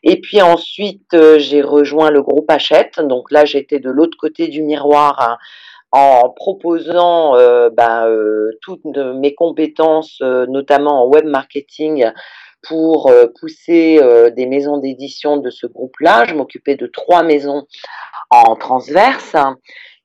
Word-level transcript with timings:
Et 0.05 0.21
puis 0.21 0.41
ensuite 0.43 1.13
euh, 1.15 1.39
j'ai 1.39 1.63
rejoint 1.63 2.11
le 2.11 2.23
groupe 2.23 2.51
Hachette. 2.51 3.01
Donc 3.01 3.31
là 3.33 3.45
j'étais 3.45 3.81
de 3.81 3.91
l'autre 3.91 4.17
côté 4.19 4.49
du 4.49 4.63
miroir. 4.63 5.21
Hein, 5.21 5.39
en 5.93 6.29
proposant 6.31 7.37
euh, 7.37 7.71
ben, 7.71 8.07
euh, 8.07 8.51
toutes 8.61 8.85
mes 8.85 9.35
compétences, 9.35 10.21
notamment 10.21 11.05
en 11.05 11.07
web 11.07 11.25
marketing, 11.25 12.11
pour 12.63 13.11
pousser 13.39 14.01
des 14.37 14.47
maisons 14.47 14.79
d'édition 14.79 15.37
de 15.37 15.49
ce 15.49 15.67
groupe-là. 15.67 16.25
Je 16.27 16.35
m'occupais 16.35 16.75
de 16.75 16.87
trois 16.87 17.23
maisons 17.23 17.67
en 18.31 18.56
transverse. 18.56 19.37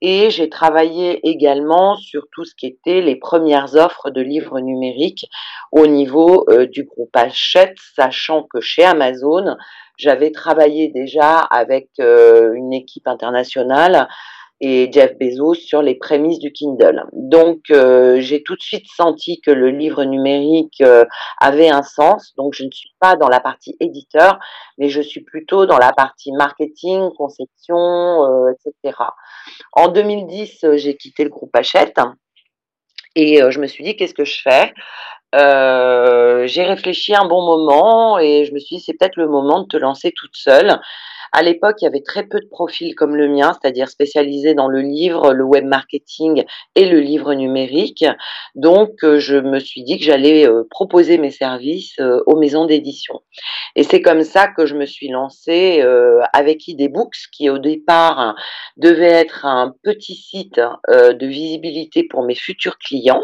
Et 0.02 0.32
j'ai 0.32 0.50
travaillé 0.50 1.28
également 1.30 1.96
sur 1.96 2.24
tout 2.32 2.44
ce 2.44 2.56
qui 2.56 2.66
était 2.66 3.02
les 3.02 3.16
premières 3.16 3.76
offres 3.76 4.10
de 4.10 4.22
livres 4.22 4.60
numériques 4.60 5.28
au 5.72 5.86
niveau 5.86 6.46
euh, 6.50 6.66
du 6.66 6.84
groupe 6.86 7.16
Hachette, 7.16 7.78
sachant 7.96 8.44
que 8.44 8.60
chez 8.62 8.84
Amazon, 8.84 9.56
j'avais 9.98 10.32
travaillé 10.32 10.88
déjà 10.88 11.38
avec 11.38 11.90
euh, 12.00 12.54
une 12.54 12.74
équipe 12.74 13.08
internationale 13.08 14.08
et 14.62 14.92
Jeff 14.92 15.18
Bezos 15.18 15.56
sur 15.56 15.82
les 15.82 15.96
prémices 15.96 16.38
du 16.38 16.52
Kindle. 16.52 17.04
Donc 17.14 17.72
euh, 17.72 18.22
j'ai 18.22 18.44
tout 18.44 18.56
de 18.56 18.62
suite 18.62 18.86
senti 18.96 19.42
que 19.42 19.50
le 19.50 19.72
livre 19.72 20.04
numérique 20.04 20.82
euh, 20.82 21.04
avait 21.40 21.70
un 21.70 21.82
sens. 21.82 22.34
Donc 22.38 22.54
je 22.54 22.64
ne 22.64 22.72
suis 22.72 22.92
pas 23.00 23.16
dans 23.16 23.28
la 23.28 23.40
partie 23.40 23.76
éditeur, 23.80 24.40
mais 24.78 24.88
je 24.88 25.02
suis 25.02 25.22
plutôt 25.22 25.66
dans 25.66 25.80
la 25.80 25.92
partie 25.94 26.32
marketing, 26.32 27.10
conception, 27.18 27.76
euh, 27.76 28.52
etc. 28.52 28.98
En 29.74 29.88
2010, 29.88 30.66
j'ai 30.76 30.96
quitté 30.96 31.24
le 31.24 31.32
groupe 31.32 31.56
Hachette 31.56 32.00
et 33.16 33.42
je 33.50 33.60
me 33.60 33.68
suis 33.68 33.84
dit 33.84 33.98
qu'est-ce 33.98 34.14
que 34.14 34.26
je 34.26 34.42
fais? 34.42 34.74
J'ai 35.34 36.64
réfléchi 36.64 37.16
un 37.16 37.26
bon 37.26 37.44
moment 37.44 38.20
et 38.20 38.46
je 38.46 38.54
me 38.54 38.60
suis 38.60 38.78
dit 38.78 38.84
c'est 38.84 38.94
peut-être 38.94 39.18
le 39.18 39.28
moment 39.28 39.62
de 39.62 39.68
te 39.68 39.78
lancer 39.78 40.12
toute 40.16 40.36
seule. 40.36 40.80
À 41.34 41.44
l'époque, 41.44 41.78
il 41.80 41.86
y 41.86 41.88
avait 41.88 42.02
très 42.02 42.26
peu 42.26 42.42
de 42.42 42.48
profils 42.48 42.94
comme 42.94 43.16
le 43.16 43.30
mien, 43.30 43.54
c'est-à-dire 43.54 43.88
spécialisés 43.88 44.54
dans 44.54 44.68
le 44.68 44.82
livre, 44.82 45.34
le 45.34 45.46
web 45.46 45.64
marketing 45.64 46.44
et 46.76 46.86
le 46.86 47.00
livre 47.00 47.34
numérique. 47.34 48.04
Donc, 48.56 48.92
euh, 49.04 49.18
je 49.18 49.38
me 49.38 49.60
suis 49.60 49.84
dit 49.84 49.98
que 49.98 50.04
j'allais 50.04 50.46
euh, 50.46 50.68
proposer 50.70 51.18
mes 51.18 51.32
services 51.32 51.98
euh, 52.00 52.22
aux 52.26 52.38
maisons 52.38 52.66
d'édition. 52.66 53.22
Et 53.78 53.84
c'est 53.84 54.02
comme 54.02 54.24
ça 54.24 54.50
que 54.50 54.66
je 54.66 54.76
me 54.76 54.86
suis 54.86 55.08
lancée 55.08 55.82
avec 56.34 56.68
Idebooks, 56.68 57.30
qui 57.32 57.50
au 57.50 57.58
départ 57.58 58.36
devait 58.76 59.06
être 59.06 59.46
un 59.46 59.74
petit 59.84 60.16
site 60.16 60.60
de 60.90 61.26
visibilité 61.26 62.04
pour 62.04 62.24
mes 62.24 62.36
futurs 62.36 62.78
clients, 62.78 63.24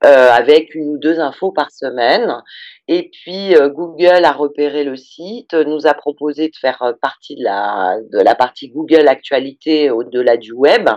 avec 0.00 0.74
une 0.74 0.94
ou 0.94 0.96
deux 0.96 1.20
par 1.52 1.70
semaine. 1.70 2.42
Et 2.86 3.10
puis 3.10 3.54
Google 3.74 4.24
a 4.24 4.32
repéré 4.32 4.84
le 4.84 4.96
site, 4.96 5.54
nous 5.54 5.86
a 5.86 5.94
proposé 5.94 6.48
de 6.48 6.56
faire 6.56 6.94
partie 7.00 7.34
de 7.34 7.42
la, 7.42 7.96
de 8.12 8.18
la 8.18 8.34
partie 8.34 8.68
Google 8.68 9.08
Actualité 9.08 9.90
au-delà 9.90 10.36
du 10.36 10.52
web. 10.52 10.90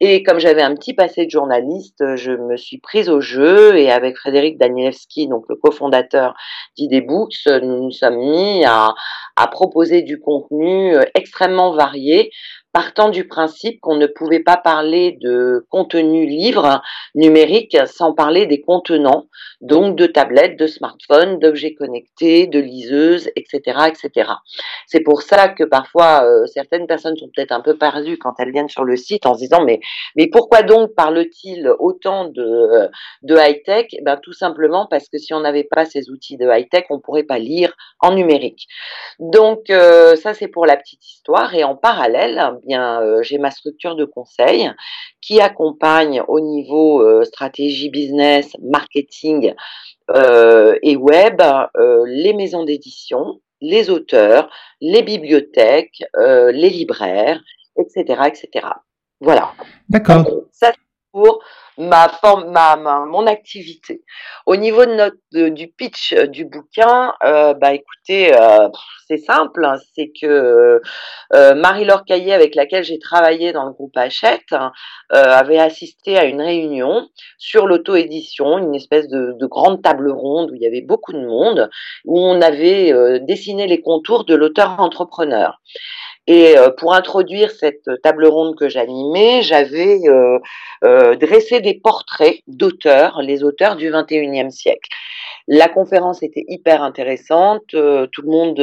Et 0.00 0.22
comme 0.22 0.38
j'avais 0.38 0.62
un 0.62 0.74
petit 0.74 0.94
passé 0.94 1.26
de 1.26 1.30
journaliste, 1.30 2.04
je 2.16 2.30
me 2.30 2.56
suis 2.56 2.78
prise 2.78 3.10
au 3.10 3.20
jeu 3.20 3.76
et 3.76 3.90
avec 3.90 4.16
Frédéric 4.16 4.56
Danielewski, 4.56 5.26
donc 5.26 5.44
le 5.48 5.56
cofondateur 5.56 6.34
d'Idebooks, 6.76 7.46
nous 7.62 7.82
nous 7.82 7.90
sommes 7.90 8.16
mis 8.16 8.64
à, 8.64 8.94
à 9.34 9.46
proposer 9.48 10.02
du 10.02 10.20
contenu 10.20 10.94
extrêmement 11.14 11.72
varié 11.72 12.30
partant 12.72 13.08
du 13.08 13.26
principe 13.26 13.80
qu'on 13.80 13.96
ne 13.96 14.06
pouvait 14.06 14.38
pas 14.38 14.56
parler 14.56 15.18
de 15.20 15.66
contenu 15.68 16.26
livre 16.26 16.80
numérique 17.16 17.76
sans 17.86 18.12
parler 18.12 18.46
des 18.46 18.60
contenants, 18.60 19.26
donc 19.60 19.96
de 19.96 20.06
tablettes, 20.06 20.56
de 20.56 20.68
smartphones, 20.68 21.17
d'objets 21.26 21.74
connectés, 21.74 22.46
de 22.46 22.58
liseuses, 22.58 23.30
etc., 23.36 23.78
etc. 23.88 24.30
C'est 24.86 25.00
pour 25.00 25.22
ça 25.22 25.48
que 25.48 25.64
parfois 25.64 26.24
euh, 26.24 26.46
certaines 26.46 26.86
personnes 26.86 27.16
sont 27.16 27.30
peut-être 27.34 27.52
un 27.52 27.60
peu 27.60 27.76
perdues 27.76 28.18
quand 28.18 28.34
elles 28.38 28.52
viennent 28.52 28.68
sur 28.68 28.84
le 28.84 28.96
site 28.96 29.26
en 29.26 29.34
se 29.34 29.40
disant 29.40 29.64
mais 29.64 29.80
pourquoi 30.30 30.62
donc 30.62 30.94
parle-t-il 30.94 31.70
autant 31.78 32.26
de 32.28 32.90
high 33.30 33.62
tech 33.64 33.86
eh 33.92 34.02
Ben 34.02 34.16
tout 34.16 34.32
simplement 34.32 34.86
parce 34.86 35.08
que 35.08 35.18
si 35.18 35.34
on 35.34 35.40
n'avait 35.40 35.64
pas 35.70 35.84
ces 35.84 36.10
outils 36.10 36.36
de 36.36 36.48
high 36.48 36.68
tech, 36.68 36.84
on 36.90 37.00
pourrait 37.00 37.24
pas 37.24 37.38
lire 37.38 37.74
en 38.00 38.14
numérique. 38.14 38.66
Donc 39.18 39.70
euh, 39.70 40.16
ça 40.16 40.34
c'est 40.34 40.48
pour 40.48 40.66
la 40.66 40.76
petite 40.76 41.04
histoire 41.06 41.54
et 41.54 41.64
en 41.64 41.76
parallèle 41.76 42.58
bien, 42.66 43.02
euh, 43.02 43.22
j'ai 43.22 43.38
ma 43.38 43.50
structure 43.50 43.96
de 43.96 44.04
conseil 44.04 44.70
qui 45.20 45.40
accompagne 45.40 46.22
au 46.28 46.40
niveau 46.40 47.24
stratégie 47.24 47.90
business, 47.90 48.56
marketing 48.62 49.54
et 50.14 50.96
web 50.96 51.42
les 52.06 52.32
maisons 52.34 52.64
d'édition, 52.64 53.40
les 53.60 53.90
auteurs, 53.90 54.50
les 54.80 55.02
bibliothèques, 55.02 56.02
les 56.16 56.70
libraires, 56.70 57.40
etc., 57.76 58.22
etc. 58.26 58.66
Voilà. 59.20 59.52
D'accord. 59.88 60.24
Ça, 60.52 60.72
ma, 61.78 62.10
ma, 62.46 62.76
ma, 62.76 63.04
mon 63.06 63.26
activité. 63.26 64.02
Au 64.46 64.56
niveau 64.56 64.84
de 64.84 64.94
notre, 64.94 65.48
du 65.48 65.68
pitch 65.68 66.12
euh, 66.12 66.26
du 66.26 66.44
bouquin, 66.44 67.14
euh, 67.24 67.54
bah 67.54 67.72
écoutez, 67.72 68.36
euh, 68.36 68.68
c'est 69.06 69.18
simple, 69.18 69.64
hein, 69.64 69.76
c'est 69.94 70.10
que 70.20 70.82
Marie-Laure 71.32 72.04
Caillé, 72.04 72.34
avec 72.34 72.54
laquelle 72.54 72.84
j'ai 72.84 72.98
travaillé 72.98 73.52
dans 73.52 73.64
le 73.64 73.72
groupe 73.72 73.96
Hachette, 73.96 74.54
avait 75.10 75.58
assisté 75.58 76.18
à 76.18 76.24
une 76.24 76.42
réunion 76.42 77.08
sur 77.38 77.66
l'auto-édition, 77.66 78.58
une 78.58 78.74
espèce 78.74 79.08
de, 79.08 79.34
de, 79.38 79.46
grande 79.46 79.82
table 79.82 80.10
ronde 80.10 80.50
où 80.50 80.54
il 80.54 80.60
y 80.60 80.66
avait 80.66 80.82
beaucoup 80.82 81.14
de 81.14 81.24
monde, 81.24 81.70
où 82.04 82.20
on 82.20 82.42
avait 82.42 83.20
dessiné 83.20 83.66
les 83.66 83.80
contours 83.80 84.26
de 84.26 84.34
l'auteur-entrepreneur. 84.34 85.58
Et 86.30 86.56
pour 86.76 86.92
introduire 86.92 87.50
cette 87.50 87.88
table 88.02 88.26
ronde 88.26 88.54
que 88.54 88.68
j'animais, 88.68 89.40
j'avais 89.40 89.98
dressé 90.82 91.62
des 91.62 91.80
portraits 91.82 92.40
d'auteurs, 92.46 93.22
les 93.22 93.42
auteurs 93.42 93.76
du 93.76 93.90
21e 93.90 94.50
siècle. 94.50 94.90
La 95.46 95.68
conférence 95.68 96.22
était 96.22 96.44
hyper 96.46 96.82
intéressante, 96.82 97.62
tout 97.68 98.22
le 98.22 98.30
monde 98.30 98.60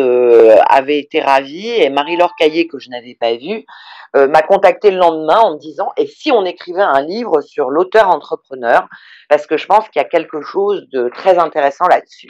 avait 0.70 1.00
été 1.00 1.20
ravi 1.20 1.68
et 1.68 1.90
Marie-Laure 1.90 2.36
Caillé, 2.38 2.68
que 2.68 2.78
je 2.78 2.92
n'avais 2.92 3.18
pas 3.20 3.36
vue, 3.36 3.66
m'a 4.14 4.44
contacté 4.44 4.92
le 4.92 4.98
lendemain 4.98 5.40
en 5.40 5.56
me 5.56 5.60
disant 5.60 5.92
et 5.98 6.06
si 6.06 6.32
on 6.32 6.46
écrivait 6.46 6.84
un 6.84 7.02
livre 7.02 7.42
sur 7.42 7.72
l'auteur 7.72 8.10
entrepreneur 8.10 8.88
parce 9.28 9.48
que 9.48 9.58
je 9.58 9.66
pense 9.66 9.90
qu'il 9.90 10.00
y 10.00 10.06
a 10.06 10.08
quelque 10.08 10.42
chose 10.42 10.88
de 10.92 11.10
très 11.10 11.40
intéressant 11.40 11.88
là-dessus. 11.88 12.30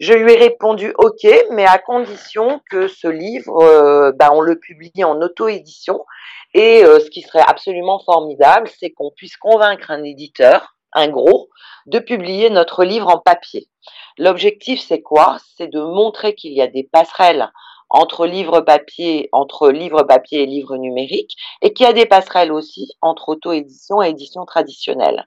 Je 0.00 0.14
lui 0.14 0.32
ai 0.32 0.36
répondu 0.36 0.94
OK, 0.96 1.28
mais 1.50 1.66
à 1.66 1.78
condition 1.78 2.62
que 2.70 2.88
ce 2.88 3.06
livre, 3.06 3.62
euh, 3.62 4.12
ben, 4.12 4.30
on 4.32 4.40
le 4.40 4.58
publie 4.58 5.04
en 5.04 5.20
auto-édition. 5.20 6.06
Et 6.54 6.82
euh, 6.82 7.00
ce 7.00 7.10
qui 7.10 7.20
serait 7.20 7.44
absolument 7.46 7.98
formidable, 7.98 8.70
c'est 8.80 8.92
qu'on 8.92 9.10
puisse 9.14 9.36
convaincre 9.36 9.90
un 9.90 10.02
éditeur, 10.02 10.74
un 10.94 11.08
gros, 11.08 11.50
de 11.84 11.98
publier 11.98 12.48
notre 12.48 12.82
livre 12.82 13.08
en 13.08 13.18
papier. 13.18 13.68
L'objectif, 14.16 14.80
c'est 14.80 15.02
quoi? 15.02 15.36
C'est 15.58 15.68
de 15.68 15.82
montrer 15.82 16.34
qu'il 16.34 16.54
y 16.54 16.62
a 16.62 16.66
des 16.66 16.88
passerelles 16.90 17.52
entre 17.90 18.26
livre 18.26 18.62
papier, 18.62 19.28
entre 19.32 19.68
livre 19.68 20.04
papier 20.04 20.44
et 20.44 20.46
livre 20.46 20.78
numérique, 20.78 21.36
et 21.60 21.74
qu'il 21.74 21.84
y 21.84 21.88
a 21.88 21.92
des 21.92 22.06
passerelles 22.06 22.52
aussi 22.52 22.88
entre 23.02 23.28
auto-édition 23.28 24.02
et 24.02 24.08
édition 24.08 24.46
traditionnelle. 24.46 25.26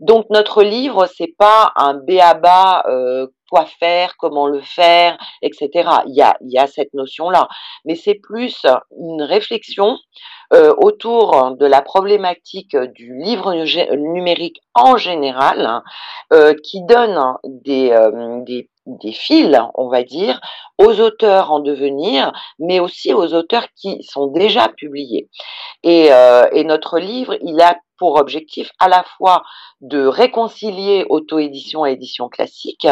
Donc 0.00 0.26
notre 0.28 0.62
livre, 0.62 1.06
c'est 1.16 1.34
pas 1.38 1.72
un 1.76 1.94
béaba 1.94 2.84
euh, 2.88 3.28
quoi 3.52 3.66
faire, 3.66 4.16
comment 4.16 4.46
le 4.46 4.62
faire, 4.62 5.18
etc. 5.42 5.90
Il 6.06 6.14
y 6.14 6.58
a, 6.58 6.66
cette 6.66 6.94
notion-là, 6.94 7.48
mais 7.84 7.96
c'est 7.96 8.14
plus 8.14 8.64
une 8.98 9.22
réflexion 9.22 9.98
euh, 10.54 10.72
autour 10.78 11.54
de 11.56 11.66
la 11.66 11.82
problématique 11.82 12.74
du 12.74 13.14
livre 13.22 13.52
numérique 13.94 14.62
en 14.74 14.96
général, 14.96 15.82
euh, 16.32 16.54
qui 16.64 16.82
donne 16.82 17.20
des, 17.44 17.90
euh, 17.92 18.42
des 18.44 18.70
des 18.86 19.12
fils, 19.12 19.56
on 19.76 19.86
va 19.88 20.02
dire, 20.02 20.40
aux 20.76 21.00
auteurs 21.00 21.52
en 21.52 21.60
devenir, 21.60 22.32
mais 22.58 22.80
aussi 22.80 23.14
aux 23.14 23.32
auteurs 23.32 23.68
qui 23.76 24.02
sont 24.02 24.26
déjà 24.26 24.66
publiés. 24.76 25.28
Et, 25.84 26.08
et 26.52 26.64
notre 26.64 26.98
livre, 26.98 27.36
il 27.42 27.60
a 27.60 27.76
pour 28.02 28.16
objectif 28.16 28.72
à 28.80 28.88
la 28.88 29.04
fois 29.16 29.44
de 29.80 30.04
réconcilier 30.04 31.06
auto-édition 31.08 31.86
et 31.86 31.92
édition 31.92 32.28
classique 32.28 32.88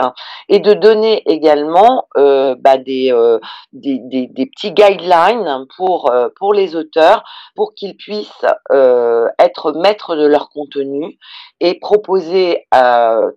et 0.50 0.58
de 0.58 0.74
donner 0.74 1.22
également 1.30 2.08
euh, 2.18 2.56
bah, 2.58 2.76
des, 2.76 3.12
euh, 3.12 3.38
des, 3.72 4.00
des, 4.00 4.26
des, 4.26 4.46
petits 4.46 4.72
guidelines 4.72 5.64
pour, 5.76 6.10
euh, 6.10 6.28
pour 6.36 6.52
les 6.52 6.74
auteurs 6.74 7.22
pour 7.54 7.72
qu'ils 7.74 7.96
puissent 7.96 8.44
être 9.38 9.72
maîtres 9.80 10.16
de 10.16 10.26
leur 10.26 10.50
contenu 10.50 11.18
et 11.60 11.78
proposer, 11.78 12.66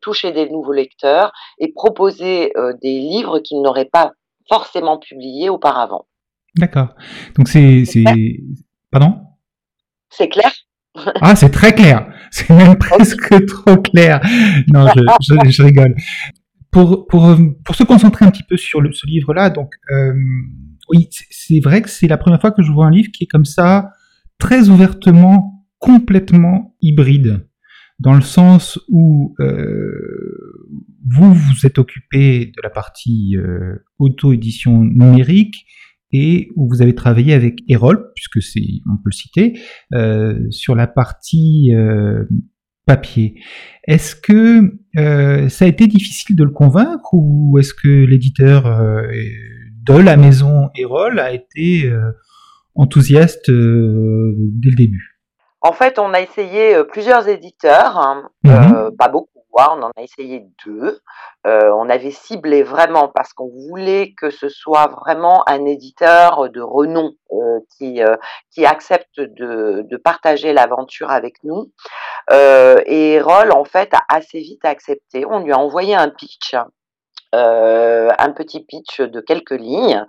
toucher 0.02 0.32
des 0.32 0.50
nouveaux 0.50 0.72
lecteurs 0.72 1.32
et 1.60 1.72
proposer 1.72 2.52
des 2.82 3.00
livres 3.00 3.40
qu'ils 3.40 3.62
n'auraient 3.62 3.86
pas 3.92 4.14
forcément 4.50 4.98
publiés 4.98 5.50
auparavant. 5.50 6.06
D'accord. 6.56 6.90
Donc 7.38 7.48
c'est... 7.48 7.84
Pardon? 8.92 9.16
C'est 10.10 10.30
clair? 10.30 10.52
Ah, 11.22 11.36
c'est 11.36 11.50
très 11.50 11.74
clair. 11.74 12.08
C'est 12.32 12.50
même 12.50 12.78
presque 12.78 13.46
trop 13.46 13.78
clair. 13.78 14.22
Non, 14.72 14.88
je, 14.96 15.02
je, 15.22 15.50
je, 15.50 15.64
rigole. 15.64 15.96
Pour, 16.74 17.76
se 17.76 17.84
concentrer 17.84 18.26
un 18.26 18.32
petit 18.32 18.44
peu 18.44 18.58
sur 18.58 18.82
ce 18.92 19.06
livre-là, 19.06 19.50
donc, 19.52 19.74
euh, 19.92 20.14
oui, 20.90 21.08
c'est 21.12 21.60
vrai 21.60 21.82
que 21.82 21.90
c'est 21.90 22.08
la 22.08 22.18
première 22.18 22.42
fois 22.42 22.52
que 22.52 22.64
je 22.64 22.72
vois 22.72 22.88
un 22.88 22.92
livre 22.92 23.10
qui 23.14 23.26
est 23.26 23.28
comme 23.28 23.46
ça, 23.46 23.92
très 24.40 24.70
ouvertement, 24.70 25.68
complètement 25.80 26.76
hybride. 26.82 27.48
Dans 28.00 28.14
le 28.14 28.22
sens 28.22 28.80
où 28.90 29.36
euh, 29.40 30.68
vous 31.08 31.34
vous 31.34 31.66
êtes 31.66 31.78
occupé 31.78 32.48
de 32.48 32.62
la 32.64 32.72
partie 32.72 33.38
euh, 33.38 33.86
auto-édition 34.00 34.84
numérique 34.84 35.68
et 36.12 36.50
où 36.56 36.68
vous 36.68 36.82
avez 36.82 36.96
travaillé 36.96 37.34
avec 37.34 37.60
Erol, 37.68 38.12
puisque 38.16 38.42
c'est, 38.42 38.82
on 38.92 38.98
peut 38.98 39.10
le 39.10 39.12
citer, 39.12 39.60
sur 40.52 40.76
la 40.76 40.88
partie 40.88 41.72
papier. 42.86 43.36
Est-ce 43.88 44.16
que 44.16 44.74
euh, 44.98 45.50
ça 45.50 45.66
a 45.66 45.68
été 45.68 45.88
difficile 45.88 46.36
de 46.36 46.44
le 46.44 46.52
convaincre 46.52 47.14
ou 47.14 47.58
est-ce 47.60 47.74
que 47.74 48.06
l'éditeur 48.06 48.66
euh, 48.66 49.02
de 49.84 49.98
la 49.98 50.18
maison 50.18 50.70
Erol 50.76 51.20
a 51.20 51.32
été 51.32 51.86
euh, 51.86 52.12
enthousiaste 52.76 53.50
dès 53.50 54.70
le 54.70 54.76
début? 54.76 55.20
En 55.62 55.72
fait, 55.72 55.98
on 55.98 56.14
a 56.14 56.20
essayé 56.20 56.84
plusieurs 56.92 57.28
éditeurs, 57.30 57.98
hein, 57.98 58.30
mmh. 58.44 58.98
pas 58.98 59.08
beaucoup 59.08 59.30
on 59.56 59.84
en 59.84 59.92
a 59.96 60.02
essayé 60.02 60.44
deux. 60.66 61.00
On 61.46 61.90
avait 61.90 62.12
ciblé 62.12 62.64
vraiment 62.64 63.08
parce 63.14 63.34
qu'on 63.34 63.50
voulait 63.70 64.14
que 64.20 64.30
ce 64.30 64.50
soit 64.50 64.88
vraiment 64.88 65.48
un 65.48 65.66
éditeur 65.66 66.50
de 66.50 66.62
renom 66.62 67.12
qui, 67.78 68.02
qui 68.52 68.66
accepte 68.66 69.20
de, 69.20 69.86
de 69.90 69.98
partager 69.98 70.54
l'aventure 70.54 71.12
avec 71.12 71.44
nous. 71.44 71.72
Euh, 72.32 72.82
et 72.86 73.20
Roll, 73.20 73.52
en 73.52 73.66
fait, 73.66 73.94
a 73.94 74.04
assez 74.10 74.40
vite 74.40 74.66
accepté. 74.66 75.26
On 75.26 75.40
lui 75.40 75.52
a 75.52 75.60
envoyé 75.60 75.96
un 75.96 76.10
pitch 76.10 76.56
euh, 77.34 78.10
un 78.20 78.32
petit 78.32 78.64
pitch 78.64 79.02
de 79.02 79.20
quelques 79.20 79.60
lignes. 79.60 80.06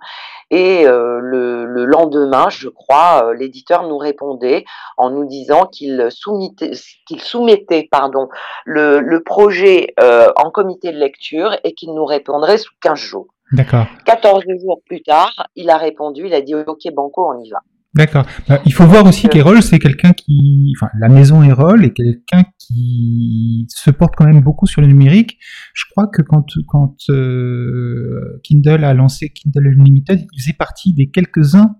Et 0.51 0.85
euh, 0.85 1.19
le, 1.19 1.65
le, 1.65 1.85
lendemain, 1.85 2.49
je 2.49 2.69
crois, 2.69 3.25
euh, 3.25 3.33
l'éditeur 3.33 3.87
nous 3.87 3.97
répondait 3.97 4.63
en 4.97 5.09
nous 5.09 5.25
disant 5.25 5.65
qu'il 5.65 6.07
soumettait, 6.11 6.73
qu'il 7.07 7.19
soumettait 7.19 7.87
pardon, 7.89 8.29
le, 8.63 8.99
le 8.99 9.23
projet 9.23 9.95
en 9.97 10.51
comité 10.51 10.91
de 10.91 10.97
lecture 10.97 11.57
et 11.63 11.73
qu'il 11.73 11.95
nous 11.95 12.05
répondrait 12.05 12.59
sous 12.59 12.73
15 12.81 12.99
jours. 12.99 13.27
D'accord. 13.51 13.87
14 14.05 14.43
jours 14.61 14.81
plus 14.85 15.01
tard, 15.01 15.47
il 15.55 15.71
a 15.71 15.77
répondu, 15.77 16.27
il 16.27 16.33
a 16.35 16.41
dit 16.41 16.53
OK 16.53 16.81
Banco, 16.93 17.27
on 17.27 17.39
y 17.39 17.49
va. 17.49 17.61
D'accord. 17.95 18.25
Bah, 18.49 18.61
il 18.65 18.73
faut 18.73 18.85
voir 18.85 19.05
aussi 19.05 19.29
qu'Erol, 19.29 19.63
c'est 19.63 19.79
quelqu'un 19.79 20.11
qui, 20.11 20.73
enfin, 20.77 20.91
la 20.99 21.07
maison 21.07 21.41
Erol 21.41 21.85
est 21.85 21.93
quelqu'un 21.93 22.43
qui 22.59 23.67
se 23.69 23.89
porte 23.89 24.15
quand 24.17 24.25
même 24.25 24.41
beaucoup 24.41 24.67
sur 24.67 24.81
le 24.81 24.87
numérique. 24.87 25.37
Je 25.73 25.85
crois 25.91 26.07
que 26.07 26.21
quand 26.21 26.45
quand 26.67 26.97
euh, 27.09 28.41
Kindle 28.43 28.83
a 28.83 28.93
lancé 28.93 29.29
Kindle 29.29 29.67
Unlimited, 29.67 30.25
il 30.33 30.41
faisait 30.41 30.57
partie 30.57 30.93
des 30.93 31.09
quelques-uns 31.09 31.77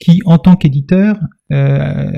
qui, 0.00 0.22
en 0.26 0.38
tant 0.38 0.56
qu'éditeur, 0.56 1.20
euh, 1.52 2.10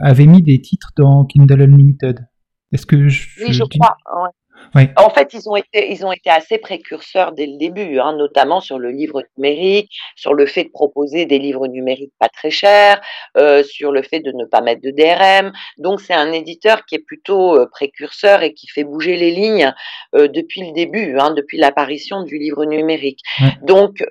avaient 0.00 0.26
mis 0.26 0.42
des 0.42 0.60
titres 0.60 0.92
dans 0.96 1.24
Kindle 1.24 1.62
Unlimited. 1.62 2.28
Est-ce 2.70 2.86
que 2.86 3.08
je, 3.08 3.28
oui, 3.40 3.46
je, 3.48 3.52
je 3.54 3.64
crois. 3.64 3.96
Ouais. 4.22 4.30
Oui. 4.74 4.88
En 4.96 5.10
fait, 5.10 5.34
ils 5.34 5.48
ont 5.48 5.56
été, 5.56 5.90
ils 5.90 6.04
ont 6.04 6.12
été 6.12 6.30
assez 6.30 6.58
précurseurs 6.58 7.32
dès 7.32 7.46
le 7.46 7.56
début, 7.58 7.98
hein, 7.98 8.14
notamment 8.14 8.60
sur 8.60 8.78
le 8.78 8.90
livre 8.90 9.22
numérique, 9.36 9.90
sur 10.16 10.34
le 10.34 10.46
fait 10.46 10.64
de 10.64 10.70
proposer 10.70 11.26
des 11.26 11.38
livres 11.38 11.66
numériques 11.66 12.12
pas 12.18 12.28
très 12.28 12.50
chers, 12.50 13.00
euh, 13.36 13.62
sur 13.62 13.92
le 13.92 14.02
fait 14.02 14.20
de 14.20 14.32
ne 14.32 14.44
pas 14.44 14.60
mettre 14.60 14.82
de 14.82 14.90
DRM. 14.90 15.52
Donc, 15.78 16.00
c'est 16.00 16.14
un 16.14 16.32
éditeur 16.32 16.84
qui 16.86 16.96
est 16.96 17.04
plutôt 17.04 17.56
euh, 17.56 17.66
précurseur 17.66 18.42
et 18.42 18.52
qui 18.52 18.68
fait 18.68 18.84
bouger 18.84 19.16
les 19.16 19.30
lignes 19.30 19.72
euh, 20.14 20.28
depuis 20.28 20.62
le 20.62 20.72
début, 20.72 21.16
hein, 21.18 21.32
depuis 21.32 21.58
l'apparition 21.58 22.22
du 22.22 22.38
livre 22.38 22.64
numérique. 22.64 23.20
Oui. 23.40 23.48
Donc, 23.62 24.02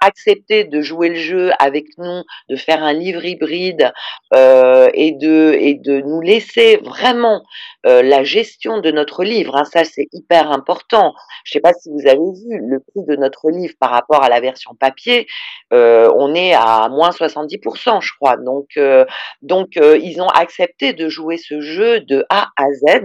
accepter 0.00 0.64
de 0.64 0.80
jouer 0.80 1.10
le 1.10 1.14
jeu 1.16 1.50
avec 1.58 1.86
nous, 1.98 2.22
de 2.48 2.56
faire 2.56 2.82
un 2.82 2.92
livre 2.92 3.24
hybride 3.24 3.92
et 4.34 5.12
de 5.12 5.56
et 5.58 5.74
de 5.74 6.00
nous 6.00 6.20
laisser 6.20 6.78
vraiment 6.78 7.42
la 7.84 8.24
gestion 8.24 8.78
de 8.78 8.90
notre 8.90 9.24
livre. 9.24 9.56
Hein, 9.56 9.64
ça, 9.72 9.84
c'est 9.84 10.06
hyper 10.12 10.50
important. 10.50 11.14
Je 11.44 11.50
ne 11.50 11.52
sais 11.54 11.60
pas 11.60 11.72
si 11.72 11.88
vous 11.88 12.06
avez 12.06 12.18
vu 12.18 12.60
le 12.60 12.78
prix 12.80 13.04
de 13.06 13.16
notre 13.16 13.50
livre 13.50 13.72
par 13.80 13.90
rapport 13.90 14.22
à 14.22 14.28
la 14.28 14.40
version 14.40 14.74
papier. 14.74 15.26
Euh, 15.72 16.12
on 16.14 16.34
est 16.34 16.52
à 16.52 16.90
moins 16.90 17.08
70%, 17.10 18.02
je 18.02 18.12
crois. 18.14 18.36
Donc, 18.36 18.68
euh, 18.76 19.06
donc 19.40 19.78
euh, 19.78 19.96
ils 19.96 20.20
ont 20.20 20.28
accepté 20.28 20.92
de 20.92 21.08
jouer 21.08 21.38
ce 21.38 21.62
jeu 21.62 22.00
de 22.00 22.26
A 22.28 22.50
à 22.56 22.64
Z. 22.72 23.02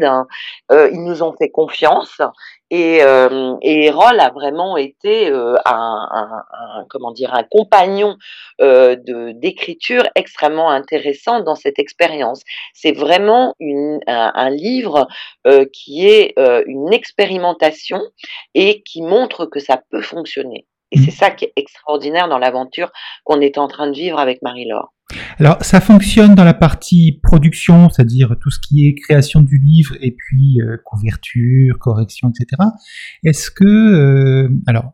Ils 0.91 1.03
nous 1.03 1.23
ont 1.23 1.33
fait 1.39 1.49
confiance. 1.49 2.19
Et, 2.69 3.01
euh, 3.01 3.55
et 3.61 3.85
Erol 3.85 4.19
a 4.19 4.29
vraiment 4.29 4.75
été 4.75 5.29
euh, 5.29 5.55
un, 5.65 6.07
un, 6.11 6.85
comment 6.89 7.11
dire 7.11 7.33
un 7.33 7.43
compagnon 7.43 8.17
euh, 8.61 8.97
d'écriture 9.33 10.03
extrêmement 10.15 10.69
intéressant 10.69 11.39
dans 11.39 11.55
cette 11.55 11.79
expérience. 11.79 12.41
C'est 12.73 12.91
vraiment 12.91 13.55
une, 13.59 13.99
un, 14.07 14.31
un, 14.35 14.49
livre 14.49 15.07
euh, 15.45 15.65
qui 15.71 16.07
est 16.07 16.33
euh, 16.37 16.63
une 16.65 16.91
expérimentation 16.91 18.01
et 18.53 18.81
qui 18.83 19.01
montre 19.01 19.45
que 19.45 19.59
ça 19.59 19.81
peut 19.89 20.01
fonctionner. 20.01 20.65
Et 20.91 20.99
c'est 20.99 21.11
ça 21.11 21.31
qui 21.31 21.45
est 21.45 21.53
extraordinaire 21.55 22.29
dans 22.29 22.37
l'aventure 22.37 22.91
qu'on 23.23 23.41
est 23.41 23.57
en 23.57 23.67
train 23.67 23.89
de 23.89 23.95
vivre 23.95 24.19
avec 24.19 24.41
Marie-Laure. 24.41 24.93
Alors, 25.39 25.57
ça 25.61 25.79
fonctionne 25.79 26.35
dans 26.35 26.43
la 26.43 26.53
partie 26.53 27.19
production, 27.23 27.89
c'est-à-dire 27.89 28.35
tout 28.41 28.49
ce 28.49 28.59
qui 28.59 28.87
est 28.87 28.95
création 28.95 29.41
du 29.41 29.57
livre 29.57 29.95
et 30.01 30.11
puis 30.11 30.61
euh, 30.61 30.77
couverture, 30.83 31.79
correction, 31.79 32.29
etc. 32.29 32.61
Est-ce 33.23 33.49
que, 33.51 33.63
euh, 33.63 34.49
alors, 34.65 34.93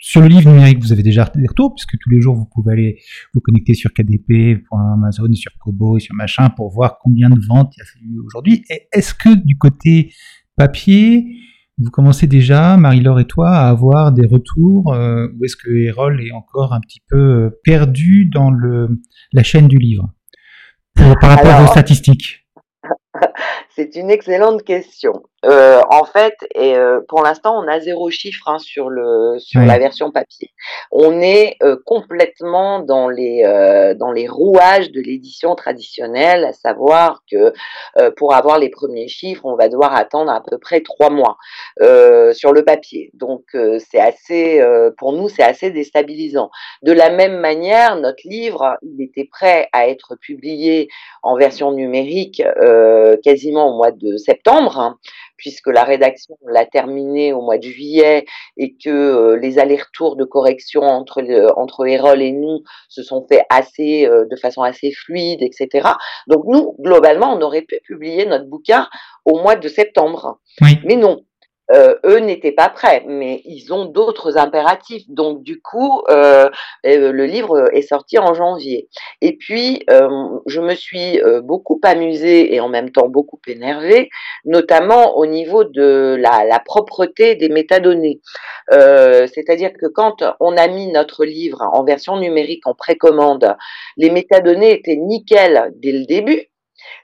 sur 0.00 0.20
le 0.20 0.28
livre 0.28 0.48
numérique, 0.48 0.78
vous 0.78 0.92
avez 0.92 1.02
déjà 1.02 1.30
des 1.34 1.46
retours, 1.46 1.74
puisque 1.74 1.98
tous 2.00 2.08
les 2.08 2.20
jours, 2.20 2.36
vous 2.36 2.46
pouvez 2.46 2.72
aller 2.72 3.00
vous 3.34 3.40
connecter 3.40 3.74
sur 3.74 3.92
KDP.amazon, 3.92 5.34
sur 5.34 5.52
Kobo 5.58 5.96
et 5.96 6.00
sur 6.00 6.14
machin 6.14 6.50
pour 6.50 6.70
voir 6.70 6.98
combien 7.02 7.28
de 7.28 7.40
ventes 7.44 7.74
il 7.76 7.80
y 7.80 7.82
a 7.82 8.14
eu 8.14 8.20
aujourd'hui. 8.24 8.64
Est-ce 8.92 9.12
que 9.12 9.34
du 9.34 9.58
côté 9.58 10.12
papier, 10.56 11.26
vous 11.78 11.90
commencez 11.90 12.26
déjà, 12.26 12.76
Marie-Laure 12.76 13.20
et 13.20 13.26
toi, 13.26 13.50
à 13.50 13.68
avoir 13.68 14.12
des 14.12 14.26
retours 14.26 14.92
euh, 14.92 15.28
ou 15.38 15.44
est-ce 15.44 15.56
que 15.56 15.70
Erol 15.70 16.20
est 16.20 16.32
encore 16.32 16.72
un 16.72 16.80
petit 16.80 17.02
peu 17.08 17.16
euh, 17.16 17.60
perdu 17.62 18.26
dans 18.26 18.50
le, 18.50 19.00
la 19.32 19.42
chaîne 19.42 19.68
du 19.68 19.78
livre? 19.78 20.12
Par 20.96 21.30
rapport 21.30 21.60
vos 21.60 21.68
statistiques 21.68 22.48
C'est 23.78 23.94
une 23.94 24.10
excellente 24.10 24.64
question. 24.64 25.22
Euh, 25.44 25.80
en 25.88 26.04
fait, 26.04 26.34
et, 26.56 26.74
euh, 26.74 27.00
pour 27.06 27.22
l'instant, 27.22 27.62
on 27.62 27.68
a 27.68 27.78
zéro 27.78 28.10
chiffre 28.10 28.48
hein, 28.48 28.58
sur 28.58 28.90
le 28.90 29.38
sur 29.38 29.60
la 29.60 29.78
version 29.78 30.10
papier. 30.10 30.50
On 30.90 31.20
est 31.20 31.54
euh, 31.62 31.76
complètement 31.86 32.80
dans 32.80 33.08
les 33.08 33.44
dans 33.96 34.10
les 34.10 34.26
rouages 34.26 34.90
de 34.90 35.00
l'édition 35.00 35.54
traditionnelle, 35.54 36.44
à 36.44 36.52
savoir 36.52 37.22
que 37.30 37.52
pour 38.16 38.34
avoir 38.34 38.58
les 38.58 38.68
premiers 38.68 39.06
chiffres, 39.06 39.44
on 39.44 39.54
va 39.54 39.68
devoir 39.68 39.94
attendre 39.94 40.32
à 40.32 40.42
peu 40.42 40.58
près 40.58 40.80
trois 40.80 41.10
mois 41.10 41.36
sur 42.32 42.52
le 42.52 42.64
papier. 42.64 43.10
Donc 43.14 43.44
c'est 43.52 44.00
assez 44.00 44.60
pour 44.98 45.12
nous, 45.12 45.28
c'est 45.28 45.42
assez 45.42 45.70
déstabilisant. 45.70 46.50
De 46.82 46.92
la 46.92 47.10
même 47.10 47.38
manière, 47.38 47.96
notre 47.96 48.26
livre, 48.26 48.76
il 48.82 49.02
était 49.02 49.28
prêt 49.30 49.68
à 49.72 49.88
être 49.88 50.16
publié 50.16 50.88
en 51.22 51.36
version 51.36 51.70
numérique 51.72 52.42
quasiment 53.22 53.67
au 53.68 53.76
mois 53.76 53.92
de 53.92 54.16
septembre. 54.16 54.78
Hein 54.78 54.98
puisque 55.38 55.68
la 55.68 55.84
rédaction 55.84 56.36
l'a 56.46 56.66
terminé 56.66 57.32
au 57.32 57.40
mois 57.40 57.56
de 57.56 57.62
juillet 57.62 58.26
et 58.58 58.74
que 58.76 58.90
euh, 58.90 59.38
les 59.38 59.58
allers-retours 59.58 60.16
de 60.16 60.24
correction 60.24 60.82
entre 60.82 61.22
le, 61.22 61.56
entre 61.56 61.86
Erol 61.86 62.20
et 62.20 62.32
nous 62.32 62.62
se 62.88 63.02
sont 63.02 63.24
faits 63.26 63.44
assez 63.48 64.06
euh, 64.06 64.26
de 64.30 64.36
façon 64.36 64.62
assez 64.62 64.90
fluide, 64.92 65.40
etc. 65.40 65.88
Donc 66.26 66.44
nous, 66.46 66.76
globalement, 66.80 67.32
on 67.32 67.40
aurait 67.40 67.62
pu 67.62 67.78
publier 67.84 68.26
notre 68.26 68.46
bouquin 68.46 68.88
au 69.24 69.38
mois 69.40 69.56
de 69.56 69.68
septembre. 69.68 70.40
Mais 70.84 70.96
non, 70.96 71.22
euh, 71.70 71.94
eux 72.06 72.18
n'étaient 72.18 72.52
pas 72.52 72.68
prêts, 72.70 73.04
mais 73.06 73.42
ils 73.44 73.72
ont 73.72 73.84
d'autres 73.84 74.38
impératifs. 74.38 75.04
Donc 75.08 75.42
du 75.42 75.60
coup, 75.60 76.02
euh, 76.08 76.48
euh, 76.86 77.12
le 77.12 77.26
livre 77.26 77.68
est 77.74 77.82
sorti 77.82 78.18
en 78.18 78.32
janvier. 78.34 78.88
Et 79.20 79.36
puis, 79.36 79.84
je 80.46 80.60
me 80.60 80.74
suis 80.74 81.20
beaucoup 81.42 81.80
amusée 81.82 82.54
et 82.54 82.60
en 82.60 82.68
même 82.68 82.90
temps 82.90 83.08
beaucoup 83.08 83.40
énervée, 83.46 84.08
notamment 84.44 85.16
au 85.16 85.26
niveau 85.26 85.64
de 85.64 86.16
la, 86.18 86.44
la 86.44 86.58
propreté 86.58 87.34
des 87.34 87.48
métadonnées. 87.48 88.20
C'est-à-dire 88.70 89.72
que 89.78 89.86
quand 89.86 90.24
on 90.40 90.56
a 90.56 90.68
mis 90.68 90.90
notre 90.92 91.24
livre 91.24 91.62
en 91.72 91.84
version 91.84 92.16
numérique 92.18 92.66
en 92.66 92.74
précommande, 92.74 93.56
les 93.96 94.10
métadonnées 94.10 94.72
étaient 94.72 94.96
nickel 94.96 95.72
dès 95.76 95.92
le 95.92 96.06
début, 96.06 96.46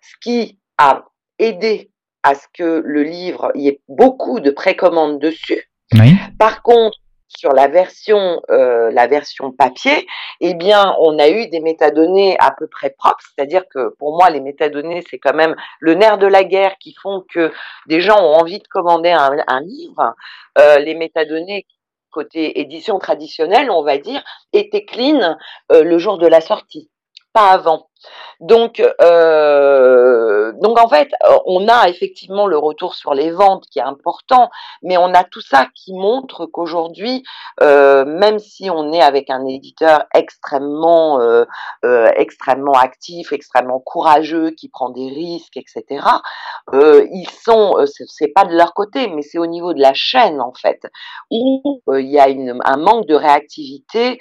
ce 0.02 0.14
qui 0.22 0.58
a 0.78 1.04
aidé 1.38 1.90
à 2.24 2.34
ce 2.34 2.46
que 2.52 2.82
le 2.84 3.04
livre, 3.04 3.52
il 3.54 3.62
y 3.62 3.68
ait 3.68 3.80
beaucoup 3.88 4.40
de 4.40 4.50
précommandes 4.50 5.20
dessus. 5.20 5.70
Par 6.38 6.62
contre, 6.62 6.98
sur 7.28 7.52
la 7.52 7.68
version, 7.68 8.40
euh, 8.50 8.90
la 8.90 9.06
version 9.06 9.52
papier, 9.52 10.06
eh 10.40 10.54
bien, 10.54 10.94
on 11.00 11.18
a 11.18 11.28
eu 11.28 11.48
des 11.48 11.60
métadonnées 11.60 12.36
à 12.40 12.50
peu 12.50 12.66
près 12.66 12.90
propres. 12.90 13.22
C'est-à-dire 13.34 13.62
que 13.72 13.94
pour 13.98 14.16
moi, 14.16 14.30
les 14.30 14.40
métadonnées, 14.40 15.04
c'est 15.08 15.18
quand 15.18 15.34
même 15.34 15.54
le 15.80 15.94
nerf 15.94 16.18
de 16.18 16.26
la 16.26 16.44
guerre 16.44 16.76
qui 16.80 16.94
font 17.00 17.24
que 17.32 17.52
des 17.86 18.00
gens 18.00 18.18
ont 18.18 18.34
envie 18.34 18.58
de 18.58 18.68
commander 18.68 19.10
un, 19.10 19.60
livre. 19.60 20.14
Euh, 20.58 20.78
les 20.78 20.94
métadonnées 20.94 21.66
côté 22.14 22.60
édition 22.60 22.98
traditionnelle, 22.98 23.70
on 23.70 23.82
va 23.82 23.98
dire, 23.98 24.22
étaient 24.52 24.84
clean 24.84 25.36
euh, 25.72 25.82
le 25.82 25.98
jour 25.98 26.16
de 26.18 26.28
la 26.28 26.40
sortie, 26.40 26.88
pas 27.32 27.50
avant. 27.50 27.88
Donc, 28.40 28.80
euh, 28.80 30.23
donc 30.60 30.78
en 30.78 30.88
fait, 30.88 31.10
on 31.46 31.68
a 31.68 31.88
effectivement 31.88 32.46
le 32.46 32.58
retour 32.58 32.94
sur 32.94 33.14
les 33.14 33.30
ventes 33.30 33.64
qui 33.70 33.78
est 33.78 33.82
important, 33.82 34.50
mais 34.82 34.96
on 34.96 35.12
a 35.14 35.24
tout 35.24 35.40
ça 35.40 35.68
qui 35.74 35.92
montre 35.92 36.46
qu'aujourd'hui, 36.46 37.24
euh, 37.62 38.04
même 38.04 38.38
si 38.38 38.70
on 38.70 38.92
est 38.92 39.02
avec 39.02 39.30
un 39.30 39.46
éditeur 39.46 40.04
extrêmement, 40.14 41.20
euh, 41.20 41.44
euh 41.84 42.10
extrêmement 42.16 42.72
actif, 42.72 43.32
extrêmement 43.32 43.80
courageux, 43.80 44.50
qui 44.50 44.68
prend 44.68 44.90
des 44.90 45.08
risques, 45.08 45.56
etc., 45.56 46.04
euh, 46.72 47.06
ils 47.12 47.28
sont, 47.30 47.76
euh, 47.78 47.86
c'est 47.86 48.32
pas 48.34 48.44
de 48.44 48.54
leur 48.54 48.74
côté, 48.74 49.08
mais 49.08 49.22
c'est 49.22 49.38
au 49.38 49.46
niveau 49.46 49.72
de 49.74 49.80
la 49.80 49.94
chaîne 49.94 50.40
en 50.40 50.52
fait, 50.52 50.86
où 51.30 51.80
il 51.92 52.10
y 52.10 52.18
a 52.18 52.26
un 52.64 52.76
manque 52.76 53.06
de 53.06 53.14
réactivité 53.14 54.18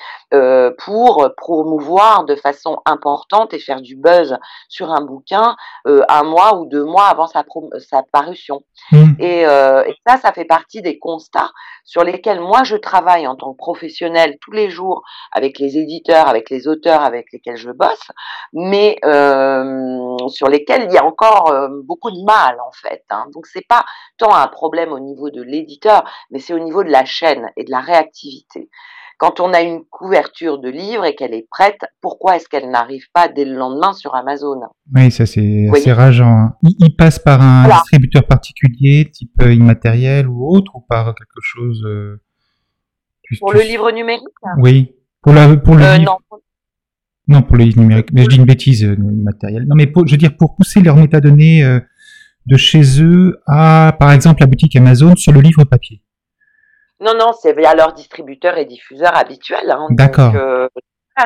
pour 0.78 1.30
promouvoir 1.38 2.26
de 2.26 2.36
façon 2.36 2.78
importante 2.86 3.54
et 3.54 3.60
faire 3.60 3.82
du 3.82 3.96
buzz 3.96 4.38
sur 4.70 4.92
un 4.92 5.02
bouquin 5.02 5.56
euh, 5.88 6.02
un 6.14 6.24
mois 6.24 6.56
ou 6.58 6.66
deux 6.66 6.84
mois 6.84 7.06
avant 7.06 7.28
sa, 7.28 7.44
sa 7.80 8.04
parution. 8.04 8.64
Mmh. 8.92 9.14
Et, 9.20 9.46
euh, 9.46 9.84
et, 9.86 9.96
ça, 10.06 10.18
ça 10.18 10.32
fait 10.32 10.46
partie 10.46 10.82
des 10.82 11.00
constats 11.00 11.52
sur 11.84 12.04
lesquels 12.04 12.40
moi 12.40 12.64
je 12.64 12.76
travaille 12.76 13.28
en 13.28 13.36
tant 13.36 13.54
que 13.54 13.58
professionnel 13.58 14.38
tous 14.40 14.52
les 14.52 14.70
jours 14.70 15.04
avec 15.32 15.60
les 15.60 15.78
éditeurs, 15.78 16.28
avec 16.28 16.50
les 16.50 16.68
auteurs 16.68 17.02
avec 17.02 17.32
lesquels 17.34 17.58
je 17.58 17.72
bosse, 17.72 18.12
mais 18.54 18.98
euh, 19.06 20.18
sur 20.28 20.48
lesquels 20.48 20.86
il 20.90 20.94
y 20.94 20.98
a 20.98 21.06
encore 21.06 21.52
euh, 21.52 21.68
beaucoup 21.84 22.12
de 22.12 22.24
mal 22.24 22.58
en 22.60 22.72
fait. 22.72 23.04
Hein. 23.10 23.26
Donc 23.34 23.48
c'est 23.48 23.68
pas 23.68 23.84
tant 24.18 24.34
un 24.34 24.48
problème 24.48 24.92
au 24.92 25.00
niveau 25.00 25.30
de 25.30 25.42
l'éditeur, 25.42 26.04
mais 26.30 26.40
c'est 26.40 26.54
au 26.54 26.60
niveau 26.60 26.84
de 26.84 26.92
la 26.92 27.06
chaîne 27.06 27.52
et 27.58 27.64
de 27.64 27.72
la 27.72 27.80
réactivité. 27.80 28.70
Quand 29.24 29.40
on 29.40 29.54
a 29.54 29.62
une 29.62 29.86
couverture 29.90 30.60
de 30.60 30.68
livre 30.68 31.06
et 31.06 31.16
qu'elle 31.16 31.34
est 31.34 31.48
prête, 31.50 31.80
pourquoi 32.02 32.36
est-ce 32.36 32.50
qu'elle 32.50 32.70
n'arrive 32.70 33.06
pas 33.14 33.30
dès 33.30 33.46
le 33.46 33.56
lendemain 33.56 33.94
sur 33.94 34.16
Amazon? 34.16 34.60
Oui, 34.94 35.12
ça 35.12 35.26
c'est 35.26 35.70
assez 35.74 35.94
rageant. 35.94 36.28
Hein. 36.28 36.56
Il, 36.62 36.94
passe 36.98 37.20
par 37.20 37.42
un 37.42 37.70
distributeur 37.70 38.28
particulier, 38.28 39.10
type 39.14 39.32
euh, 39.42 39.54
immatériel 39.54 40.28
ou 40.28 40.46
autre, 40.46 40.76
ou 40.76 40.82
par 40.82 41.16
quelque 41.16 41.40
chose 41.40 41.86
euh, 41.86 42.20
Pour 43.40 43.54
le 43.54 43.62
livre 43.62 43.92
numérique 43.92 44.24
Oui. 44.58 44.94
Pour, 45.22 45.32
la, 45.32 45.56
pour 45.56 45.76
le 45.76 45.86
euh, 45.86 45.98
livre... 46.00 46.20
Non. 46.30 46.40
Non, 47.30 47.44
pour 47.44 47.56
le 47.56 47.64
livre 47.64 47.80
numérique. 47.80 48.10
Mais 48.12 48.24
je 48.24 48.28
dis 48.28 48.36
une 48.36 48.44
bêtise, 48.44 48.82
immatériel. 48.82 49.66
Non, 49.70 49.78
mais 49.78 49.90
je 50.06 50.12
veux 50.12 50.18
dire, 50.18 50.36
pour 50.36 50.58
pousser 50.58 50.82
leurs 50.82 50.98
métadonnées 50.98 51.64
de 52.46 52.58
chez 52.58 53.02
eux 53.02 53.40
à, 53.48 53.96
par 53.98 54.12
exemple, 54.12 54.42
la 54.42 54.48
boutique 54.48 54.76
Amazon 54.76 55.16
sur 55.16 55.32
le 55.32 55.40
livre 55.40 55.64
papier. 55.64 56.02
Non, 57.04 57.14
non, 57.18 57.34
c'est 57.34 57.54
via 57.54 57.76
leur 57.76 57.94
distributeur 57.94 58.58
et 58.58 58.66
diffuseur 58.66 59.16
habituel. 59.16 59.70
Hein, 59.70 59.88
D'accord. 59.90 60.34
Euh, 60.36 60.68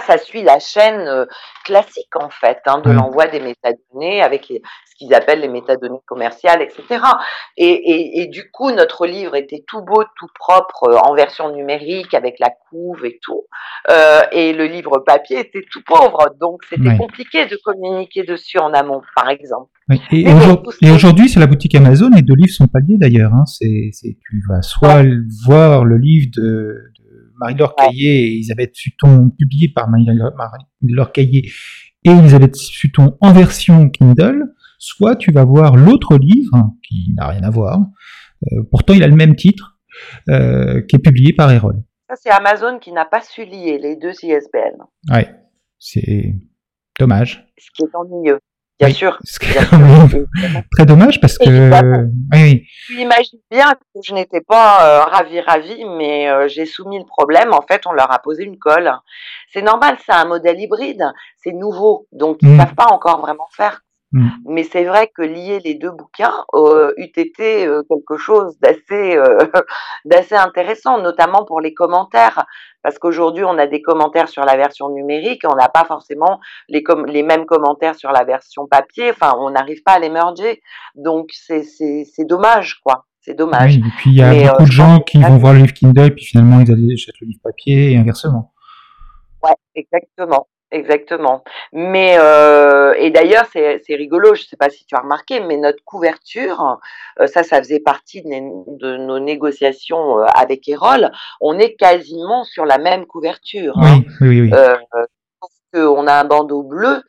ça 0.05 0.17
suit 0.17 0.43
la 0.43 0.59
chaîne 0.59 1.07
euh, 1.07 1.25
classique 1.63 2.15
en 2.15 2.29
fait 2.29 2.59
hein, 2.65 2.79
de 2.79 2.91
l'envoi 2.91 3.27
des 3.27 3.39
métadonnées 3.39 4.21
avec 4.21 4.49
les, 4.49 4.61
qu'ils 4.97 5.13
appellent 5.13 5.41
les 5.41 5.47
métadonnées 5.47 6.01
commerciales, 6.05 6.61
etc. 6.61 7.03
Et, 7.55 7.67
et, 7.67 8.21
et, 8.21 8.27
du 8.27 8.49
coup, 8.51 8.71
notre 8.71 9.05
livre 9.05 9.35
était 9.35 9.63
tout 9.67 9.81
beau, 9.81 10.03
tout 10.17 10.27
propre 10.39 10.89
euh, 10.89 10.97
en 10.97 11.13
version 11.15 11.53
numérique 11.55 12.13
avec 12.13 12.39
la 12.39 12.49
couve 12.69 13.05
et 13.05 13.19
tout, 13.21 13.43
euh, 13.89 14.21
et 14.31 14.53
le 14.53 14.65
livre 14.65 15.03
papier 15.05 15.39
était 15.39 15.65
tout 15.71 15.81
pauvre, 15.85 16.35
donc 16.39 16.61
c'était 16.69 16.97
compliqué 16.97 17.45
de 17.45 17.57
communiquer 17.63 18.23
dessus 18.23 18.59
en 18.59 18.73
amont, 18.73 19.01
par 19.15 19.29
exemple. 19.29 19.69
Et, 20.11 20.25
et 20.81 20.91
aujourd'hui, 20.91 21.29
c'est 21.29 21.39
la 21.39 21.47
boutique 21.47 21.75
Amazon, 21.75 22.09
les 22.13 22.21
deux 22.21 22.35
livres 22.35 22.53
sont 22.53 22.67
pas 22.67 22.79
liés 22.79 22.97
d'ailleurs. 22.97 23.31
Hein. 23.33 23.45
C'est, 23.45 23.91
tu 24.01 24.41
vas 24.49 24.61
soit 24.61 25.03
voir 25.45 25.85
le 25.85 25.97
livre 25.97 26.27
de, 26.35 26.75
Marie-Laure 27.39 27.75
Caillé 27.75 28.23
et 28.23 28.27
Elisabeth 28.33 28.75
Sutton, 28.75 29.29
publié 29.29 29.69
par 29.69 29.87
Marie-Laure 29.89 31.11
Caillé 31.11 31.49
et 32.03 32.09
Elisabeth 32.09 32.55
Sutton 32.55 33.17
en 33.21 33.33
version 33.33 33.89
Kindle, 33.89 34.53
soit 34.77 35.15
tu 35.15 35.31
vas 35.31 35.45
voir 35.45 35.75
l'autre 35.75 36.17
livre, 36.17 36.71
qui 36.87 37.13
n'a 37.15 37.27
rien 37.27 37.43
à 37.43 37.49
voir, 37.49 37.79
euh, 38.51 38.63
pourtant 38.71 38.93
il 38.93 39.03
a 39.03 39.07
le 39.07 39.15
même 39.15 39.35
titre, 39.35 39.77
euh, 40.29 40.81
qui 40.87 40.95
est 40.95 40.99
publié 40.99 41.33
par 41.33 41.51
Erol. 41.51 41.83
Ça, 42.09 42.15
c'est 42.15 42.29
Amazon 42.29 42.79
qui 42.79 42.91
n'a 42.91 43.05
pas 43.05 43.21
su 43.21 43.43
lier 43.43 43.79
les 43.79 43.95
deux 43.95 44.13
ISBN. 44.23 44.77
Ouais, 45.11 45.29
c'est 45.77 46.35
dommage. 46.99 47.45
Ce 47.57 47.69
qui 47.75 47.83
est 47.83 47.95
ennuyeux. 47.95 48.39
Bien 48.79 48.93
sûr. 48.93 49.17
très 50.71 50.85
dommage 50.85 51.19
parce 51.19 51.37
que. 51.37 51.71
Oui, 52.33 52.63
Tu 52.85 53.01
imagines 53.01 53.39
bien 53.49 53.73
que 53.73 54.01
je 54.03 54.13
n'étais 54.13 54.41
pas 54.41 54.85
euh, 54.85 55.03
ravie, 55.03 55.41
ravie, 55.41 55.83
mais 55.97 56.29
euh, 56.29 56.47
j'ai 56.47 56.65
soumis 56.65 56.99
le 56.99 57.05
problème. 57.05 57.53
En 57.53 57.61
fait, 57.61 57.87
on 57.87 57.91
leur 57.91 58.11
a 58.11 58.19
posé 58.19 58.43
une 58.43 58.59
colle. 58.59 58.91
C'est 59.51 59.63
normal, 59.63 59.97
c'est 60.05 60.13
un 60.13 60.25
modèle 60.25 60.59
hybride, 60.59 61.03
c'est 61.37 61.53
nouveau, 61.53 62.07
donc 62.11 62.37
ils 62.41 62.49
ne 62.49 62.53
mm. 62.53 62.57
savent 62.59 62.75
pas 62.75 62.87
encore 62.91 63.19
vraiment 63.21 63.47
faire. 63.51 63.81
Mm. 64.13 64.29
Mais 64.45 64.63
c'est 64.63 64.85
vrai 64.85 65.11
que 65.13 65.21
lier 65.21 65.59
les 65.65 65.75
deux 65.75 65.91
bouquins 65.91 66.45
euh, 66.53 66.93
eût 66.97 67.11
été 67.17 67.67
euh, 67.67 67.83
quelque 67.89 68.17
chose 68.17 68.57
d'assez 68.61 69.17
euh, 69.17 69.37
d'assez 70.05 70.35
intéressant, 70.35 71.01
notamment 71.01 71.43
pour 71.43 71.59
les 71.59 71.73
commentaires, 71.73 72.45
parce 72.83 72.99
qu'aujourd'hui 72.99 73.43
on 73.43 73.57
a 73.57 73.67
des 73.67 73.81
commentaires 73.81 74.29
sur 74.29 74.45
la 74.45 74.55
version 74.55 74.89
numérique, 74.89 75.41
on 75.45 75.55
n'a 75.55 75.67
pas 75.67 75.83
forcément 75.83 76.39
les, 76.69 76.83
les 77.07 77.23
mêmes 77.23 77.45
commentaires 77.45 77.95
sur 77.95 78.11
la 78.11 78.23
version 78.23 78.65
papier. 78.65 79.11
Enfin, 79.11 79.33
on 79.39 79.49
n'arrive 79.49 79.83
pas 79.83 79.93
à 79.93 79.99
les 79.99 80.09
merger, 80.09 80.61
donc 80.95 81.31
c'est 81.33 81.65
dommage 82.25 82.79
quoi. 82.83 83.05
C'est 83.19 83.33
dommage. 83.33 83.75
et 83.75 83.81
puis 83.97 84.11
il 84.11 84.15
y 84.15 84.21
a 84.21 84.51
beaucoup 84.51 84.63
de 84.63 84.71
gens 84.71 85.01
qui 85.01 85.21
vont 85.21 85.37
voir 85.37 85.51
le 85.51 85.59
livre 85.59 85.73
Kindle, 85.73 86.15
puis 86.15 86.23
finalement 86.23 86.61
ils 86.61 86.71
achètent 86.93 87.19
le 87.19 87.27
livre 87.27 87.41
papier 87.43 87.91
et 87.91 87.97
inversement. 87.97 88.53
Ouais, 89.43 89.55
exactement. 89.75 90.47
Exactement. 90.71 91.43
Mais 91.71 92.17
euh, 92.19 92.93
et 92.97 93.09
d'ailleurs 93.09 93.45
c'est 93.53 93.81
rigolo, 93.89 94.35
je 94.35 94.41
ne 94.41 94.47
sais 94.47 94.57
pas 94.57 94.69
si 94.69 94.85
tu 94.85 94.95
as 94.95 94.99
remarqué, 94.99 95.39
mais 95.39 95.55
notre 95.55 95.81
couverture, 95.85 96.79
euh, 97.21 97.27
ça 97.27 97.43
ça 97.43 97.59
faisait 97.59 97.79
partie 97.79 98.21
de, 98.21 98.97
nos 98.97 99.19
négociations 99.19 100.19
euh, 100.19 100.25
avec 100.25 100.67
Erol. 100.67 101.11
On 101.39 101.57
est 101.57 101.75
quasiment 101.75 102.43
sur 102.43 102.65
la 102.65 102.79
même 102.79 103.05
couverture. 103.05 103.77
Hein. 103.77 104.01
Oui, 104.19 104.41
oui, 104.41 104.51
oui. 104.51 105.79
on 105.79 106.05
a 106.05 106.13
un 106.13 106.25
bandeau 106.25 106.63
bleu 106.63 107.01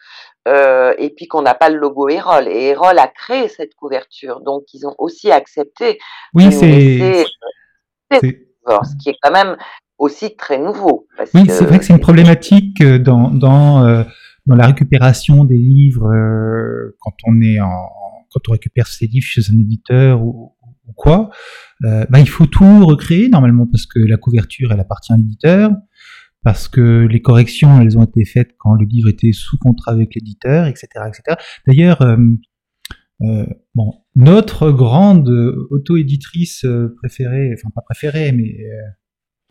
et 0.46 1.12
puis 1.14 1.26
qu'on 1.26 1.42
n'a 1.42 1.54
pas 1.54 1.68
le 1.68 1.78
logo 1.78 2.08
Erol. 2.08 2.46
Et 2.48 2.68
Erol 2.68 2.98
a 2.98 3.08
créé 3.08 3.48
cette 3.48 3.74
couverture, 3.74 4.40
donc 4.40 4.62
ils 4.72 4.86
ont 4.86 4.94
aussi 4.98 5.32
accepté. 5.32 5.98
Oui, 6.32 6.52
c'est. 6.52 7.26
Ce 8.10 9.02
qui 9.02 9.10
est 9.10 9.16
quand 9.22 9.32
même 9.32 9.56
aussi 9.98 10.36
très 10.36 10.58
nouveau. 10.58 11.06
oui, 11.34 11.42
c'est 11.48 11.64
vrai 11.64 11.78
que 11.78 11.84
c'est 11.84 11.92
une 11.92 12.00
problématique 12.00 12.80
euh, 12.80 12.98
dans, 12.98 13.30
dans, 13.30 13.84
euh, 13.84 14.04
dans 14.46 14.54
la 14.54 14.66
récupération 14.66 15.44
des 15.44 15.58
livres 15.58 16.06
euh, 16.06 16.96
quand 17.00 17.14
on 17.26 17.40
est 17.42 17.60
en 17.60 17.88
quand 18.30 18.40
on 18.48 18.52
récupère 18.52 18.86
ses 18.88 19.06
livres 19.06 19.24
chez 19.24 19.40
un 19.50 19.58
éditeur 19.58 20.22
ou, 20.22 20.52
ou 20.86 20.92
quoi. 20.92 21.30
bah, 21.80 22.20
il 22.20 22.28
faut 22.28 22.44
tout 22.44 22.84
recréer 22.84 23.30
normalement 23.30 23.66
parce 23.66 23.86
que 23.86 23.98
la 24.00 24.18
couverture 24.18 24.70
elle 24.70 24.80
appartient 24.80 25.14
à 25.14 25.16
l'éditeur, 25.16 25.70
parce 26.44 26.68
que 26.68 27.06
les 27.06 27.22
corrections 27.22 27.80
elles 27.80 27.96
ont 27.96 28.04
été 28.04 28.26
faites 28.26 28.50
quand 28.58 28.74
le 28.74 28.84
livre 28.84 29.08
était 29.08 29.32
sous 29.32 29.56
contrat 29.56 29.92
avec 29.92 30.14
l'éditeur, 30.14 30.66
etc., 30.66 30.88
etc. 31.08 31.36
D'ailleurs. 31.66 32.02
Euh, 33.20 33.46
bon, 33.74 33.94
notre 34.14 34.70
grande 34.70 35.28
auto-éditrice 35.70 36.64
préférée, 36.98 37.52
enfin 37.52 37.68
pas 37.74 37.80
préférée, 37.80 38.30
mais 38.30 38.54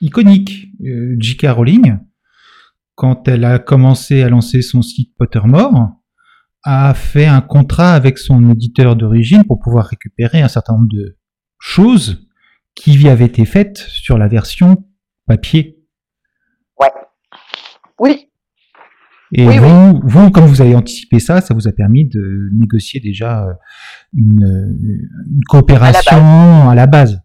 iconique, 0.02 0.70
euh, 0.86 1.16
J.K. 1.20 1.48
Rowling, 1.48 1.98
quand 2.96 3.28
elle 3.28 3.46
a 3.46 3.60
commencé 3.60 4.24
à 4.24 4.30
lancer 4.30 4.62
son 4.62 4.82
site 4.82 5.16
Pottermore, 5.18 5.92
a 6.64 6.94
fait 6.94 7.26
un 7.26 7.42
contrat 7.42 7.94
avec 7.94 8.18
son 8.18 8.52
éditeur 8.52 8.96
d'origine 8.96 9.44
pour 9.46 9.60
pouvoir 9.60 9.86
récupérer 9.86 10.42
un 10.42 10.48
certain 10.48 10.74
nombre 10.74 10.90
de 10.92 11.18
choses 11.60 12.28
qui 12.76 13.08
avaient 13.08 13.26
été 13.26 13.46
faites 13.46 13.78
sur 13.78 14.18
la 14.18 14.28
version 14.28 14.84
papier. 15.26 15.80
Ouais. 16.80 16.92
Oui. 18.00 18.30
Et 19.34 19.46
vous, 19.60 20.02
vous, 20.04 20.32
comme 20.32 20.46
vous 20.46 20.62
avez 20.62 20.76
anticipé 20.76 21.20
ça, 21.20 21.42
ça 21.42 21.54
vous 21.54 21.68
a 21.68 21.72
permis 21.72 22.06
de 22.06 22.50
négocier 22.54 23.00
déjà 23.00 23.46
euh, 23.46 23.54
une, 24.14 24.78
une 25.30 25.44
coopération 25.48 26.70
à 26.70 26.76
la 26.76 26.88
base. 26.88 27.22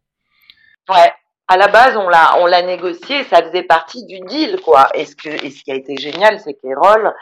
Ouais, 0.89 1.13
à 1.49 1.57
la 1.57 1.69
base, 1.69 1.97
on 1.97 2.09
l'a, 2.09 2.39
on 2.39 2.47
l'a 2.47 2.63
négocié, 2.63 3.25
ça 3.25 3.43
faisait 3.43 3.65
partie 3.65 4.05
du 4.07 4.21
deal, 4.21 4.61
quoi. 4.61 4.89
Et 4.95 5.05
ce, 5.05 5.15
qui 5.15 5.71
a 5.71 5.75
été 5.75 5.97
génial, 5.97 6.41
c'est 6.41 6.55
qu'Erol 6.55 7.13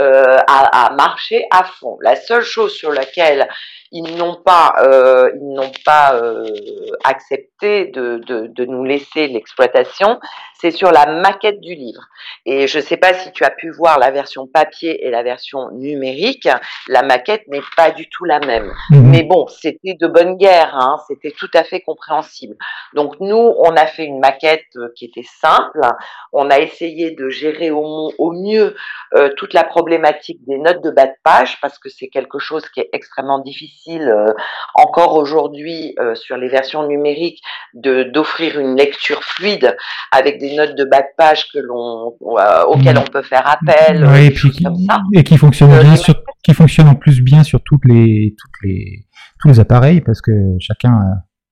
euh, 0.00 0.38
a, 0.46 0.86
a, 0.86 0.94
marché 0.94 1.44
à 1.50 1.64
fond. 1.64 1.98
La 2.00 2.16
seule 2.16 2.42
chose 2.42 2.72
sur 2.74 2.90
laquelle 2.90 3.48
ils 3.92 4.16
n'ont 4.16 4.36
pas, 4.36 4.74
euh, 4.78 5.30
ils 5.34 5.52
n'ont 5.52 5.72
pas 5.84 6.14
euh, 6.14 6.46
accepté 7.02 7.86
de, 7.86 8.20
de, 8.24 8.46
de, 8.46 8.64
nous 8.64 8.84
laisser 8.84 9.26
l'exploitation, 9.26 10.20
c'est 10.60 10.70
sur 10.70 10.92
la 10.92 11.06
maquette 11.06 11.60
du 11.60 11.74
livre. 11.74 12.02
Et 12.46 12.68
je 12.68 12.78
ne 12.78 12.82
sais 12.84 12.96
pas 12.96 13.14
si 13.14 13.32
tu 13.32 13.44
as 13.44 13.50
pu 13.50 13.70
voir 13.70 13.98
la 13.98 14.12
version 14.12 14.46
papier 14.46 15.04
et 15.04 15.10
la 15.10 15.24
version 15.24 15.70
numérique, 15.72 16.48
la 16.86 17.02
maquette 17.02 17.48
n'est 17.48 17.62
pas 17.76 17.90
du 17.90 18.08
tout 18.08 18.24
la 18.24 18.38
même. 18.38 18.72
Mhm. 18.90 19.10
Mais 19.10 19.22
bon, 19.24 19.48
c'était 19.48 19.94
de 19.94 20.06
bonne 20.06 20.36
guerre, 20.36 20.76
hein, 20.76 20.98
c'était 21.08 21.32
tout 21.36 21.50
à 21.54 21.64
fait 21.64 21.80
compréhensible. 21.80 22.56
Donc 22.94 23.16
nous, 23.18 23.54
on 23.58 23.74
a 23.76 23.86
fait 23.86 24.04
une 24.04 24.20
maquette 24.20 24.66
euh, 24.76 24.88
qui 24.94 25.06
était 25.06 25.26
simple, 25.40 25.80
on 26.32 26.48
a 26.48 26.60
essayé 26.60 27.10
de 27.10 27.28
gérer 27.28 27.72
au, 27.72 28.12
au 28.18 28.32
mieux 28.32 28.76
toute 29.36 29.54
la 29.54 29.64
problématique 29.64 29.89
des 29.98 30.58
notes 30.58 30.82
de 30.82 30.90
bas 30.90 31.06
de 31.06 31.12
page, 31.24 31.60
parce 31.60 31.78
que 31.78 31.88
c'est 31.88 32.08
quelque 32.08 32.38
chose 32.38 32.68
qui 32.70 32.80
est 32.80 32.88
extrêmement 32.92 33.38
difficile 33.38 34.08
euh, 34.08 34.32
encore 34.74 35.14
aujourd'hui 35.14 35.94
euh, 35.98 36.14
sur 36.14 36.36
les 36.36 36.48
versions 36.48 36.86
numériques 36.86 37.40
de 37.74 38.04
d'offrir 38.04 38.58
une 38.58 38.76
lecture 38.76 39.22
fluide 39.22 39.76
avec 40.12 40.38
des 40.38 40.54
notes 40.56 40.76
de 40.76 40.84
bas 40.84 41.02
de 41.02 41.08
page 41.16 41.46
que 41.52 41.58
l'on 41.58 42.16
euh, 42.22 42.64
auxquelles 42.64 42.98
on 42.98 43.10
peut 43.10 43.22
faire 43.22 43.46
appel 43.48 44.04
et, 44.16 44.30
puis 44.30 44.50
qui, 44.50 44.64
et 45.14 45.24
qui 45.24 45.36
fonctionne 45.36 45.78
bien 45.80 45.96
sur, 45.96 46.14
qui 46.42 46.54
fonctionne 46.54 46.88
en 46.88 46.94
plus 46.94 47.20
bien 47.20 47.42
sur 47.42 47.60
toutes 47.62 47.84
les 47.84 48.34
toutes 48.38 48.68
les 48.68 49.06
tous 49.40 49.48
les 49.48 49.60
appareils 49.60 50.00
parce 50.00 50.20
que 50.20 50.32
chacun 50.58 51.00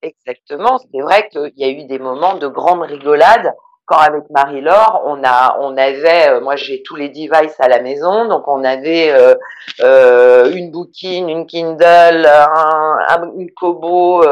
Exactement, 0.01 0.79
c'est 0.79 1.01
vrai 1.01 1.29
qu'il 1.29 1.53
y 1.57 1.65
a 1.65 1.71
eu 1.71 1.85
des 1.89 1.99
moments 1.99 2.39
de 2.39 2.47
grande 2.47 2.83
rigolade 2.83 3.53
quand 3.89 3.97
avec 3.97 4.25
Marie-Laure, 4.29 5.03
on 5.07 5.25
a, 5.25 5.57
on 5.61 5.77
avait, 5.79 6.29
euh, 6.29 6.41
moi 6.43 6.57
j'ai 6.57 6.83
tous 6.83 6.95
les 6.95 7.09
devices 7.09 7.59
à 7.59 7.69
la 7.69 7.81
maison, 7.81 8.27
donc 8.27 8.47
on 8.47 8.63
avait 8.63 9.11
euh, 9.11 9.35
euh, 9.81 10.53
une 10.53 10.71
Bookin, 10.71 11.27
une 11.27 11.47
Kindle, 11.47 12.27
un, 12.27 13.33
une 13.39 13.51
Kobo, 13.51 14.23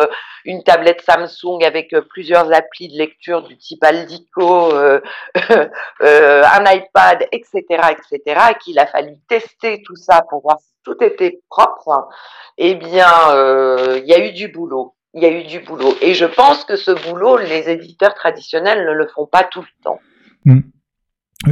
une 0.44 0.62
tablette 0.62 1.00
Samsung 1.00 1.64
avec 1.64 1.94
plusieurs 2.10 2.52
applis 2.52 2.88
de 2.88 2.98
lecture 2.98 3.42
du 3.42 3.56
type 3.56 3.82
Aldico, 3.82 4.74
un 6.00 6.64
iPad, 6.72 7.26
etc., 7.32 7.62
etc., 7.92 8.20
et 8.50 8.54
qu'il 8.62 8.78
a 8.78 8.86
fallu 8.86 9.16
tester 9.26 9.82
tout 9.84 9.96
ça 9.96 10.22
pour 10.28 10.42
voir 10.42 10.58
si 10.60 10.74
tout 10.84 11.02
était 11.02 11.40
propre. 11.48 12.08
Eh 12.58 12.74
bien, 12.74 13.08
il 13.96 14.04
y 14.04 14.12
a 14.12 14.18
eu 14.18 14.32
du 14.32 14.48
boulot 14.48 14.95
il 15.16 15.22
y 15.22 15.26
a 15.26 15.30
eu 15.30 15.44
du 15.44 15.60
boulot. 15.60 15.94
Et 16.02 16.12
je 16.12 16.26
pense 16.26 16.64
que 16.64 16.76
ce 16.76 16.90
boulot, 16.90 17.38
les 17.38 17.70
éditeurs 17.70 18.14
traditionnels 18.14 18.86
ne 18.86 18.92
le 18.92 19.06
font 19.08 19.26
pas 19.26 19.44
tout 19.44 19.62
le 19.62 19.82
temps. 19.82 19.98
Hmm. 20.44 20.60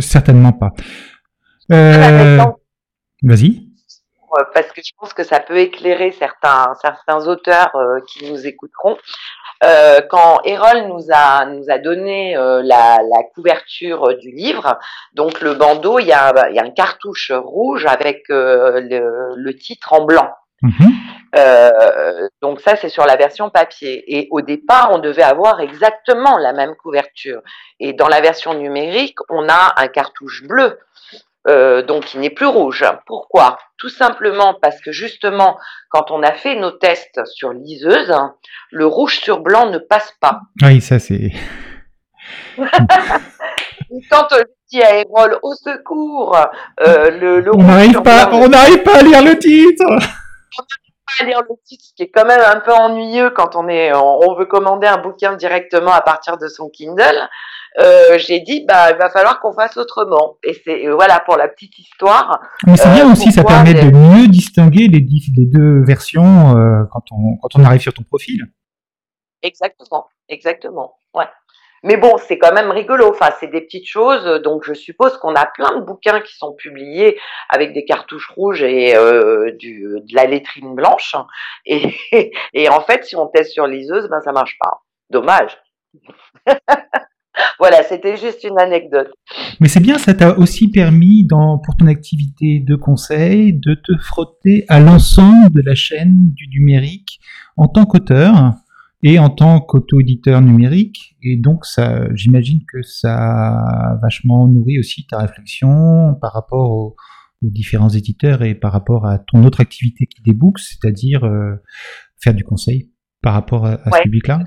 Certainement 0.00 0.52
pas. 0.52 0.70
Euh... 1.72 2.38
Vas-y. 3.22 3.62
Parce 4.52 4.66
que 4.72 4.82
je 4.84 4.92
pense 4.98 5.14
que 5.14 5.22
ça 5.22 5.40
peut 5.40 5.58
éclairer 5.58 6.12
certains, 6.12 6.74
certains 6.82 7.26
auteurs 7.26 7.74
euh, 7.76 8.00
qui 8.06 8.30
nous 8.30 8.46
écouteront. 8.46 8.98
Euh, 9.62 10.00
quand 10.10 10.40
Erol 10.44 10.88
nous 10.88 11.06
a, 11.12 11.46
nous 11.46 11.70
a 11.70 11.78
donné 11.78 12.36
euh, 12.36 12.60
la, 12.62 12.98
la, 12.98 13.22
couverture 13.34 14.18
du 14.18 14.32
livre, 14.32 14.78
donc 15.14 15.40
le 15.40 15.54
bandeau, 15.54 16.00
il 16.00 16.06
y 16.06 16.12
a, 16.12 16.48
il 16.50 16.56
y 16.56 16.58
a 16.58 16.64
un 16.64 16.70
cartouche 16.70 17.30
rouge 17.32 17.86
avec 17.86 18.24
le, 18.28 19.34
le 19.36 19.56
titre 19.56 19.92
en 19.92 20.04
blanc. 20.04 20.28
Mhm. 20.62 20.90
Euh, 21.36 22.28
donc 22.42 22.60
ça, 22.60 22.76
c'est 22.76 22.88
sur 22.88 23.06
la 23.06 23.16
version 23.16 23.50
papier. 23.50 24.04
Et 24.06 24.28
au 24.30 24.40
départ, 24.40 24.90
on 24.92 24.98
devait 24.98 25.22
avoir 25.22 25.60
exactement 25.60 26.38
la 26.38 26.52
même 26.52 26.74
couverture. 26.76 27.40
Et 27.80 27.92
dans 27.92 28.08
la 28.08 28.20
version 28.20 28.54
numérique, 28.54 29.18
on 29.28 29.48
a 29.48 29.74
un 29.76 29.88
cartouche 29.88 30.44
bleu. 30.44 30.78
Euh, 31.46 31.82
donc 31.82 32.06
qui 32.06 32.16
n'est 32.16 32.30
plus 32.30 32.46
rouge. 32.46 32.86
Pourquoi? 33.06 33.58
Tout 33.76 33.90
simplement 33.90 34.54
parce 34.62 34.80
que 34.80 34.92
justement, 34.92 35.58
quand 35.90 36.10
on 36.10 36.22
a 36.22 36.32
fait 36.32 36.56
nos 36.56 36.70
tests 36.70 37.20
sur 37.26 37.52
liseuse, 37.52 38.14
le 38.70 38.86
rouge 38.86 39.18
sur 39.18 39.40
blanc 39.40 39.68
ne 39.68 39.76
passe 39.76 40.14
pas. 40.22 40.40
Oui, 40.62 40.80
ça 40.80 40.98
c'est. 40.98 41.32
quand 42.56 44.26
on 44.32 44.42
dit 44.70 44.82
à 44.82 45.00
Erol 45.00 45.38
au 45.42 45.52
secours, 45.52 46.34
euh, 46.80 47.10
le, 47.10 47.40
le, 47.40 47.54
on 47.54 47.62
n'arrive 47.62 48.00
pas, 48.00 48.30
on 48.32 48.48
n'arrive 48.48 48.82
pas 48.82 49.00
à 49.00 49.02
lire 49.02 49.22
le 49.22 49.38
titre 49.38 49.84
à 51.20 51.24
lire 51.24 51.42
le 51.42 51.56
titre, 51.64 51.84
ce 51.84 51.94
qui 51.94 52.02
est 52.02 52.10
quand 52.10 52.24
même 52.24 52.40
un 52.40 52.60
peu 52.60 52.72
ennuyeux 52.72 53.30
quand 53.30 53.56
on 53.56 53.68
est, 53.68 53.94
on 53.94 54.34
veut 54.34 54.46
commander 54.46 54.86
un 54.86 54.98
bouquin 54.98 55.34
directement 55.34 55.92
à 55.92 56.00
partir 56.00 56.38
de 56.38 56.48
son 56.48 56.68
Kindle. 56.70 57.28
Euh, 57.80 58.18
j'ai 58.18 58.38
dit, 58.40 58.64
bah, 58.66 58.92
il 58.92 58.96
va 58.96 59.10
falloir 59.10 59.40
qu'on 59.40 59.52
fasse 59.52 59.76
autrement. 59.76 60.36
Et 60.44 60.54
c'est 60.64 60.86
euh, 60.86 60.94
voilà 60.94 61.20
pour 61.20 61.36
la 61.36 61.48
petite 61.48 61.76
histoire. 61.78 62.40
Mais 62.66 62.76
c'est 62.76 62.92
bien 62.92 63.08
euh, 63.08 63.12
aussi, 63.12 63.32
ça 63.32 63.42
permet 63.42 63.74
de 63.74 63.90
mieux 63.90 64.28
distinguer 64.28 64.86
les, 64.86 65.00
les 65.00 65.46
deux 65.46 65.82
versions 65.84 66.56
euh, 66.56 66.84
quand 66.92 67.02
on 67.10 67.36
quand 67.42 67.58
on 67.58 67.64
arrive 67.64 67.80
sur 67.80 67.92
ton 67.92 68.04
profil. 68.04 68.44
Exactement, 69.42 70.06
exactement. 70.28 70.94
Ouais. 71.14 71.26
Mais 71.84 71.98
bon, 71.98 72.16
c'est 72.16 72.38
quand 72.38 72.54
même 72.54 72.70
rigolo. 72.70 73.10
Enfin, 73.10 73.30
c'est 73.38 73.50
des 73.50 73.60
petites 73.60 73.86
choses. 73.86 74.42
Donc, 74.42 74.64
je 74.64 74.72
suppose 74.72 75.18
qu'on 75.18 75.34
a 75.34 75.44
plein 75.44 75.78
de 75.78 75.84
bouquins 75.84 76.20
qui 76.20 76.34
sont 76.34 76.54
publiés 76.54 77.18
avec 77.50 77.74
des 77.74 77.84
cartouches 77.84 78.30
rouges 78.34 78.62
et 78.62 78.96
euh, 78.96 79.52
de 79.52 80.14
la 80.14 80.24
lettrine 80.24 80.74
blanche. 80.74 81.14
Et, 81.66 82.32
et, 82.52 82.68
en 82.68 82.80
fait, 82.80 83.04
si 83.04 83.16
on 83.16 83.26
teste 83.26 83.52
sur 83.52 83.66
liseuse, 83.66 84.08
ben 84.10 84.20
ça 84.20 84.32
marche 84.32 84.56
pas. 84.60 84.82
Dommage. 85.10 85.56
voilà, 87.58 87.82
c'était 87.82 88.16
juste 88.16 88.44
une 88.44 88.58
anecdote. 88.58 89.10
Mais 89.60 89.68
c'est 89.68 89.80
bien, 89.80 89.98
ça 89.98 90.14
t'a 90.14 90.36
aussi 90.38 90.70
permis, 90.70 91.26
dans, 91.26 91.58
pour 91.58 91.76
ton 91.76 91.86
activité 91.86 92.60
de 92.60 92.76
conseil, 92.76 93.52
de 93.54 93.74
te 93.74 93.96
frotter 93.98 94.64
à 94.68 94.80
l'ensemble 94.80 95.52
de 95.52 95.62
la 95.64 95.74
chaîne 95.74 96.32
du 96.34 96.48
numérique 96.48 97.20
en 97.56 97.68
tant 97.68 97.86
qu'auteur 97.86 98.54
et 99.06 99.18
en 99.18 99.28
tant 99.28 99.60
qu'auto-éditeur 99.60 100.40
numérique. 100.40 101.14
Et 101.22 101.36
donc, 101.36 101.66
ça, 101.66 102.12
j'imagine 102.14 102.60
que 102.66 102.82
ça 102.82 103.14
a 103.14 103.98
vachement 104.02 104.48
nourri 104.48 104.78
aussi 104.78 105.06
ta 105.06 105.18
réflexion 105.18 106.14
par 106.20 106.32
rapport 106.32 106.70
aux, 106.70 106.96
différents 107.42 107.90
éditeurs 107.90 108.42
et 108.42 108.54
par 108.54 108.72
rapport 108.72 109.04
à 109.04 109.18
ton 109.18 109.44
autre 109.44 109.60
activité 109.60 110.06
qui 110.06 110.22
déboucle, 110.22 110.62
c'est-à-dire 110.62 111.24
euh, 111.24 111.56
faire 112.18 112.32
du 112.32 112.42
conseil. 112.42 112.90
par 113.20 113.34
rapport 113.34 113.66
à, 113.66 113.78
ce 113.84 114.02
public-là? 114.04 114.38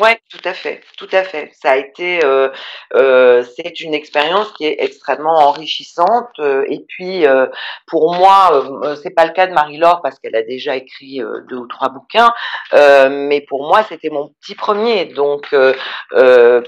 Oui, 0.00 0.10
tout 0.30 0.40
à 0.44 0.54
fait, 0.54 0.80
tout 0.96 1.08
à 1.10 1.24
fait. 1.24 1.50
Ça 1.60 1.72
a 1.72 1.76
été, 1.76 2.24
euh, 2.24 2.48
euh, 2.94 3.44
c'est 3.56 3.80
une 3.80 3.94
expérience 3.94 4.52
qui 4.52 4.64
est 4.64 4.76
extrêmement 4.78 5.36
enrichissante. 5.48 6.30
Euh, 6.38 6.64
et 6.68 6.84
puis, 6.88 7.24
pour 7.86 8.14
moi, 8.14 8.94
c'est 9.02 9.10
pas 9.10 9.26
le 9.26 9.32
cas 9.32 9.46
de 9.46 9.52
Marie-Laure 9.52 10.00
parce 10.02 10.18
qu'elle 10.18 10.36
a 10.36 10.42
déjà 10.42 10.76
écrit 10.76 11.20
deux 11.48 11.56
ou 11.56 11.66
trois 11.66 11.88
bouquins, 11.88 12.32
mais 12.72 13.40
pour 13.48 13.66
moi, 13.66 13.82
c'était 13.88 14.10
mon 14.10 14.28
petit 14.40 14.54
premier. 14.54 15.06
Donc, 15.06 15.54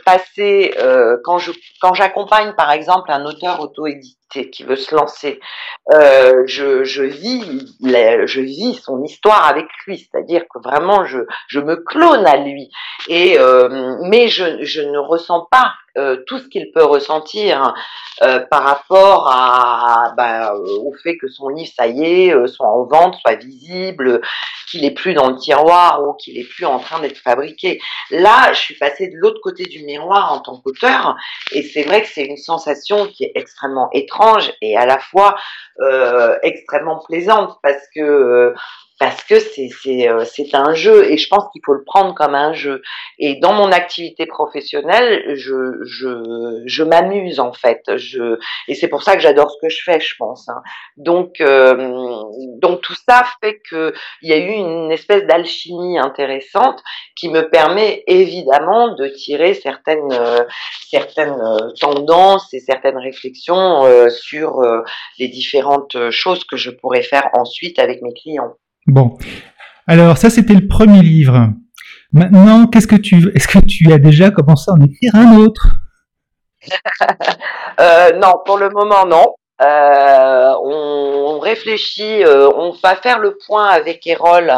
passer 0.05 0.75
quand 1.25 1.39
je 1.39 1.53
quand 1.81 1.95
j'accompagne 1.95 2.53
par 2.55 2.73
exemple 2.73 3.11
un 3.13 3.25
auteur 3.25 3.61
auto-édité 3.61 4.20
qui 4.31 4.65
veut 4.65 4.77
se 4.77 4.95
lancer, 4.95 5.41
euh, 5.93 6.45
je, 6.47 7.03
vis, 7.03 7.77
je 7.81 8.41
vis 8.41 8.75
son 8.75 9.03
histoire 9.03 9.47
avec 9.47 9.67
lui, 9.87 9.99
c'est-à-dire 9.99 10.43
que 10.53 10.61
vraiment 10.63 11.05
je, 11.05 11.61
me 11.61 11.77
clone 11.77 12.27
à 12.27 12.37
lui. 12.37 12.71
Et 13.09 13.39
euh, 13.39 13.97
mais 14.03 14.29
je 14.29 14.81
ne 14.83 14.99
ressens 14.99 15.49
pas 15.51 15.73
euh, 15.99 16.23
tout 16.27 16.39
ce 16.39 16.49
qu'il 16.49 16.71
peut 16.73 16.85
ressentir 16.85 17.75
euh, 18.23 18.41
par 18.51 18.63
rapport 18.63 19.29
à, 19.33 20.13
bah, 20.17 20.55
au 20.55 20.93
fait 21.03 21.17
que 21.17 21.29
son 21.29 21.49
livre, 21.49 21.71
ça 21.75 21.87
y 21.87 22.05
est, 22.05 22.35
euh, 22.35 22.47
soit 22.47 22.69
en 22.69 22.85
vente, 22.85 23.17
soit 23.17 23.37
visible, 23.37 24.21
qu'il 24.71 24.85
est 24.85 24.91
plus 24.91 25.15
dans 25.15 25.31
le 25.31 25.37
tiroir 25.37 26.03
ou 26.03 26.13
qu'il 26.15 26.39
est 26.39 26.49
plus 26.49 26.67
en 26.67 26.79
train 26.79 27.01
d'être 27.01 27.19
fabriqué. 27.19 27.81
Là, 28.11 28.53
je 28.53 28.59
suis 28.59 28.75
passée 28.77 29.09
de 29.09 29.17
l'autre 29.17 29.41
côté 29.43 29.65
du 29.65 29.83
miroir 29.85 30.33
en 30.33 30.41
tant 30.41 30.61
qu'auteur, 30.61 31.17
et 31.53 31.63
c'est 31.63 31.83
vrai 31.83 32.03
que 32.03 32.09
c'est 32.09 32.25
une 32.25 32.37
sensation 32.37 33.07
qui 33.09 33.25
est 33.25 33.33
extrêmement 33.35 33.89
étrange 33.93 34.53
et 34.61 34.77
à 34.77 34.87
la 34.87 34.99
fois 34.99 35.37
euh, 35.81 36.37
extrêmement 36.43 37.03
plaisante 37.09 37.59
parce 37.63 37.83
que 37.95 38.55
parce 39.01 39.25
que 39.25 39.35
euh, 39.35 40.25
c'est 40.27 40.55
un 40.55 40.75
jeu 40.75 41.11
et 41.11 41.17
je 41.17 41.27
pense 41.27 41.45
qu'il 41.53 41.63
faut 41.65 41.73
le 41.73 41.85
prendre 41.85 42.15
comme 42.15 42.35
un 42.35 42.53
jeu. 42.53 42.83
Et 43.19 43.37
dans 43.37 43.55
mon 43.55 43.73
activité 43.73 44.27
professionnelle, 44.27 45.37
je 45.37 45.83
je 45.85 46.63
je 46.67 46.83
m'amuse 46.83 47.41
en 47.41 47.55
fait. 47.55 47.81
Je 47.97 48.39
et 48.69 48.75
c'est 48.75 48.89
pour 48.89 49.03
ça 49.03 49.17
que 49.17 49.23
j'adore 49.23 49.51
ce 49.53 49.57
que 49.63 49.71
je 49.71 49.83
fais, 49.83 50.01
je 50.01 50.15
pense. 50.19 50.51
Hein. 50.51 50.61
Donc 50.99 51.41
euh, 51.41 52.23
donc 52.61 52.83
tout 52.83 52.95
ça 53.09 53.25
fait 53.43 53.63
que 53.71 53.95
il 54.21 54.29
y 54.29 54.35
a 54.35 54.37
eu 54.37 54.53
une 54.53 54.93
espèce 54.93 55.25
d'alchimie 55.25 55.99
intéressante 55.99 56.83
qui 57.17 57.31
me 57.31 57.49
permet 57.49 58.05
évidemment 58.07 58.95
de 58.95 59.09
tirer 59.09 59.55
certaines 59.55 60.13
euh, 60.13 60.45
certaines 60.91 61.41
tendances 61.81 62.53
et 62.53 62.61
certaines 62.61 62.99
réflexions 62.99 63.83
sur 64.11 64.61
les 65.19 65.29
différentes 65.29 66.11
choses 66.11 66.45
que 66.45 66.57
je 66.57 66.71
pourrais 66.71 67.03
faire 67.03 67.31
ensuite 67.33 67.79
avec 67.79 68.03
mes 68.03 68.13
clients. 68.13 68.57
Bon, 68.91 69.17
alors 69.87 70.19
ça 70.19 70.31
c'était 70.31 70.55
le 70.55 70.67
premier 70.67 71.03
livre. 71.03 71.53
Maintenant, 72.13 72.67
qu'est-ce 72.67 72.89
que 72.89 72.97
tu, 72.97 73.31
est-ce 73.37 73.47
que 73.47 73.61
tu 73.61 73.93
as 73.93 73.99
déjà 73.99 74.33
commencé 74.33 74.69
à 74.69 74.75
en 74.75 74.81
écrire 74.81 75.15
un 75.15 75.37
autre? 75.37 75.69
Euh, 77.81 78.13
Non, 78.19 78.35
pour 78.45 78.59
le 78.59 78.69
moment 78.69 79.07
non. 79.07 79.35
Euh, 79.63 80.53
on, 80.63 81.39
réfléchit, 81.39 82.23
euh, 82.25 82.51
on 82.55 82.73
va 82.83 82.95
faire 82.97 83.19
le 83.19 83.39
point 83.47 83.69
avec 83.69 84.07
Erol 84.07 84.53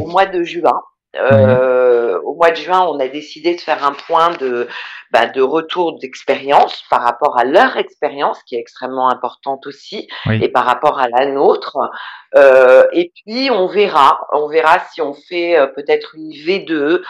au 0.00 0.06
mois 0.06 0.24
de 0.24 0.42
juin. 0.44 0.80
Euh, 1.16 2.20
au 2.22 2.34
mois 2.34 2.50
de 2.50 2.56
juin, 2.56 2.80
on 2.82 2.98
a 2.98 3.08
décidé 3.08 3.54
de 3.54 3.60
faire 3.60 3.84
un 3.84 3.92
point 3.92 4.30
de, 4.30 4.68
bah, 5.12 5.26
de 5.26 5.42
retour 5.42 5.98
d'expérience 5.98 6.82
par 6.90 7.02
rapport 7.02 7.38
à 7.38 7.44
leur 7.44 7.76
expérience, 7.76 8.42
qui 8.44 8.56
est 8.56 8.60
extrêmement 8.60 9.10
importante 9.10 9.66
aussi, 9.66 10.08
et 10.30 10.48
par 10.48 10.64
rapport 10.64 10.98
à 10.98 11.08
la 11.08 11.26
nôtre. 11.26 11.78
Euh, 12.36 12.84
et 12.92 13.12
puis, 13.14 13.50
on 13.50 13.66
verra, 13.66 14.26
on 14.32 14.48
verra 14.48 14.78
si 14.92 15.00
on 15.00 15.14
fait 15.14 15.56
euh, 15.58 15.66
peut-être 15.66 16.14
une 16.16 16.30
V2 16.30 17.02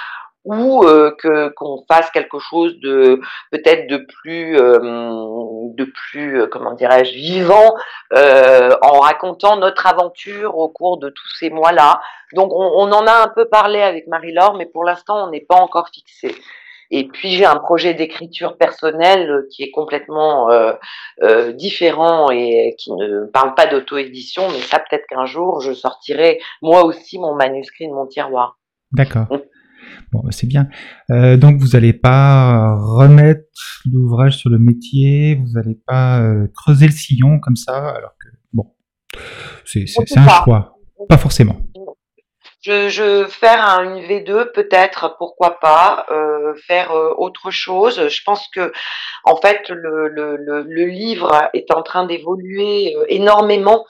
ou 0.44 0.84
euh, 0.84 1.14
que 1.18 1.48
qu'on 1.56 1.84
fasse 1.90 2.10
quelque 2.10 2.38
chose 2.38 2.78
de 2.80 3.20
peut-être 3.50 3.88
de 3.88 3.96
plus 3.96 4.58
euh, 4.58 4.78
de 5.74 5.84
plus 5.84 6.40
euh, 6.40 6.46
comment 6.46 6.74
dirais-je 6.74 7.14
vivant 7.14 7.74
en 8.12 9.00
racontant 9.00 9.56
notre 9.56 9.86
aventure 9.86 10.56
au 10.56 10.68
cours 10.68 10.98
de 10.98 11.08
tous 11.08 11.28
ces 11.38 11.50
mois-là. 11.50 12.00
Donc 12.34 12.52
on, 12.52 12.62
on, 12.62 12.92
en 12.92 13.06
a 13.06 13.24
un 13.24 13.28
peu 13.28 13.46
parlé 13.46 13.80
avec 13.80 14.06
Marie-Laure, 14.06 14.54
mais 14.54 14.66
pour 14.66 14.84
l'instant 14.84 15.26
on 15.26 15.30
n'est 15.30 15.44
pas 15.48 15.56
encore 15.56 15.88
fixé. 15.88 16.34
Et 16.90 17.08
puis 17.08 17.30
j'ai 17.30 17.44
un 17.44 17.56
projet 17.56 17.94
d'écriture 17.94 18.56
personnelle 18.56 19.46
qui 19.50 19.62
est 19.62 19.70
complètement 19.70 20.50
euh, 20.50 20.72
euh, 21.22 21.52
différent 21.52 22.30
et 22.30 22.76
qui 22.78 22.92
ne 22.92 23.26
parle 23.26 23.54
pas 23.54 23.66
d'auto-édition, 23.66 24.48
mais 24.50 24.60
ça 24.60 24.78
peut-être 24.78 25.06
qu'un 25.08 25.26
jour 25.26 25.60
je 25.60 25.72
sortirai 25.72 26.40
moi 26.62 26.84
aussi 26.84 27.18
mon 27.18 27.34
manuscrit 27.34 27.88
de 27.88 27.92
mon 27.92 28.06
tiroir. 28.06 28.58
D'accord. 28.92 29.26
Bon, 30.14 30.20
bah, 30.22 30.30
c'est 30.30 30.46
bien. 30.46 30.68
Euh, 31.10 31.36
donc, 31.36 31.58
vous 31.58 31.70
n'allez 31.70 31.92
pas 31.92 32.76
remettre 32.76 33.42
l'ouvrage 33.84 34.36
sur 34.36 34.48
le 34.48 34.60
métier, 34.60 35.34
vous 35.34 35.54
n'allez 35.54 35.76
pas 35.88 36.20
euh, 36.20 36.46
creuser 36.54 36.86
le 36.86 36.92
sillon 36.92 37.40
comme 37.40 37.56
ça, 37.56 37.90
alors 37.90 38.14
que, 38.20 38.28
bon, 38.52 38.72
c'est 39.64 39.86
un 40.16 40.28
choix. 40.44 40.78
Pas 41.08 41.18
forcément. 41.18 41.56
Je, 42.64 42.88
je 42.88 43.26
faire 43.26 43.62
un, 43.62 43.84
une 43.84 44.06
V2 44.06 44.52
peut-être, 44.52 45.16
pourquoi 45.18 45.60
pas, 45.60 46.06
euh, 46.10 46.54
faire 46.66 46.92
euh, 46.92 47.12
autre 47.18 47.50
chose. 47.50 48.08
Je 48.08 48.22
pense 48.24 48.48
que 48.48 48.72
en 49.24 49.36
fait 49.36 49.68
le, 49.68 50.08
le, 50.08 50.38
le, 50.38 50.84
livre 50.86 51.50
est 51.52 51.70
en 51.70 51.82
train 51.82 52.06
d'évoluer 52.06 52.94
euh, 52.96 53.04
énormément, 53.08 53.84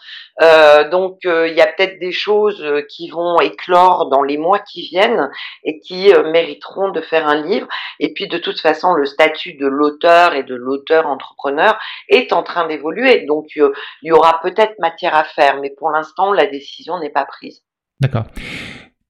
donc 0.91 1.21
il 1.23 1.55
y 1.55 1.61
a 1.61 1.69
peut-être 1.69 2.01
des 2.01 2.11
choses 2.11 2.67
qui 2.89 3.09
vont 3.11 3.39
éclore 3.39 4.09
dans 4.09 4.23
les 4.23 4.39
mois 4.39 4.59
qui 4.59 4.83
viennent 4.89 5.31
et 5.63 5.79
qui 5.79 6.13
mériteront 6.33 6.91
de 6.91 7.01
faire 7.01 7.29
un 7.29 7.41
livre. 7.43 7.69
Et 8.01 8.13
puis 8.13 8.27
de 8.27 8.39
toute 8.39 8.59
façon 8.59 8.95
le 8.95 9.07
statut 9.07 9.55
de 9.55 9.69
l'auteur 9.69 10.35
et 10.35 10.43
de 10.43 10.57
l'auteur 10.57 11.07
entrepreneur 11.07 11.79
est 12.09 12.33
en 12.33 12.43
train 12.43 12.67
d'évoluer, 12.67 13.25
donc 13.27 13.47
il 13.55 13.71
y 14.03 14.11
aura 14.11 14.41
peut-être 14.43 14.75
matière 14.81 15.15
à 15.15 15.23
faire, 15.23 15.61
mais 15.61 15.71
pour 15.71 15.91
l'instant 15.91 16.33
la 16.33 16.47
décision 16.47 16.99
n'est 16.99 17.11
pas 17.11 17.27
prise. 17.27 17.63
D'accord. 18.05 18.27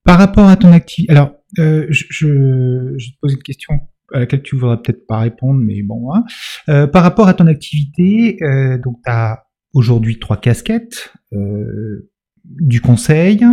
Par 0.04 0.18
rapport 0.18 0.46
à 0.46 0.56
ton 0.56 0.70
activité, 0.70 1.10
alors 1.10 1.32
euh, 1.58 1.86
je, 1.90 2.04
je, 2.10 2.26
vais 2.28 2.96
te 2.96 3.18
poser 3.20 3.34
une 3.34 3.42
question 3.42 3.80
à 4.12 4.20
laquelle 4.20 4.42
tu 4.42 4.54
voudras 4.54 4.76
peut-être 4.76 5.04
pas 5.08 5.18
répondre, 5.18 5.60
mais 5.60 5.82
bon. 5.82 6.14
Hein. 6.14 6.24
Euh, 6.68 6.86
par 6.86 7.02
rapport 7.02 7.26
à 7.26 7.34
ton 7.34 7.48
activité, 7.48 8.36
euh, 8.42 8.78
donc 8.78 8.98
tu 9.04 9.10
as 9.10 9.46
aujourd'hui 9.72 10.20
trois 10.20 10.36
casquettes 10.36 11.12
euh, 11.32 12.08
du 12.44 12.80
conseil, 12.80 13.44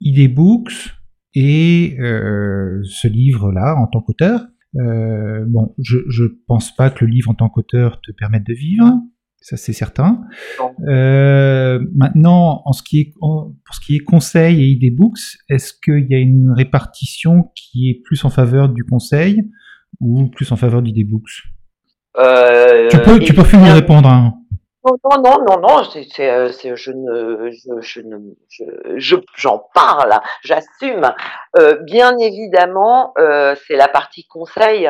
ID 0.00 0.32
Books 0.32 0.92
et 1.34 1.96
euh, 1.98 2.80
ce 2.84 3.08
livre-là 3.08 3.74
en 3.76 3.88
tant 3.88 4.02
qu'auteur. 4.02 4.46
Euh, 4.76 5.44
bon, 5.48 5.74
je, 5.82 5.98
je 6.08 6.24
pense 6.46 6.72
pas 6.76 6.90
que 6.90 7.04
le 7.04 7.10
livre 7.10 7.30
en 7.30 7.34
tant 7.34 7.48
qu'auteur 7.48 8.00
te 8.02 8.12
permette 8.12 8.46
de 8.46 8.54
vivre 8.54 9.00
ça 9.40 9.56
c'est 9.56 9.72
certain. 9.72 10.20
Euh, 10.86 11.80
maintenant, 11.94 12.62
en 12.64 12.72
ce 12.72 12.82
qui 12.82 13.00
est, 13.00 13.14
pour 13.18 13.74
ce 13.74 13.80
qui 13.80 13.96
est 13.96 14.00
conseil 14.00 14.62
et 14.62 14.66
ID 14.66 14.94
Books, 14.94 15.18
est-ce 15.48 15.72
qu'il 15.72 16.06
y 16.10 16.14
a 16.14 16.18
une 16.18 16.52
répartition 16.52 17.50
qui 17.54 17.90
est 17.90 18.02
plus 18.04 18.24
en 18.24 18.30
faveur 18.30 18.68
du 18.68 18.84
conseil 18.84 19.42
ou 20.00 20.28
plus 20.28 20.52
en 20.52 20.56
faveur 20.56 20.82
d'ID 20.82 21.08
Books? 21.08 21.42
Euh, 22.18 22.88
Tu 22.90 22.98
peux, 22.98 23.18
tu 23.18 23.32
peux 23.32 23.44
finir 23.44 23.74
répondre. 23.74 24.08
Hein. 24.08 24.34
Non, 24.84 25.22
non, 25.22 25.44
non, 25.46 25.60
non, 25.60 25.82
c'est, 25.84 26.30
euh, 26.30 26.48
je 26.50 26.90
ne, 26.90 27.50
je, 27.50 27.80
je 27.80 28.00
ne, 28.00 28.16
je, 28.96 29.16
j'en 29.36 29.62
parle, 29.74 30.18
j'assume. 30.42 31.12
Euh, 31.58 31.78
bien 31.84 32.16
évidemment, 32.18 33.12
c'est 33.16 33.76
la 33.76 33.88
partie 33.88 34.26
conseil 34.26 34.88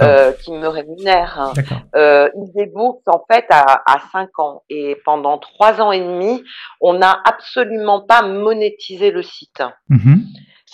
euh, 0.00 0.32
qui 0.32 0.52
me 0.52 0.68
rémunère. 0.68 1.52
Euh, 1.94 2.28
Books, 2.72 3.02
en 3.06 3.24
fait, 3.30 3.44
à, 3.50 3.82
à 3.86 3.98
5 4.12 4.38
ans. 4.38 4.62
Et 4.70 4.96
pendant 5.04 5.38
3 5.38 5.80
ans 5.80 5.92
et 5.92 6.00
demi, 6.00 6.42
on 6.80 6.94
n'a 6.94 7.20
absolument 7.24 8.00
pas 8.00 8.22
monétisé 8.22 9.10
le 9.10 9.22
site. 9.22 9.62
Mm-hmm. 9.90 10.20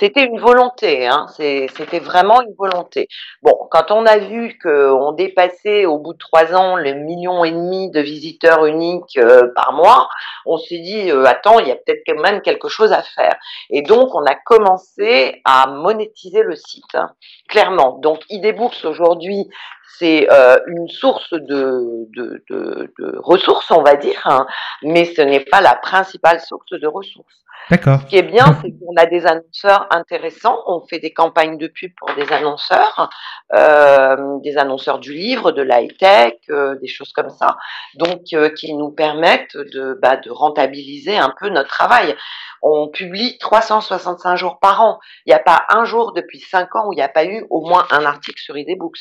C'était 0.01 0.25
une 0.25 0.41
volonté, 0.41 1.07
hein. 1.07 1.27
c'était 1.29 1.99
vraiment 1.99 2.41
une 2.41 2.55
volonté. 2.55 3.07
Bon, 3.43 3.53
quand 3.71 3.91
on 3.91 4.07
a 4.07 4.17
vu 4.17 4.59
qu'on 4.59 5.13
dépassait 5.13 5.85
au 5.85 5.99
bout 5.99 6.15
de 6.15 6.19
trois 6.19 6.55
ans 6.55 6.77
le 6.77 6.95
million 6.95 7.45
et 7.45 7.51
demi 7.51 7.91
de 7.91 8.01
visiteurs 8.01 8.65
uniques 8.65 9.19
euh, 9.19 9.53
par 9.55 9.75
mois, 9.75 10.09
on 10.47 10.57
s'est 10.57 10.79
dit 10.79 11.11
euh, 11.11 11.27
attends, 11.27 11.59
il 11.59 11.69
y 11.69 11.71
a 11.71 11.77
peut-être 11.77 12.01
quand 12.07 12.19
même 12.19 12.41
quelque 12.41 12.71
chose 12.71 12.93
à 12.93 13.03
faire. 13.03 13.37
Et 13.69 13.83
donc 13.83 14.15
on 14.15 14.25
a 14.25 14.35
commencé 14.35 15.43
à 15.45 15.67
monétiser 15.67 16.45
le 16.45 16.57
site, 16.57 16.95
hein, 16.95 17.11
clairement. 17.51 17.99
Donc 17.99 18.23
Idebooks 18.31 18.87
aujourd'hui 18.87 19.51
c'est 19.99 20.33
euh, 20.33 20.57
une 20.67 20.89
source 20.89 21.33
de, 21.33 22.07
de, 22.17 22.43
de, 22.49 22.91
de, 22.99 23.19
ressources, 23.19 23.71
on 23.71 23.83
va 23.83 23.97
dire, 23.97 24.23
hein, 24.25 24.47
mais 24.83 25.05
ce 25.05 25.21
n'est 25.21 25.45
pas 25.45 25.61
la 25.61 25.75
principale 25.75 26.41
source 26.41 26.71
de 26.71 26.87
ressources. 26.87 27.41
D'accord. 27.71 28.01
Ce 28.01 28.07
qui 28.07 28.17
est 28.17 28.23
bien, 28.23 28.59
c'est 28.63 28.71
qu'on 28.71 28.95
a 28.97 29.07
des 29.07 29.27
annonceurs 29.27 29.87
intéressant. 29.91 30.59
On 30.67 30.81
fait 30.87 30.99
des 30.99 31.13
campagnes 31.13 31.59
de 31.59 31.67
pub 31.67 31.93
pour 31.97 32.15
des 32.15 32.33
annonceurs, 32.33 33.11
euh, 33.55 34.39
des 34.43 34.57
annonceurs 34.57 34.99
du 34.99 35.13
livre, 35.13 35.53
de 35.53 35.63
l'high 35.63 35.97
tech, 35.99 36.35
euh, 36.51 36.77
des 36.81 36.89
choses 36.89 37.13
comme 37.13 37.31
ça, 37.31 37.57
donc 37.97 38.21
euh, 38.33 38.49
qui 38.51 38.75
nous 38.75 38.91
permettent 38.91 39.57
de, 39.57 39.99
bah, 40.01 40.17
de 40.17 40.31
rentabiliser 40.31 41.17
un 41.17 41.33
peu 41.39 41.49
notre 41.49 41.69
travail. 41.69 42.17
On 42.63 42.89
publie 42.89 43.39
365 43.39 44.37
jours 44.37 44.59
par 44.61 44.83
an. 44.83 44.99
Il 45.27 45.31
n'y 45.31 45.35
a 45.35 45.39
pas 45.39 45.65
un 45.71 45.85
jour 45.85 46.13
depuis 46.13 46.41
5 46.41 46.75
ans 46.77 46.89
où 46.89 46.93
il 46.93 46.97
n'y 46.97 47.03
a 47.03 47.09
pas 47.09 47.25
eu 47.25 47.47
au 47.51 47.67
moins 47.67 47.87
un 47.91 48.05
article 48.05 48.41
sur 48.41 48.57
ID 48.57 48.79
Books. 48.79 48.99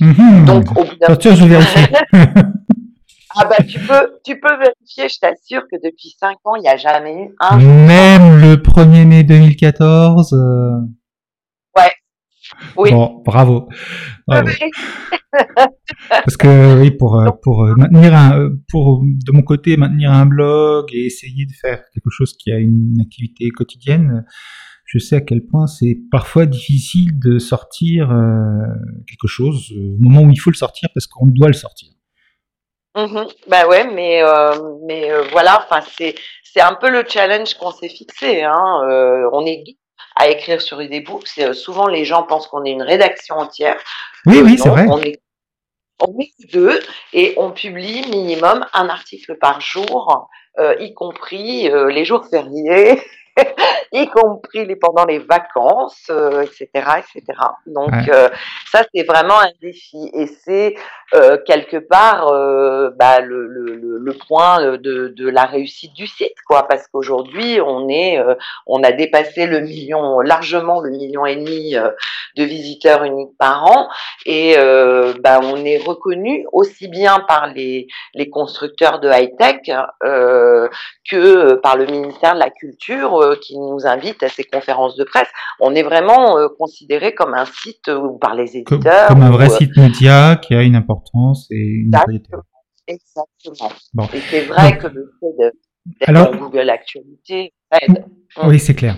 Mhm. 0.00 0.44
Donc, 0.44 0.64
au 0.76 0.84
bout 0.84 0.96
d'un 0.96 1.14
je. 1.18 2.42
Ah 3.34 3.46
bah 3.46 3.56
tu 3.66 3.78
peux, 3.80 4.18
tu 4.24 4.38
peux 4.38 4.56
vérifier, 4.56 5.08
je 5.08 5.18
t'assure 5.18 5.62
que 5.70 5.76
depuis 5.82 6.14
5 6.20 6.36
ans, 6.44 6.54
il 6.56 6.62
n'y 6.62 6.68
a 6.68 6.76
jamais 6.76 7.14
eu 7.14 7.34
un. 7.40 7.56
Même 7.58 8.40
le 8.40 8.56
1er 8.56 9.06
mai 9.06 9.22
2014. 9.24 10.32
euh, 10.34 10.80
Oui. 12.76 12.90
Bon, 12.90 13.22
bravo. 13.24 13.68
Bravo. 14.26 14.48
Parce 16.10 16.36
que 16.36 16.80
oui, 16.80 16.90
pour 16.90 17.18
euh, 17.18 17.30
pour 17.42 17.64
euh, 17.64 17.74
maintenir 17.76 18.14
un 18.14 18.50
pour 18.68 19.02
de 19.02 19.32
mon 19.32 19.42
côté 19.42 19.76
maintenir 19.76 20.12
un 20.12 20.26
blog 20.26 20.88
et 20.92 21.06
essayer 21.06 21.46
de 21.46 21.52
faire 21.52 21.82
quelque 21.92 22.10
chose 22.10 22.34
qui 22.36 22.52
a 22.52 22.58
une 22.58 23.00
activité 23.00 23.48
quotidienne, 23.48 24.26
je 24.84 24.98
sais 24.98 25.16
à 25.16 25.20
quel 25.22 25.42
point 25.46 25.66
c'est 25.66 25.98
parfois 26.10 26.44
difficile 26.44 27.18
de 27.18 27.38
sortir 27.38 28.08
quelque 29.06 29.26
chose 29.26 29.72
au 29.74 29.96
moment 30.00 30.20
où 30.22 30.30
il 30.30 30.36
faut 30.36 30.50
le 30.50 30.56
sortir 30.56 30.90
parce 30.92 31.06
qu'on 31.06 31.26
doit 31.26 31.48
le 31.48 31.54
sortir. 31.54 31.91
Mhm. 32.96 33.26
Bah 33.46 33.66
ouais, 33.66 33.84
mais 33.84 34.22
euh, 34.22 34.54
mais 34.86 35.10
euh, 35.10 35.22
voilà, 35.32 35.64
enfin 35.64 35.84
c'est 35.96 36.14
c'est 36.44 36.60
un 36.60 36.74
peu 36.74 36.90
le 36.90 37.04
challenge 37.08 37.54
qu'on 37.54 37.70
s'est 37.70 37.88
fixé. 37.88 38.42
Hein. 38.42 38.82
Euh, 38.88 39.28
on 39.32 39.46
est 39.46 39.64
à 40.16 40.28
écrire 40.28 40.60
sur 40.60 40.76
des 40.78 41.00
books. 41.00 41.30
Euh, 41.38 41.54
souvent 41.54 41.86
les 41.86 42.04
gens 42.04 42.22
pensent 42.24 42.46
qu'on 42.48 42.64
est 42.64 42.70
une 42.70 42.82
rédaction 42.82 43.36
entière. 43.36 43.78
Oui, 44.26 44.38
Euh, 44.38 44.42
oui, 44.42 44.58
c'est 44.58 44.68
vrai. 44.68 44.86
On 44.90 45.00
est 45.00 45.20
on 46.00 46.18
est 46.18 46.32
deux 46.52 46.80
et 47.12 47.34
on 47.36 47.52
publie 47.52 48.02
minimum 48.10 48.66
un 48.72 48.88
article 48.88 49.38
par 49.38 49.60
jour, 49.60 50.28
euh, 50.58 50.74
y 50.80 50.94
compris 50.94 51.70
euh, 51.70 51.90
les 51.90 52.04
jours 52.04 52.26
fériés, 52.28 53.00
y 53.92 54.06
compris 54.08 54.64
les 54.64 54.76
pendant 54.76 55.04
les 55.04 55.18
vacances, 55.18 56.06
euh, 56.10 56.42
etc., 56.42 56.68
etc. 56.74 57.38
Donc 57.66 57.90
Ouais. 57.92 58.12
euh, 58.14 58.28
ça 58.70 58.82
c'est 58.94 59.02
vraiment 59.04 59.38
un 59.38 59.50
défi 59.60 60.10
et 60.14 60.26
c'est 60.26 60.74
euh, 61.14 61.36
quelque 61.46 61.76
part 61.76 62.26
bah, 62.96 63.20
le, 63.20 63.46
le, 63.46 63.74
le, 63.98 64.12
point 64.26 64.76
de, 64.78 65.08
de 65.08 65.28
la 65.28 65.44
réussite 65.44 65.92
du 65.94 66.06
site, 66.06 66.36
quoi, 66.46 66.66
parce 66.68 66.86
qu'aujourd'hui 66.88 67.60
on 67.60 67.88
est, 67.88 68.18
on 68.66 68.82
a 68.82 68.92
dépassé 68.92 69.46
le 69.46 69.60
million 69.60 70.20
largement 70.20 70.80
le 70.80 70.90
million 70.90 71.26
et 71.26 71.36
demi 71.36 71.74
de 72.36 72.44
visiteurs 72.44 73.04
uniques 73.04 73.36
par 73.38 73.64
an 73.64 73.88
et 74.26 74.54
bah, 75.20 75.40
on 75.42 75.64
est 75.64 75.78
reconnu 75.78 76.46
aussi 76.52 76.88
bien 76.88 77.20
par 77.28 77.48
les, 77.48 77.88
les 78.14 78.30
constructeurs 78.30 79.00
de 79.00 79.08
high-tech 79.10 79.60
euh, 80.04 80.68
que 81.10 81.54
par 81.54 81.76
le 81.76 81.86
ministère 81.86 82.34
de 82.34 82.40
la 82.40 82.50
Culture 82.50 83.21
euh, 83.22 83.36
qui 83.40 83.58
nous 83.58 83.78
invite 83.86 84.22
à 84.22 84.28
ces 84.28 84.44
conférences 84.44 84.96
de 84.96 85.04
presse. 85.04 85.28
On 85.60 85.74
est 85.74 85.82
vraiment 85.82 86.38
euh, 86.38 86.48
considéré 86.58 87.14
comme 87.14 87.34
un 87.34 87.46
site 87.46 87.88
euh, 87.88 87.98
ou 87.98 88.18
par 88.18 88.34
les 88.34 88.56
éditeurs. 88.56 89.08
comme 89.08 89.22
un 89.22 89.30
vrai 89.30 89.46
euh, 89.50 89.56
site 89.56 89.76
média 89.76 90.36
qui 90.36 90.54
a 90.54 90.62
une 90.62 90.76
importance 90.76 91.46
et 91.50 91.56
une. 91.56 91.90
Exactement. 92.88 93.70
Bon. 93.94 94.04
Et 94.12 94.20
c'est 94.30 94.42
vrai 94.46 94.72
Donc, 94.72 94.80
que 94.82 94.86
le 94.88 95.10
fait 95.20 95.44
de- 95.44 95.52
alors- 96.06 96.36
Google 96.36 96.70
Actualité 96.70 97.52
aide. 97.80 98.04
Oui, 98.44 98.58
c'est 98.58 98.74
clair. 98.74 98.96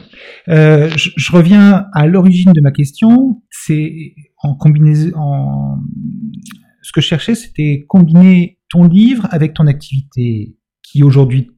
Euh, 0.48 0.88
je, 0.96 1.10
je 1.16 1.32
reviens 1.32 1.86
à 1.92 2.06
l'origine 2.06 2.52
de 2.52 2.60
ma 2.60 2.70
question. 2.72 3.42
C'est 3.50 4.14
en 4.42 4.54
combinaison. 4.54 5.12
En... 5.16 5.76
Ce 6.82 6.92
que 6.92 7.00
je 7.00 7.06
cherchais, 7.06 7.34
c'était 7.34 7.84
combiner 7.88 8.58
ton 8.68 8.84
livre 8.84 9.26
avec 9.30 9.54
ton 9.54 9.66
activité 9.66 10.56
qui 10.82 11.02
aujourd'hui 11.02 11.50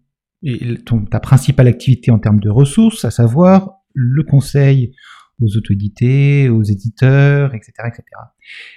ton, 0.84 1.04
ta 1.04 1.20
principale 1.20 1.66
activité 1.66 2.10
en 2.10 2.18
termes 2.18 2.40
de 2.40 2.50
ressources, 2.50 3.04
à 3.04 3.10
savoir 3.10 3.82
le 3.94 4.22
conseil 4.22 4.94
aux 5.40 5.56
autorités, 5.56 6.48
aux 6.48 6.62
éditeurs, 6.62 7.54
etc., 7.54 7.72
etc. 7.86 8.04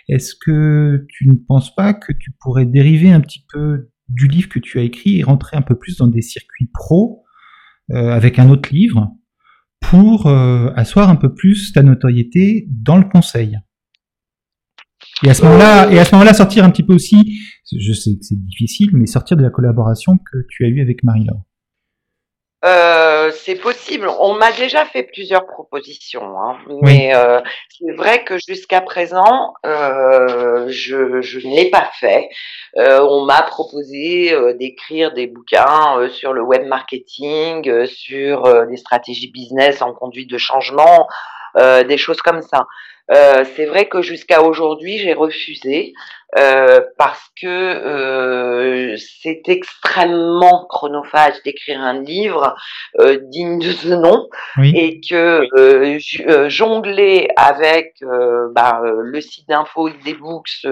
Est-ce 0.09 0.35
que 0.35 1.05
tu 1.07 1.29
ne 1.29 1.35
penses 1.35 1.73
pas 1.73 1.93
que 1.93 2.11
tu 2.11 2.31
pourrais 2.31 2.65
dériver 2.65 3.11
un 3.11 3.21
petit 3.21 3.45
peu 3.51 3.89
du 4.09 4.27
livre 4.27 4.49
que 4.49 4.59
tu 4.59 4.79
as 4.79 4.83
écrit 4.83 5.19
et 5.19 5.23
rentrer 5.23 5.55
un 5.55 5.61
peu 5.61 5.77
plus 5.77 5.97
dans 5.97 6.07
des 6.07 6.21
circuits 6.21 6.69
pro 6.73 7.23
euh, 7.91 8.11
avec 8.11 8.39
un 8.39 8.49
autre 8.49 8.73
livre 8.73 9.11
pour 9.79 10.27
euh, 10.27 10.71
asseoir 10.75 11.09
un 11.09 11.15
peu 11.15 11.33
plus 11.33 11.71
ta 11.71 11.83
notoriété 11.83 12.67
dans 12.69 12.97
le 12.97 13.05
conseil? 13.05 13.57
Et 15.23 15.29
à 15.29 15.33
ce 15.33 15.43
moment-là, 15.43 15.91
et 15.91 15.99
à 15.99 16.05
ce 16.05 16.13
moment-là, 16.13 16.33
sortir 16.33 16.65
un 16.65 16.69
petit 16.69 16.83
peu 16.83 16.93
aussi, 16.93 17.39
je 17.71 17.93
sais 17.93 18.11
que 18.11 18.23
c'est 18.23 18.39
difficile, 18.39 18.89
mais 18.93 19.05
sortir 19.05 19.37
de 19.37 19.43
la 19.43 19.49
collaboration 19.49 20.17
que 20.17 20.39
tu 20.49 20.65
as 20.65 20.69
eue 20.69 20.81
avec 20.81 21.03
Marie-Laure. 21.03 21.43
Euh, 22.65 23.31
c'est 23.31 23.55
possible. 23.55 24.09
On 24.19 24.33
m'a 24.33 24.51
déjà 24.51 24.85
fait 24.85 25.03
plusieurs 25.03 25.45
propositions, 25.45 26.37
hein. 26.37 26.57
mais 26.81 27.15
euh, 27.15 27.39
c'est 27.69 27.93
vrai 27.93 28.25
que 28.25 28.35
jusqu'à 28.37 28.81
présent, 28.81 29.53
euh, 29.65 30.65
je, 30.67 31.21
je 31.21 31.39
ne 31.39 31.55
l'ai 31.55 31.69
pas 31.69 31.89
fait. 31.99 32.27
Euh, 32.77 32.99
on 32.99 33.23
m'a 33.23 33.43
proposé 33.43 34.33
euh, 34.33 34.53
d'écrire 34.53 35.13
des 35.13 35.27
bouquins 35.27 35.99
euh, 35.99 36.09
sur 36.09 36.33
le 36.33 36.41
web 36.41 36.65
marketing, 36.65 37.69
euh, 37.69 37.85
sur 37.85 38.45
euh, 38.45 38.65
des 38.65 38.77
stratégies 38.77 39.31
business 39.31 39.81
en 39.81 39.93
conduite 39.93 40.29
de 40.29 40.37
changement, 40.37 41.07
euh, 41.57 41.83
des 41.83 41.97
choses 41.97 42.21
comme 42.21 42.41
ça. 42.41 42.65
Euh, 43.11 43.43
c'est 43.55 43.65
vrai 43.65 43.87
que 43.87 44.01
jusqu'à 44.01 44.43
aujourd'hui, 44.43 44.97
j'ai 44.99 45.13
refusé 45.13 45.93
euh, 46.37 46.81
parce 46.99 47.31
que 47.41 47.47
euh, 47.47 48.95
c'est 49.23 49.41
extrêmement 49.47 50.67
chronophage 50.69 51.41
d'écrire 51.43 51.81
un 51.81 51.99
livre 52.03 52.55
euh, 52.99 53.17
digne 53.19 53.57
de 53.57 53.71
ce 53.71 53.87
nom 53.87 54.27
Oui. 54.57 54.71
et 54.75 55.01
que 55.01 55.47
euh, 55.57 56.49
jongler 56.49 57.29
avec 57.35 57.95
euh, 58.03 58.47
bah, 58.53 58.79
le 58.83 59.21
site 59.21 59.49
d'info 59.49 59.89
des 60.05 60.13
books, 60.13 60.67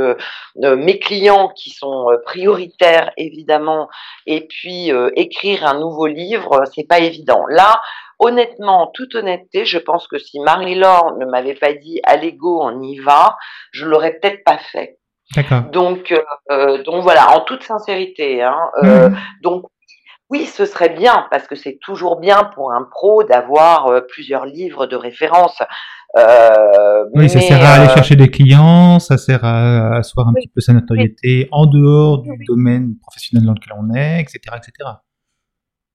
mes 0.56 1.00
clients 1.00 1.50
qui 1.56 1.72
sont 1.72 2.06
prioritaires 2.24 3.12
évidemment, 3.18 3.90
et 4.28 4.42
puis 4.42 4.92
euh, 4.92 5.10
écrire 5.16 5.66
un 5.66 5.80
nouveau 5.80 6.06
livre, 6.06 6.66
c'est 6.76 6.88
pas 6.88 7.00
évident. 7.00 7.46
Là, 7.50 7.82
honnêtement, 8.20 8.84
en 8.84 8.88
toute 8.88 9.16
honnêteté, 9.16 9.66
je 9.66 9.78
pense 9.78 10.08
que 10.08 10.18
si 10.18 10.40
Marie-Laure 10.40 11.18
ne 11.20 11.26
m'avait 11.26 11.56
pas 11.56 11.74
dit 11.74 12.00
allez 12.04 12.34
go, 12.34 12.60
on 12.62 12.82
y 12.82 13.00
va, 13.00 13.38
je 13.72 13.86
l'aurais 13.86 14.14
peut-être 14.20 14.44
pas 14.44 14.58
fait. 14.58 14.98
D'accord. 15.36 15.64
Donc, 15.72 16.14
euh, 16.52 16.84
donc 16.84 17.04
voilà, 17.04 17.36
en 17.36 17.42
toute 17.42 17.64
sincérité. 17.64 18.42
Hein, 18.42 18.58
euh, 18.84 19.10
donc 19.44 19.66
oui, 20.30 20.46
ce 20.46 20.66
serait 20.66 20.90
bien 20.90 21.26
parce 21.32 21.48
que 21.48 21.56
c'est 21.56 21.78
toujours 21.82 22.20
bien 22.20 22.44
pour 22.56 22.72
un 22.74 22.84
pro 22.90 23.24
d'avoir 23.24 23.88
euh, 23.88 24.02
plusieurs 24.02 24.46
livres 24.46 24.86
de 24.86 24.96
référence. 24.96 25.62
Euh, 26.18 27.06
Oui, 27.14 27.30
ça 27.30 27.40
sert 27.40 27.64
à 27.64 27.74
aller 27.74 27.90
euh, 27.90 27.94
chercher 27.94 28.16
des 28.16 28.30
clients, 28.30 29.00
ça 29.00 29.18
sert 29.18 29.44
à, 29.44 29.98
asseoir 29.98 30.28
un 30.28 30.34
Oui. 30.34 30.42
petit 30.42 30.52
peu 30.54 30.62
sa 30.62 30.74
notoriété 30.74 31.48
en 31.52 31.66
dehors 31.66 32.22
du 32.22 32.32
Oui. 32.32 32.46
domaine 32.48 32.96
professionnel 33.02 33.46
dans 33.46 33.54
lequel 33.54 33.74
on 33.78 33.94
est, 33.94 34.22
etc., 34.22 34.40
etc. 34.58 34.72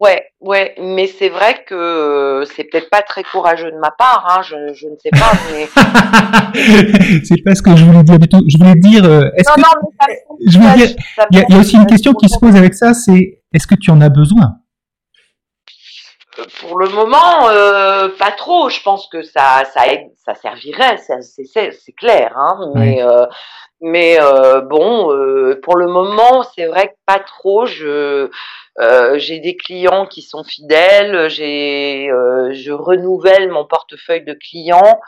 Ouais, 0.03 0.27
ouais, 0.41 0.75
mais 0.81 1.07
c'est 1.07 1.29
vrai 1.29 1.62
que 1.65 1.75
euh, 1.77 2.45
c'est 2.45 2.65
peut-être 2.65 2.91
pas 2.91 3.03
très 3.03 3.23
courageux 3.23 3.71
de 3.71 3.79
ma 3.79 3.93
part, 3.93 4.27
hein, 4.29 4.43
je, 4.43 4.75
je 4.75 4.88
ne 4.88 4.97
sais 5.01 5.11
pas, 5.11 5.31
mais 5.53 5.67
c'est 7.25 7.41
pas 7.45 7.55
ce 7.55 7.62
que 7.62 7.77
je 7.77 7.85
voulais 7.85 8.03
dire 8.03 8.19
du 8.19 8.29
tout. 8.29 8.43
Je 8.49 8.59
voulais 8.59 8.75
dire, 8.75 9.05
euh, 9.05 9.31
est-ce 9.37 9.49
non, 9.51 9.55
que 9.55 9.61
non, 9.61 9.69
mais 10.09 10.15
ça 10.17 10.23
je 10.51 10.59
voulais 10.59 10.75
dire, 10.87 10.97
il 11.31 11.38
y, 11.38 11.41
a- 11.41 11.45
il 11.49 11.55
y 11.55 11.57
a 11.57 11.61
aussi 11.61 11.77
une 11.77 11.87
question 11.87 12.15
qui 12.15 12.29
se 12.29 12.37
pose 12.38 12.57
avec 12.57 12.75
ça, 12.75 12.95
c'est 12.95 13.43
est-ce 13.55 13.67
que 13.69 13.77
tu 13.77 13.93
en 13.93 14.01
as 14.01 14.09
besoin? 14.09 14.57
Pour 16.61 16.79
le 16.79 16.88
moment, 16.88 17.49
euh, 17.51 18.09
pas 18.19 18.31
trop. 18.33 18.71
Je 18.71 18.81
pense 18.83 19.07
que 19.12 19.23
ça, 19.23 19.65
ça, 19.73 19.87
aide- 19.87 20.11
ça 20.25 20.35
servirait, 20.35 20.97
c'est 20.97 21.21
c'est- 21.23 21.71
c'est 21.73 21.93
clair. 21.93 22.33
Hein, 22.37 22.71
mais 22.75 23.03
euh, 23.03 23.27
mais 23.83 24.16
euh, 24.21 24.61
bon, 24.61 25.12
euh, 25.12 25.61
pour 25.61 25.77
le 25.77 25.88
moment, 25.88 26.45
c'est 26.55 26.66
vrai 26.66 26.88
que 26.88 26.95
pas 27.05 27.18
trop. 27.18 27.66
Je 27.66 28.31
euh, 28.79 29.18
j'ai 29.18 29.40
des 29.40 29.57
clients 29.57 30.07
qui 30.07 30.23
sont 30.23 30.45
fidèles. 30.45 31.29
J'ai 31.29 32.09
je 32.53 32.73
renouvelle 32.73 33.51
mon 33.51 33.64
portefeuille 33.66 34.25
de 34.25 34.35
clients. 34.35 35.01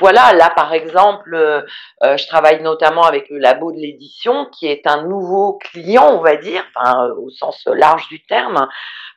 Voilà, 0.00 0.34
là 0.34 0.50
par 0.54 0.74
exemple, 0.74 1.64
je 2.02 2.26
travaille 2.26 2.62
notamment 2.62 3.04
avec 3.04 3.30
le 3.30 3.38
labo 3.38 3.72
de 3.72 3.78
l'édition, 3.78 4.46
qui 4.52 4.66
est 4.66 4.86
un 4.86 5.04
nouveau 5.04 5.54
client, 5.54 6.10
on 6.12 6.20
va 6.20 6.36
dire, 6.36 6.62
enfin, 6.76 7.08
au 7.18 7.30
sens 7.30 7.66
large 7.66 8.06
du 8.08 8.22
terme, 8.26 8.68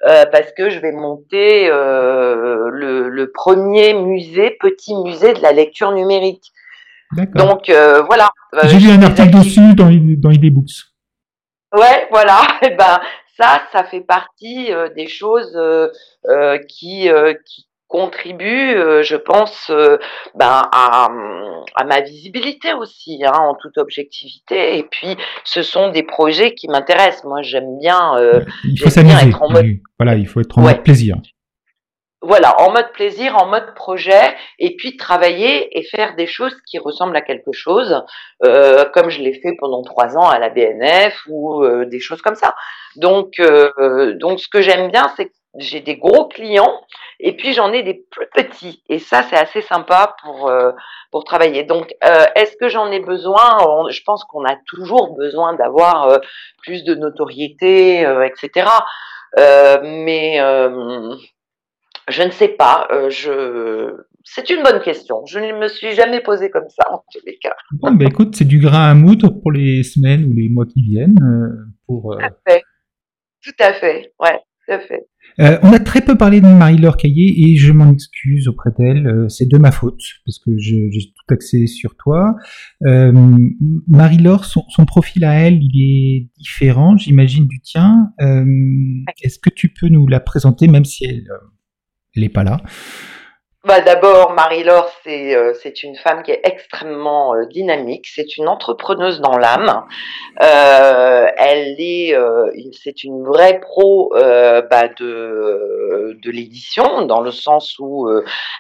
parce 0.02 0.54
que 0.54 0.70
je 0.70 0.80
vais 0.80 0.94
monter 0.94 1.68
le 1.68 3.26
premier 3.34 3.94
musée, 3.94 4.52
petit 4.62 4.96
musée 4.96 5.34
de 5.34 5.42
la 5.42 5.52
lecture 5.52 5.92
numérique. 5.92 6.54
Donc 7.36 7.70
euh, 7.70 8.02
voilà. 8.04 8.30
Euh, 8.56 8.60
J'ai 8.66 8.80
lu 8.80 8.90
un 8.90 9.02
article 9.02 9.38
dessus 9.38 9.74
dans, 9.76 9.90
dans 9.90 10.32
ID 10.32 10.54
Books. 10.54 10.72
Ouais, 11.76 12.08
voilà. 12.12 12.42
Eh 12.64 12.76
ben, 12.76 13.00
ça, 13.40 13.62
ça 13.72 13.84
fait 13.86 14.02
partie 14.02 14.70
des 14.96 15.08
choses 15.08 15.58
qui, 16.68 17.10
qui 17.46 17.68
contribue, 17.92 18.74
euh, 18.74 19.04
je 19.04 19.18
pense, 19.18 19.70
euh, 19.70 19.98
ben, 20.34 20.64
à, 20.72 21.10
ma 21.86 22.02
visibilité 22.02 22.74
aussi, 22.74 23.22
hein, 23.26 23.34
en 23.38 23.54
toute 23.54 23.78
objectivité. 23.78 24.78
Et 24.78 24.84
puis, 24.84 25.18
ce 25.44 25.62
sont 25.62 25.92
des 25.92 26.04
projets 26.04 26.56
qui 26.56 26.68
m'intéressent. 26.70 27.26
Moi, 27.26 27.42
j'aime 27.42 27.78
bien, 27.80 28.16
euh, 28.18 28.42
il 28.64 28.80
faut 28.80 28.90
s'amuser. 28.90 29.32
Voilà, 30.00 30.16
il 30.16 30.28
faut 30.28 30.40
être 30.40 30.58
en 30.58 30.62
mode 30.62 30.84
plaisir. 30.84 31.18
Voilà, 32.22 32.62
en 32.62 32.72
mode 32.72 32.92
plaisir, 32.92 33.36
en 33.36 33.48
mode 33.48 33.74
projet, 33.74 34.36
et 34.60 34.76
puis 34.76 34.96
travailler 34.96 35.78
et 35.78 35.84
faire 35.84 36.16
des 36.16 36.28
choses 36.28 36.56
qui 36.70 36.78
ressemblent 36.78 37.16
à 37.16 37.22
quelque 37.22 37.52
chose, 37.52 38.04
comme 38.94 39.10
je 39.10 39.22
l'ai 39.22 39.34
fait 39.42 39.56
pendant 39.58 39.82
trois 39.82 40.16
ans 40.18 40.30
à 40.30 40.38
la 40.38 40.50
BNF 40.50 41.20
ou 41.28 41.66
des 41.86 42.00
choses 42.00 42.22
comme 42.22 42.36
ça. 42.36 42.54
Donc, 42.96 43.42
donc, 44.20 44.40
ce 44.40 44.48
que 44.48 44.62
j'aime 44.62 44.92
bien, 44.92 45.12
c'est 45.18 45.26
que 45.26 45.34
j'ai 45.58 45.82
des 45.82 45.98
gros 45.98 46.28
clients 46.28 46.82
et 47.20 47.36
puis 47.36 47.54
j'en 47.54 47.72
ai 47.74 47.84
des 47.84 48.06
plus 48.10 48.28
petits 48.34 48.84
et 48.88 49.00
ça 49.00 49.24
c'est 49.24 49.38
assez 49.38 49.62
sympa 49.62 50.16
pour 50.24 50.48
euh, 50.48 50.72
pour 51.12 51.24
travailler. 51.24 51.64
Donc 51.64 51.94
euh, 52.06 52.26
est-ce 52.36 52.56
que 52.56 52.70
j'en 52.70 52.92
ai 52.92 53.00
besoin? 53.00 53.58
Je 53.90 54.02
pense 54.06 54.24
qu'on 54.26 54.46
a 54.46 54.56
toujours 54.68 55.16
besoin 55.16 55.54
d'avoir 55.54 56.06
euh, 56.06 56.18
plus 56.64 56.84
de 56.84 56.96
notoriété, 56.96 58.02
etc. 58.02 58.68
mais 59.38 60.40
je 62.12 62.24
ne 62.24 62.32
sais 62.32 62.50
pas. 62.50 62.88
je 63.10 63.96
c'est 64.24 64.50
une 64.52 64.62
bonne 64.62 64.82
question. 64.82 65.26
Je 65.26 65.40
ne 65.40 65.60
me 65.60 65.68
suis 65.68 65.94
jamais 65.94 66.22
posé 66.22 66.52
comme 66.52 66.70
ça 66.70 66.92
en 66.92 67.04
tous 67.12 67.22
les 67.26 67.38
cas. 67.40 67.56
Bon, 67.72 67.92
ben 67.92 68.08
écoute, 68.08 68.36
c'est 68.36 68.46
du 68.46 68.60
grain 68.60 68.92
à 68.92 68.94
moudre 68.94 69.30
pour 69.30 69.52
les 69.52 69.84
semaines 69.84 70.26
ou 70.26 70.34
les 70.34 70.48
mois 70.48 70.66
qui 70.66 70.84
viennent. 70.84 71.18
pour, 71.88 72.16
Tout 72.16 72.26
à 72.26 72.52
fait. 72.52 72.64
Tout 73.44 73.56
à 73.60 73.74
fait. 73.74 74.14
Ouais, 74.20 74.40
tout 74.66 74.74
à 74.74 74.80
fait. 74.80 75.08
Euh, 75.40 75.58
on 75.64 75.72
a 75.72 75.80
très 75.80 76.02
peu 76.02 76.18
parlé 76.18 76.42
de 76.42 76.48
Marie-Laure 76.48 76.98
Caillé 76.98 77.34
et 77.52 77.56
je 77.56 77.72
m'en 77.72 77.92
excuse 77.92 78.48
auprès 78.48 78.70
d'elle. 78.78 79.08
Euh, 79.08 79.30
c'est 79.30 79.48
de 79.48 79.58
ma 79.58 79.72
faute 79.72 80.02
parce 80.26 80.40
que 80.40 80.58
j'ai 80.58 80.90
tout 80.92 81.34
axé 81.34 81.68
sur 81.68 81.96
toi. 81.96 82.36
Euh, 82.86 83.12
Marie-Laure, 83.88 84.46
son, 84.46 84.86
profil 84.86 85.24
à 85.24 85.34
elle, 85.34 85.60
il 85.62 85.82
est 85.82 86.30
différent, 86.38 86.98
j'imagine, 86.98 87.48
du 87.48 87.62
tien. 87.62 88.12
Est-ce 89.22 89.40
que 89.40 89.50
tu 89.50 89.70
peux 89.70 89.88
nous 89.88 90.08
la 90.08 90.20
présenter, 90.20 90.68
même 90.68 90.86
si 90.86 91.06
elle 91.06 91.24
n'est 92.16 92.30
pas 92.30 92.44
là 92.44 92.58
bah, 93.64 93.80
D'abord, 93.80 94.34
Marie-Laure, 94.34 94.90
c'est 95.04 95.36
euh, 95.36 95.54
c'est 95.62 95.84
une 95.84 95.96
femme 95.96 96.24
qui 96.24 96.32
est 96.32 96.42
extrêmement 96.44 97.36
euh, 97.36 97.46
dynamique. 97.46 98.08
C'est 98.08 98.38
une 98.38 98.48
entrepreneuse 98.48 99.22
dans 99.22 99.38
l'âme. 99.38 99.86
Euh, 100.42 101.28
elle 101.38 101.76
est, 101.78 102.18
c'est 102.84 103.04
une 103.04 103.24
vraie 103.24 103.60
pro 103.60 104.12
bah, 104.16 104.88
de 104.88 106.32
l'édition, 106.32 107.04
dans 107.04 107.22
le 107.22 107.32
sens 107.32 107.76
où 107.78 108.10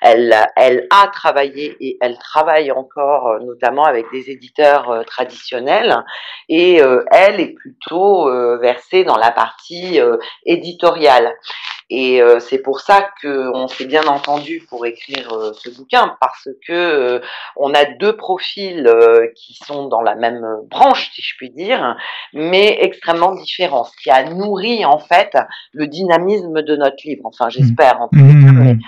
elle 0.01 0.33
a 0.33 1.07
travaillé 1.11 1.75
et 1.79 1.97
elle 1.99 2.17
travaille 2.19 2.71
encore, 2.71 3.39
notamment 3.41 3.85
avec 3.85 4.05
des 4.11 4.29
éditeurs 4.29 5.03
traditionnels. 5.07 6.03
Et 6.47 6.81
elle 7.11 7.39
est 7.39 7.53
plutôt 7.53 8.29
versée 8.59 9.03
dans 9.03 9.17
la 9.17 9.31
partie 9.31 9.99
éditoriale. 10.45 11.33
Et 11.93 12.21
euh, 12.21 12.39
c'est 12.39 12.59
pour 12.59 12.79
ça 12.79 13.09
qu'on 13.21 13.67
s'est 13.67 13.85
bien 13.85 14.05
entendu 14.07 14.65
pour 14.69 14.85
écrire 14.85 15.33
euh, 15.33 15.51
ce 15.53 15.69
bouquin, 15.69 16.15
parce 16.21 16.47
que 16.65 16.71
euh, 16.71 17.19
on 17.57 17.73
a 17.73 17.83
deux 17.83 18.15
profils 18.15 18.89
qui 19.35 19.55
sont 19.65 19.89
dans 19.89 20.01
la 20.01 20.15
même 20.15 20.41
branche, 20.69 21.11
si 21.13 21.21
je 21.21 21.35
puis 21.35 21.49
dire, 21.49 21.97
mais 22.33 22.77
extrêmement 22.79 23.35
différents, 23.35 23.83
ce 23.83 23.91
qui 24.01 24.09
a 24.09 24.23
nourri 24.23 24.85
en 24.85 24.99
fait 24.99 25.35
le 25.73 25.85
dynamisme 25.87 26.61
de 26.61 26.77
notre 26.77 26.95
livre. 27.03 27.23
Enfin, 27.25 27.49
j'espère 27.49 27.99
en 28.01 28.07
tout 28.07 28.19
cas. 28.19 28.23
Mmh 28.23 28.79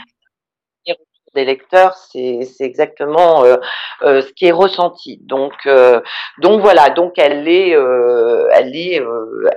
des 1.35 1.45
lecteurs, 1.45 1.95
c'est 2.11 2.45
exactement 2.59 3.43
euh, 3.43 3.55
euh, 4.03 4.21
ce 4.21 4.31
qui 4.33 4.45
est 4.45 4.51
ressenti. 4.51 5.21
Donc, 5.25 5.53
euh, 5.65 5.99
donc 6.41 6.61
voilà, 6.61 6.89
donc 6.89 7.13
elle 7.17 7.47
est, 7.47 7.71
elle 7.71 8.75
est, 8.75 9.01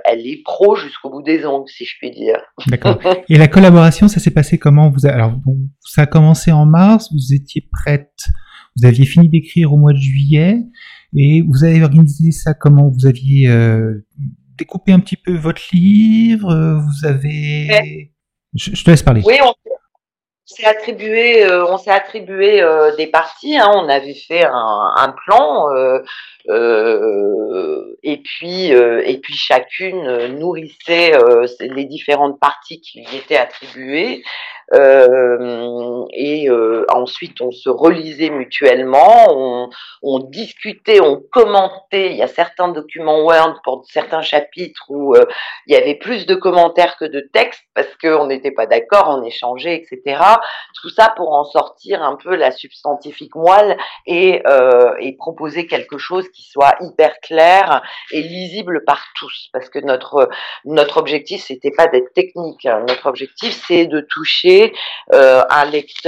elle 0.05 0.27
est 0.27 0.41
pro 0.43 0.75
jusqu'au 0.75 1.09
bout 1.09 1.21
des 1.21 1.45
ongles, 1.45 1.69
si 1.69 1.85
je 1.85 1.95
puis 1.99 2.11
dire. 2.11 2.39
D'accord. 2.67 2.99
Et 3.29 3.37
la 3.37 3.47
collaboration, 3.47 4.07
ça 4.07 4.19
s'est 4.19 4.31
passé 4.31 4.57
comment? 4.57 4.89
Vous 4.89 5.05
Alors, 5.05 5.33
ça 5.81 6.03
a 6.03 6.05
commencé 6.05 6.51
en 6.51 6.65
mars. 6.65 7.09
Vous 7.11 7.33
étiez 7.33 7.67
prête. 7.71 8.25
Vous 8.75 8.87
aviez 8.87 9.05
fini 9.05 9.27
d'écrire 9.27 9.73
au 9.73 9.77
mois 9.77 9.93
de 9.93 9.97
juillet 9.97 10.59
et 11.15 11.41
vous 11.41 11.63
avez 11.63 11.83
organisé 11.83 12.31
ça 12.31 12.53
comment? 12.53 12.89
Vous 12.89 13.07
aviez 13.07 13.49
découpé 14.57 14.91
un 14.91 14.99
petit 14.99 15.17
peu 15.17 15.35
votre 15.35 15.61
livre. 15.73 16.53
Vous 16.79 17.07
avez. 17.07 18.11
Je, 18.53 18.75
je, 18.75 18.83
te 18.83 18.89
laisse 18.89 19.03
parler. 19.03 19.21
Oui, 19.25 19.35
on 19.43 19.53
s'est 20.47 20.65
attribué, 20.65 21.45
euh, 21.45 21.65
on 21.67 21.77
s'est 21.77 21.91
attribué 21.91 22.61
euh, 22.61 22.95
des 22.95 23.07
parties. 23.07 23.57
Hein, 23.57 23.69
on 23.75 23.89
avait 23.89 24.15
fait 24.15 24.45
un, 24.45 25.13
plan, 25.25 25.67
euh, 26.49 27.95
et 28.03 28.17
puis 28.17 28.67
et 28.71 29.19
puis 29.21 29.35
chacune 29.35 30.37
nourrissait 30.39 31.11
les 31.59 31.85
différentes 31.85 32.39
parties 32.39 32.79
qui 32.79 32.99
lui 32.99 33.17
étaient 33.17 33.37
attribuées. 33.37 34.23
Euh, 36.17 36.27
et 36.27 36.49
euh, 36.49 36.85
ensuite, 36.93 37.41
on 37.41 37.51
se 37.51 37.69
relisait 37.69 38.29
mutuellement, 38.29 39.27
on, 39.29 39.69
on, 40.01 40.19
discutait, 40.19 40.99
on 40.99 41.21
commentait. 41.31 42.11
Il 42.11 42.17
y 42.17 42.21
a 42.21 42.27
certains 42.27 42.69
documents 42.69 43.21
Word 43.21 43.59
pour 43.63 43.85
certains 43.89 44.21
chapitres 44.21 44.83
où 44.89 45.15
euh, 45.15 45.25
il 45.67 45.73
y 45.73 45.77
avait 45.77 45.95
plus 45.95 46.25
de 46.25 46.35
commentaires 46.35 46.97
que 46.97 47.05
de 47.05 47.21
textes 47.33 47.63
parce 47.73 47.95
qu'on 48.01 48.27
n'était 48.27 48.51
pas 48.51 48.65
d'accord, 48.65 49.05
on 49.09 49.23
échangeait, 49.23 49.75
etc. 49.75 50.21
Tout 50.81 50.89
ça 50.89 51.13
pour 51.15 51.33
en 51.33 51.43
sortir 51.43 52.01
un 52.01 52.15
peu 52.15 52.35
la 52.35 52.51
substantifique 52.51 53.35
moelle 53.35 53.77
et, 54.05 54.41
et 54.99 55.15
proposer 55.17 55.67
quelque 55.67 55.97
chose 55.97 56.27
qui 56.29 56.43
soit 56.43 56.75
hyper 56.81 57.19
clair 57.21 57.81
et 58.11 58.21
lisible 58.21 58.83
par 58.85 59.03
tous. 59.15 59.49
Parce 59.53 59.69
que 59.69 59.79
notre 59.79 60.29
notre 60.65 60.97
objectif, 60.97 61.43
c'était 61.43 61.71
pas 61.71 61.87
d'être 61.87 62.13
technique. 62.13 62.65
Notre 62.87 63.07
objectif, 63.07 63.61
c'est 63.67 63.85
de 63.85 64.01
toucher 64.01 64.73
euh, 65.13 65.43
un 65.49 65.65
lecteur 65.65 66.06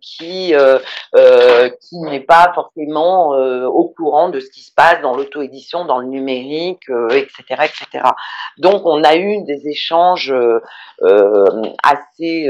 qui 0.00 0.54
euh, 0.54 0.78
euh, 1.16 1.68
qui 1.68 1.98
n'est 1.98 2.20
pas 2.20 2.52
forcément 2.54 3.30
au 3.30 3.88
courant 3.88 4.28
de 4.28 4.40
ce 4.40 4.50
qui 4.50 4.62
se 4.62 4.72
passe 4.72 5.00
dans 5.02 5.16
l'auto-édition, 5.16 5.84
dans 5.84 5.98
le 5.98 6.06
numérique, 6.06 6.88
etc., 7.10 7.42
etc. 7.64 8.08
Donc 8.58 8.82
on 8.84 9.02
a 9.04 9.16
eu 9.16 9.42
des 9.44 9.68
échanges 9.68 10.34
assez 11.82 12.48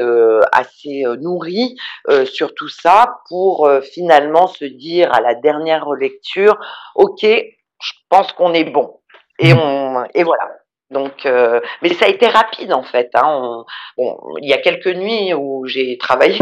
assez 0.52 1.04
nourris 1.20 1.76
sur 2.24 2.54
tout 2.54 2.68
ça 2.68 3.16
pour 3.28 3.68
finalement 3.82 4.46
se 4.46 4.64
dire 4.64 5.12
à 5.12 5.20
la 5.20 5.34
dernière 5.34 5.90
lecture, 5.90 6.58
ok, 6.94 7.22
je 7.22 7.92
pense 8.08 8.32
qu'on 8.32 8.54
est 8.54 8.64
bon. 8.64 9.00
Et 9.38 9.52
mmh. 9.52 9.58
on 9.58 10.04
et 10.14 10.22
voilà. 10.22 10.48
Donc, 10.94 11.26
euh, 11.26 11.60
mais 11.82 11.92
ça 11.92 12.06
a 12.06 12.08
été 12.08 12.28
rapide 12.28 12.72
en 12.72 12.84
fait. 12.84 13.10
Hein. 13.14 13.64
bon, 13.98 14.16
il 14.40 14.48
y 14.48 14.52
a 14.52 14.58
quelques 14.58 14.86
nuits 14.86 15.34
où 15.34 15.66
j'ai 15.66 15.98
travaillé. 16.00 16.38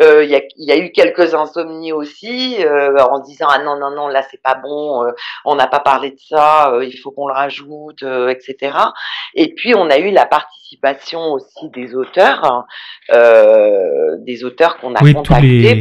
euh, 0.00 0.22
il, 0.22 0.30
y 0.30 0.36
a, 0.36 0.40
il, 0.56 0.68
y 0.68 0.72
a, 0.72 0.78
eu 0.78 0.92
quelques 0.92 1.34
insomnies 1.34 1.92
aussi 1.92 2.64
euh, 2.64 2.96
en 2.98 3.18
disant 3.18 3.48
ah 3.50 3.60
non 3.62 3.76
non 3.78 3.90
non 3.90 4.06
là 4.06 4.22
c'est 4.30 4.40
pas 4.40 4.54
bon, 4.54 5.04
euh, 5.04 5.10
on 5.44 5.56
n'a 5.56 5.66
pas 5.66 5.80
parlé 5.80 6.12
de 6.12 6.20
ça, 6.28 6.78
il 6.80 6.96
faut 7.02 7.10
qu'on 7.10 7.26
le 7.26 7.34
rajoute, 7.34 8.04
etc. 8.04 8.76
Et 9.34 9.52
puis 9.52 9.74
on 9.74 9.90
a 9.90 9.98
eu 9.98 10.12
la 10.12 10.26
participation 10.26 11.32
aussi 11.32 11.68
des 11.74 11.96
auteurs, 11.96 12.66
des 13.10 14.44
auteurs 14.44 14.78
qu'on 14.78 14.94
a 14.94 15.02
oui, 15.02 15.12
contactés. 15.12 15.80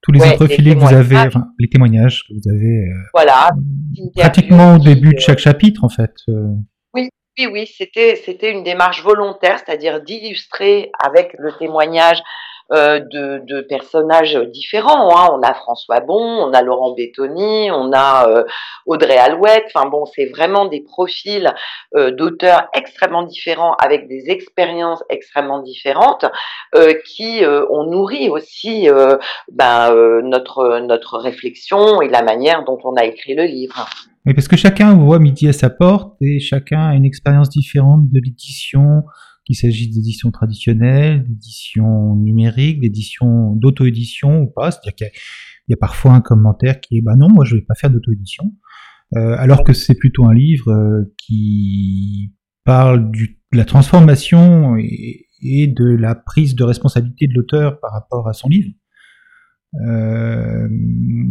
Tous 0.00 0.12
les... 0.12 0.20
Tous 0.20 0.28
les 0.28 0.32
entrefilés 0.32 0.74
que 0.74 0.80
vous 0.80 0.92
avez, 0.92 1.16
enfin, 1.16 1.46
les 1.58 1.68
témoignages 1.68 2.24
que 2.28 2.34
vous 2.34 2.54
avez, 2.54 2.90
voilà, 3.14 3.50
pratiquement 4.14 4.74
au 4.74 4.78
début 4.78 5.14
de 5.14 5.18
chaque 5.18 5.38
chapitre 5.38 5.82
en 5.82 5.88
fait. 5.88 6.12
Oui, 6.94 7.10
oui, 7.38 7.66
c'était 7.66 8.14
c'était 8.14 8.50
une 8.50 8.62
démarche 8.62 9.02
volontaire, 9.02 9.58
c'est-à-dire 9.58 10.00
d'illustrer 10.00 10.92
avec 11.04 11.34
le 11.38 11.52
témoignage 11.56 12.22
euh, 12.72 12.98
de, 12.98 13.42
de, 13.44 13.60
personnages 13.60 14.36
différents. 14.36 15.14
Hein. 15.14 15.28
On 15.32 15.42
a 15.42 15.52
François 15.52 16.00
Bon, 16.00 16.22
on 16.22 16.54
a 16.54 16.62
Laurent 16.62 16.92
Bettoni, 16.92 17.70
on 17.70 17.92
a 17.92 18.26
euh, 18.28 18.44
Audrey 18.86 19.18
Alouette. 19.18 19.64
Enfin 19.74 19.86
bon, 19.86 20.06
c'est 20.06 20.24
vraiment 20.26 20.64
des 20.64 20.80
profils 20.80 21.52
euh, 21.94 22.10
d'auteurs 22.10 22.68
extrêmement 22.72 23.24
différents 23.24 23.74
avec 23.74 24.08
des 24.08 24.30
expériences 24.30 25.04
extrêmement 25.10 25.58
différentes 25.58 26.24
qui 27.04 27.42
ont 27.46 27.84
nourri 27.84 28.30
aussi 28.30 28.88
ben, 29.52 29.94
notre 30.22 30.78
notre 30.78 31.18
réflexion 31.18 32.00
et 32.00 32.08
la 32.08 32.22
manière 32.22 32.64
dont 32.64 32.78
on 32.84 32.94
a 32.96 33.04
écrit 33.04 33.34
le 33.34 33.44
livre. 33.44 33.86
Parce 34.32 34.48
que 34.48 34.56
chacun 34.56 34.94
voit 34.94 35.18
midi 35.18 35.48
à 35.48 35.52
sa 35.52 35.68
porte 35.68 36.16
et 36.22 36.40
chacun 36.40 36.88
a 36.88 36.94
une 36.94 37.04
expérience 37.04 37.50
différente 37.50 38.10
de 38.10 38.20
l'édition, 38.24 39.04
qu'il 39.44 39.54
s'agisse 39.54 39.90
d'édition 39.90 40.30
traditionnelle, 40.30 41.24
d'édition 41.28 42.16
numérique, 42.16 42.80
d'édition 42.80 43.54
d'auto-édition 43.54 44.42
ou 44.42 44.46
pas. 44.46 44.70
C'est-à-dire 44.70 44.94
qu'il 44.94 45.10
y, 45.68 45.74
a 45.74 45.76
parfois 45.76 46.12
un 46.12 46.22
commentaire 46.22 46.80
qui 46.80 46.96
est 46.96 47.02
bah 47.02 47.16
non, 47.16 47.28
moi 47.28 47.44
je 47.44 47.56
vais 47.56 47.62
pas 47.62 47.74
faire 47.74 47.90
d'auto-édition, 47.90 48.44
euh, 49.16 49.36
alors 49.38 49.62
que 49.62 49.74
c'est 49.74 49.94
plutôt 49.94 50.24
un 50.24 50.34
livre 50.34 50.70
euh, 50.70 51.14
qui 51.18 52.32
parle 52.64 53.10
de 53.10 53.28
la 53.52 53.66
transformation 53.66 54.76
et, 54.78 55.20
de 55.66 55.84
la 55.84 56.14
prise 56.14 56.54
de 56.54 56.64
responsabilité 56.64 57.26
de 57.26 57.34
l'auteur 57.34 57.78
par 57.78 57.92
rapport 57.92 58.26
à 58.26 58.32
son 58.32 58.48
livre. 58.48 58.70
Euh, 59.86 60.66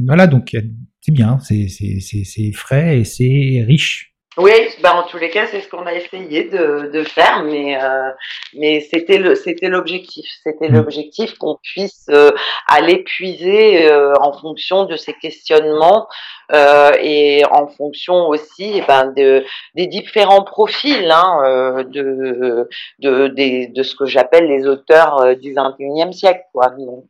voilà, 0.06 0.28
donc 0.28 0.56
c'est 1.04 1.12
bien, 1.12 1.38
c'est 1.40 2.52
frais 2.54 3.00
et 3.00 3.04
c'est 3.04 3.66
riche. 3.68 4.14
Oui, 4.38 4.52
bah 4.82 4.96
en 4.96 5.04
tous 5.04 5.20
les 5.20 5.30
cas, 5.30 5.46
c'est 5.46 5.62
ce 5.62 5.68
qu'on 5.68 5.86
a 5.86 5.94
essayé 5.94 6.46
de, 6.46 6.90
de 6.92 7.04
faire, 7.04 7.44
mais 7.44 7.80
euh, 7.80 8.10
mais 8.56 8.80
c'était 8.80 9.20
le 9.20 9.36
c'était 9.36 9.68
l'objectif, 9.68 10.26
c'était 10.44 10.70
mmh. 10.70 10.74
l'objectif 10.74 11.38
qu'on 11.38 11.60
puisse 11.62 12.08
euh, 12.10 12.32
aller 12.68 13.04
puiser 13.04 13.86
euh, 13.86 14.12
en 14.22 14.34
fonction 14.34 14.86
de 14.86 14.96
ces 14.96 15.14
questionnements 15.14 16.08
et 16.54 17.44
en 17.52 17.68
fonction 17.68 18.28
aussi 18.28 18.74
eh 18.76 18.82
ben, 18.82 19.12
de, 19.12 19.44
des 19.76 19.88
différents 19.88 20.44
profils 20.44 21.10
hein, 21.10 21.40
euh, 21.44 21.84
de, 21.84 22.68
de, 23.00 23.28
de, 23.28 23.74
de, 23.74 23.84
ce 23.84 23.96
que 23.96 24.06
j'appelle 24.06 24.48
les 24.48 24.68
auteurs 24.68 25.22
euh, 25.22 25.36
du 25.36 25.54
21e 25.54 26.12
siècle. 26.12 26.44
Quoi. 26.54 26.70
Donc, 26.70 27.06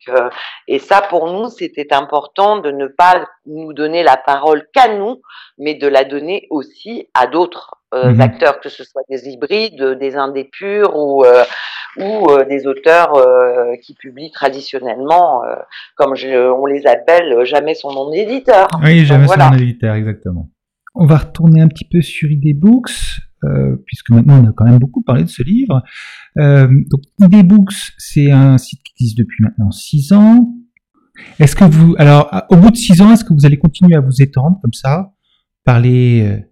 et 0.67 0.79
ça, 0.79 1.01
pour 1.01 1.27
nous, 1.27 1.49
c'était 1.49 1.93
important 1.93 2.57
de 2.57 2.71
ne 2.71 2.87
pas 2.87 3.25
nous 3.45 3.73
donner 3.73 4.03
la 4.03 4.17
parole 4.17 4.67
qu'à 4.73 4.87
nous, 4.87 5.21
mais 5.57 5.75
de 5.75 5.87
la 5.87 6.03
donner 6.03 6.47
aussi 6.49 7.09
à 7.13 7.27
d'autres 7.27 7.75
mmh 7.93 8.21
acteurs, 8.21 8.59
que 8.59 8.69
ce 8.69 8.83
soit 8.83 9.03
des 9.09 9.27
hybrides, 9.29 9.97
des 9.99 10.15
indés 10.15 10.49
purs 10.51 10.95
ou, 10.95 11.23
euh, 11.23 11.43
ou 11.97 12.29
euh, 12.29 12.45
des 12.45 12.65
auteurs 12.67 13.15
euh, 13.15 13.75
qui 13.81 13.93
publient 13.93 14.31
traditionnellement, 14.31 15.41
comme 15.95 16.15
je, 16.15 16.51
on 16.51 16.65
les 16.65 16.85
appelle, 16.87 17.43
jamais 17.45 17.75
son 17.75 17.91
nom 17.91 18.09
d'éditeur. 18.09 18.67
Oui, 18.83 19.05
jamais 19.05 19.27
son 19.27 19.37
nom 19.37 19.51
d'éditeur, 19.51 19.95
exactement. 19.95 20.49
On 20.95 21.05
va 21.05 21.17
retourner 21.17 21.61
un 21.61 21.67
petit 21.67 21.85
peu 21.85 22.01
sur 22.01 22.31
ID 22.31 22.59
Books, 22.59 22.91
puisque 23.85 24.09
maintenant 24.09 24.41
on 24.41 24.49
a 24.49 24.53
quand 24.55 24.65
même 24.65 24.79
beaucoup 24.79 25.01
parlé 25.01 25.23
de 25.23 25.29
ce 25.29 25.43
livre. 25.43 25.81
donc 26.35 27.01
ID 27.19 27.45
Books, 27.45 27.73
c'est 27.97 28.31
un 28.31 28.57
site 28.57 28.81
qui 28.83 28.93
existe 28.99 29.17
depuis 29.17 29.43
maintenant 29.43 29.71
six 29.71 30.13
ans. 30.13 30.47
Est-ce 31.39 31.55
que 31.55 31.63
vous, 31.63 31.95
alors, 31.99 32.31
au 32.49 32.55
bout 32.55 32.71
de 32.71 32.75
six 32.75 33.01
ans, 33.01 33.11
est-ce 33.11 33.23
que 33.23 33.33
vous 33.33 33.45
allez 33.45 33.57
continuer 33.57 33.95
à 33.95 34.01
vous 34.01 34.21
étendre 34.21 34.57
comme 34.61 34.73
ça, 34.73 35.13
parler 35.63 36.43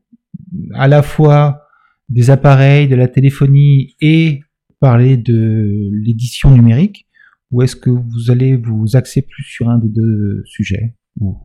à 0.74 0.88
la 0.88 1.02
fois 1.02 1.64
des 2.10 2.30
appareils, 2.30 2.88
de 2.88 2.96
la 2.96 3.08
téléphonie 3.08 3.96
et 4.02 4.42
parler 4.80 5.18
de 5.18 5.90
l'édition 6.04 6.52
numérique 6.52 7.08
ou 7.52 7.62
est-ce 7.62 7.76
que 7.76 7.90
vous 7.90 8.32
allez 8.32 8.56
vous 8.56 8.96
axer 8.96 9.22
plus 9.22 9.44
sur 9.44 9.70
un 9.70 9.78
des 9.78 9.90
deux 9.90 10.42
sujets 10.46 10.96
ou, 11.20 11.38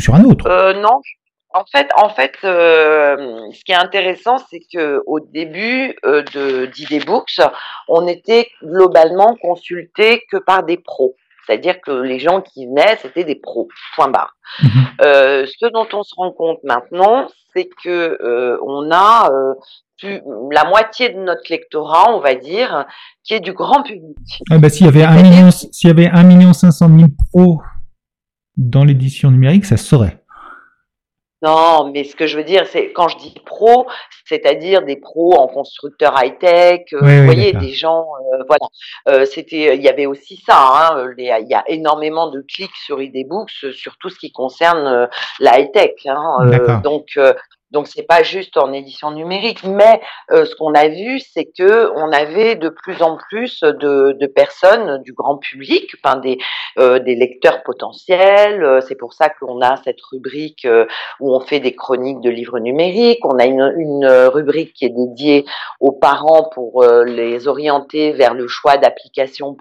sur 0.00 0.14
un 0.14 0.24
autre? 0.24 0.46
Euh, 0.46 0.72
Non, 0.80 1.00
en 1.54 1.64
fait, 1.70 1.88
en 1.96 2.08
fait, 2.08 2.32
euh, 2.44 3.50
ce 3.52 3.62
qui 3.64 3.72
est 3.72 3.76
intéressant, 3.76 4.38
c'est 4.50 4.62
que 4.72 5.02
au 5.06 5.20
début 5.20 5.94
euh, 6.04 6.22
d'ID 6.66 7.04
Books, 7.04 7.40
on 7.88 8.06
était 8.06 8.48
globalement 8.64 9.36
consulté 9.40 10.22
que 10.30 10.38
par 10.38 10.64
des 10.64 10.78
pros. 10.78 11.14
C'est-à-dire 11.52 11.82
que 11.82 11.90
les 11.90 12.18
gens 12.18 12.40
qui 12.40 12.66
venaient, 12.66 12.96
c'était 13.02 13.24
des 13.24 13.34
pros, 13.34 13.68
point 13.94 14.08
barre. 14.08 14.34
Mhm. 14.62 14.70
Euh, 15.02 15.46
ce 15.46 15.66
dont 15.66 15.86
on 15.92 16.02
se 16.02 16.14
rend 16.16 16.32
compte 16.32 16.60
maintenant, 16.64 17.28
c'est 17.54 17.68
que 17.84 18.16
euh, 18.22 18.56
on 18.66 18.90
a 18.90 19.30
euh, 19.30 20.18
la 20.50 20.64
moitié 20.64 21.10
de 21.10 21.18
notre 21.18 21.42
lectorat, 21.50 22.14
on 22.14 22.20
va 22.20 22.34
dire, 22.36 22.86
qui 23.22 23.34
est 23.34 23.40
du 23.40 23.52
grand 23.52 23.82
public. 23.82 24.16
Ah 24.50 24.56
bah, 24.56 24.70
s'il 24.70 24.86
y 24.86 24.88
avait 24.88 25.04
un 25.04 25.22
million, 25.22 25.50
s'il 25.50 25.88
y 25.88 25.90
avait 25.90 26.08
un 26.08 26.22
million 26.22 26.54
cinq 26.54 26.70
cent 26.70 26.88
mille 26.88 27.14
pros 27.30 27.60
dans 28.56 28.84
l'édition 28.84 29.30
numérique, 29.30 29.66
ça 29.66 29.76
saurait. 29.76 30.21
Non, 31.42 31.90
mais 31.92 32.04
ce 32.04 32.14
que 32.14 32.28
je 32.28 32.36
veux 32.36 32.44
dire, 32.44 32.66
c'est 32.68 32.92
quand 32.92 33.08
je 33.08 33.18
dis 33.18 33.34
pro, 33.44 33.86
c'est-à-dire 34.26 34.82
des 34.82 34.96
pros 34.96 35.34
en 35.34 35.48
constructeur 35.48 36.14
high-tech, 36.16 36.82
euh, 36.92 37.00
vous 37.00 37.24
voyez, 37.24 37.52
des 37.52 37.72
gens, 37.72 38.06
euh, 38.32 38.44
voilà. 38.46 38.66
Euh, 39.08 39.26
c'était, 39.26 39.74
il 39.76 39.82
y 39.82 39.88
avait 39.88 40.06
aussi 40.06 40.40
ça. 40.46 40.92
Hein, 40.94 41.12
il 41.18 41.24
y 41.24 41.54
a 41.54 41.64
énormément 41.66 42.30
de 42.30 42.42
clics 42.42 42.76
sur 42.76 43.02
Idebooks 43.02 43.50
sur 43.72 43.96
tout 43.98 44.08
ce 44.08 44.18
qui 44.18 44.30
concerne 44.30 45.08
la 45.40 45.58
high-tech. 45.58 45.94
Hein, 46.06 46.80
donc, 46.84 47.18
donc 47.72 47.88
c'est 47.88 48.02
pas 48.02 48.22
juste 48.22 48.58
en 48.58 48.72
édition 48.72 49.10
numérique, 49.10 49.64
mais 49.64 50.00
euh, 50.30 50.44
ce 50.44 50.54
qu'on 50.54 50.74
a 50.74 50.88
vu, 50.88 51.20
c'est 51.20 51.46
que 51.46 51.90
on 51.96 52.12
avait 52.12 52.54
de 52.54 52.68
plus 52.68 53.02
en 53.02 53.16
plus 53.16 53.60
de, 53.62 54.26
personnes 54.26 55.02
du 55.02 55.14
grand 55.14 55.38
public, 55.38 55.96
euh, 56.78 56.98
des 56.98 57.14
lecteurs 57.14 57.62
potentiels. 57.62 58.62
Euh, 58.62 58.80
c'est 58.86 58.94
pour 58.94 59.14
ça 59.14 59.30
qu'on 59.30 59.62
a 59.62 59.76
cette 59.84 60.00
rubrique 60.10 60.66
où 61.20 61.34
on 61.34 61.40
fait 61.40 61.60
des 61.60 61.74
chroniques 61.74 62.20
de 62.20 62.28
livres 62.28 62.58
numériques. 62.58 63.24
On 63.24 63.38
a 63.38 63.46
une, 63.46 63.62
rubrique 64.32 64.74
qui 64.74 64.84
est 64.84 64.90
dédiée 64.90 65.44
aux 65.80 65.92
parents 65.92 66.50
pour 66.52 66.84
les 66.84 67.48
orienter 67.48 68.12
vers 68.12 68.34
le 68.34 68.46
choix 68.48 68.76
d'applications 68.76 69.56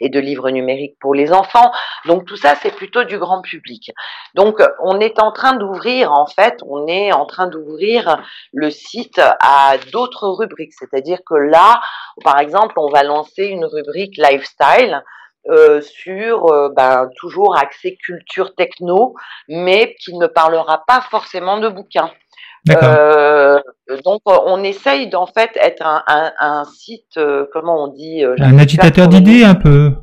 et 0.00 0.08
de 0.08 0.20
livres 0.20 0.50
numériques 0.50 0.96
pour 1.00 1.14
les 1.14 1.32
enfants. 1.32 1.70
Donc 2.06 2.24
tout 2.24 2.36
ça, 2.36 2.54
c'est 2.62 2.74
plutôt 2.74 3.04
du 3.04 3.18
grand 3.18 3.42
public. 3.42 3.92
Donc 4.34 4.62
on 4.82 5.00
est 5.00 5.20
en 5.20 5.32
train 5.32 5.54
d'ouvrir, 5.54 6.12
en 6.12 6.26
fait, 6.26 6.58
on 6.66 6.86
est 6.86 7.12
en 7.12 7.26
train 7.26 7.41
d'ouvrir 7.46 8.22
le 8.52 8.70
site 8.70 9.18
à 9.18 9.76
d'autres 9.92 10.28
rubriques. 10.28 10.74
C'est-à-dire 10.78 11.18
que 11.26 11.34
là, 11.34 11.80
par 12.24 12.38
exemple, 12.38 12.74
on 12.76 12.88
va 12.88 13.02
lancer 13.02 13.44
une 13.44 13.64
rubrique 13.64 14.16
lifestyle. 14.16 15.02
Euh, 15.50 15.80
sur 15.80 16.52
euh, 16.52 16.68
ben, 16.68 17.10
toujours 17.16 17.58
accès 17.58 17.96
culture 17.96 18.54
techno, 18.54 19.16
mais 19.48 19.96
qui 19.98 20.16
ne 20.16 20.28
parlera 20.28 20.84
pas 20.86 21.00
forcément 21.10 21.58
de 21.58 21.68
bouquins. 21.68 22.12
Euh, 22.70 23.58
donc 24.04 24.20
on 24.24 24.62
essaye 24.62 25.08
d'en 25.08 25.26
fait 25.26 25.50
être 25.56 25.82
un, 25.84 26.62
site, 26.64 27.18
comment 27.52 27.82
on 27.82 27.88
dit 27.88 28.22
Un 28.22 28.56
agitateur 28.56 29.08
d'idées 29.08 29.42
un 29.42 29.56
peu. 29.56 29.94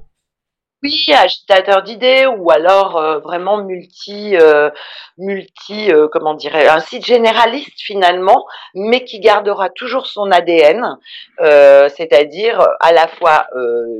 Oui, 0.82 1.11
agitateur 1.13 1.84
d'idées 1.84 2.25
ou 2.25 2.51
alors 2.51 2.95
euh, 2.95 3.19
vraiment 3.19 3.57
multi, 3.57 4.38
euh, 4.38 4.69
multi, 5.17 5.91
euh, 5.91 6.07
comment 6.09 6.36
dirais, 6.36 6.69
un 6.69 6.80
site 6.80 7.05
généraliste 7.05 7.82
finalement, 7.82 8.45
mais 8.75 9.03
qui 9.03 9.19
gardera 9.19 9.69
toujours 9.69 10.07
son 10.07 10.32
ADN, 10.32 10.97
c'est-à-dire 11.39 12.65
à 12.80 12.93
la 12.93 13.07
fois 13.07 13.47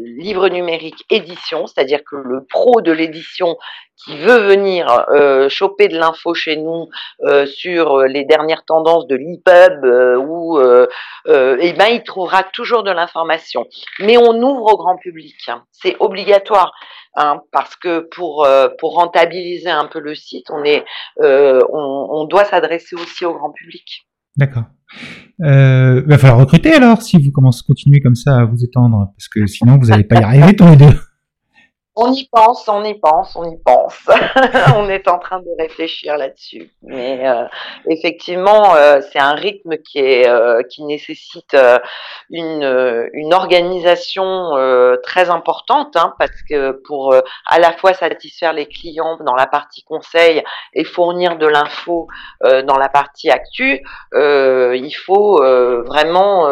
livre 0.04 0.48
numérique 0.48 1.06
édition, 1.10 1.68
c'est-à-dire 1.68 2.00
que 2.10 2.16
le 2.16 2.46
pro 2.46 2.82
de 2.82 2.92
l'édition 2.92 3.58
qui 4.06 4.18
veut 4.18 4.40
venir 4.40 5.06
choper 5.50 5.90
de 5.90 5.98
l'info 5.98 6.34
chez 6.34 6.56
nous 6.58 6.90
sur 7.46 8.00
les 8.02 8.24
dernières 8.26 8.66
tendances 8.66 9.08
de 9.08 9.16
l'EPUB 9.16 10.20
ou 10.20 10.60
eh 11.28 11.74
ben 11.74 11.88
il 11.88 12.04
trouvera 12.04 12.44
toujours 12.44 12.84
de 12.84 12.92
l'information. 12.92 13.68
Mais 14.00 14.18
on 14.18 14.42
ouvre 14.42 14.74
au 14.74 14.78
grand 14.78 14.98
public, 14.98 15.36
hein. 15.48 15.64
c'est 15.72 15.96
obligatoire. 16.00 16.69
Hein, 17.16 17.42
parce 17.52 17.76
que 17.76 18.08
pour 18.16 18.48
pour 18.80 18.96
rentabiliser 18.96 19.70
un 19.70 19.88
peu 19.88 20.00
le 20.00 20.16
site, 20.16 20.46
on 20.52 20.64
est 20.64 20.84
on, 21.20 22.08
on, 22.12 22.26
doit 22.26 22.46
s'adresser 22.46 22.96
aussi 22.96 23.26
au 23.26 23.34
grand 23.34 23.52
public. 23.52 24.08
D'accord. 24.38 24.66
il 25.40 26.04
va 26.08 26.18
falloir 26.18 26.40
recruter 26.40 26.74
alors 26.74 27.02
si 27.02 27.18
vous 27.18 27.32
commencez 27.32 27.62
à 27.64 27.68
continuer 27.68 28.00
comme 28.00 28.16
ça 28.16 28.38
à 28.38 28.46
vous 28.46 28.64
étendre, 28.64 29.12
parce 29.18 29.28
que 29.28 29.48
sinon 29.48 29.78
vous 29.78 29.88
n'allez 29.88 30.04
pas 30.04 30.20
y 30.20 30.24
arriver 30.24 30.56
tous 30.56 30.68
les 30.68 30.78
deux. 30.78 31.00
On 32.02 32.14
y 32.14 32.30
pense, 32.32 32.70
on 32.70 32.82
y 32.86 32.98
pense, 32.98 33.36
on 33.36 33.44
y 33.44 33.58
pense. 33.58 34.08
on 34.78 34.88
est 34.90 35.10
en 35.10 35.20
train 35.20 35.40
de 35.40 35.50
réfléchir 35.60 36.16
là-dessus. 36.18 36.72
Mais 36.82 37.28
euh, 37.28 37.44
effectivement, 37.90 38.74
euh, 38.76 39.02
c'est 39.12 39.20
un 39.20 39.34
rythme 39.34 39.76
qui 39.78 40.00
est 40.00 40.26
euh, 40.26 40.64
qui 40.64 40.84
nécessite 40.86 41.58
une, 42.30 43.10
une 43.12 43.34
organisation 43.34 44.52
très 45.04 45.30
importante, 45.30 45.98
hein, 45.98 46.14
parce 46.20 46.42
que 46.50 46.72
pour 46.88 47.14
à 47.46 47.60
la 47.60 47.74
fois 47.74 47.94
satisfaire 47.94 48.54
les 48.54 48.68
clients 48.68 49.18
dans 49.26 49.36
la 49.36 49.48
partie 49.48 49.84
conseil 49.84 50.42
et 50.74 50.86
fournir 50.86 51.38
de 51.38 51.48
l'info 51.48 52.08
dans 52.42 52.78
la 52.78 52.88
partie 52.88 53.30
actu, 53.30 53.84
il 54.14 54.96
faut 55.06 55.42
vraiment 55.86 56.46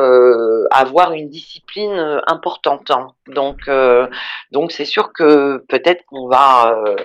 avoir 0.71 1.13
une 1.13 1.29
discipline 1.29 2.21
importante. 2.27 2.91
Hein. 2.91 3.07
Donc, 3.27 3.69
donc 4.51 4.71
c'est 4.71 4.85
sûr 4.85 5.13
que 5.13 5.36
peut-être 5.67 6.03
qu'on 6.05 6.27
va, 6.27 6.73
euh, 6.75 6.95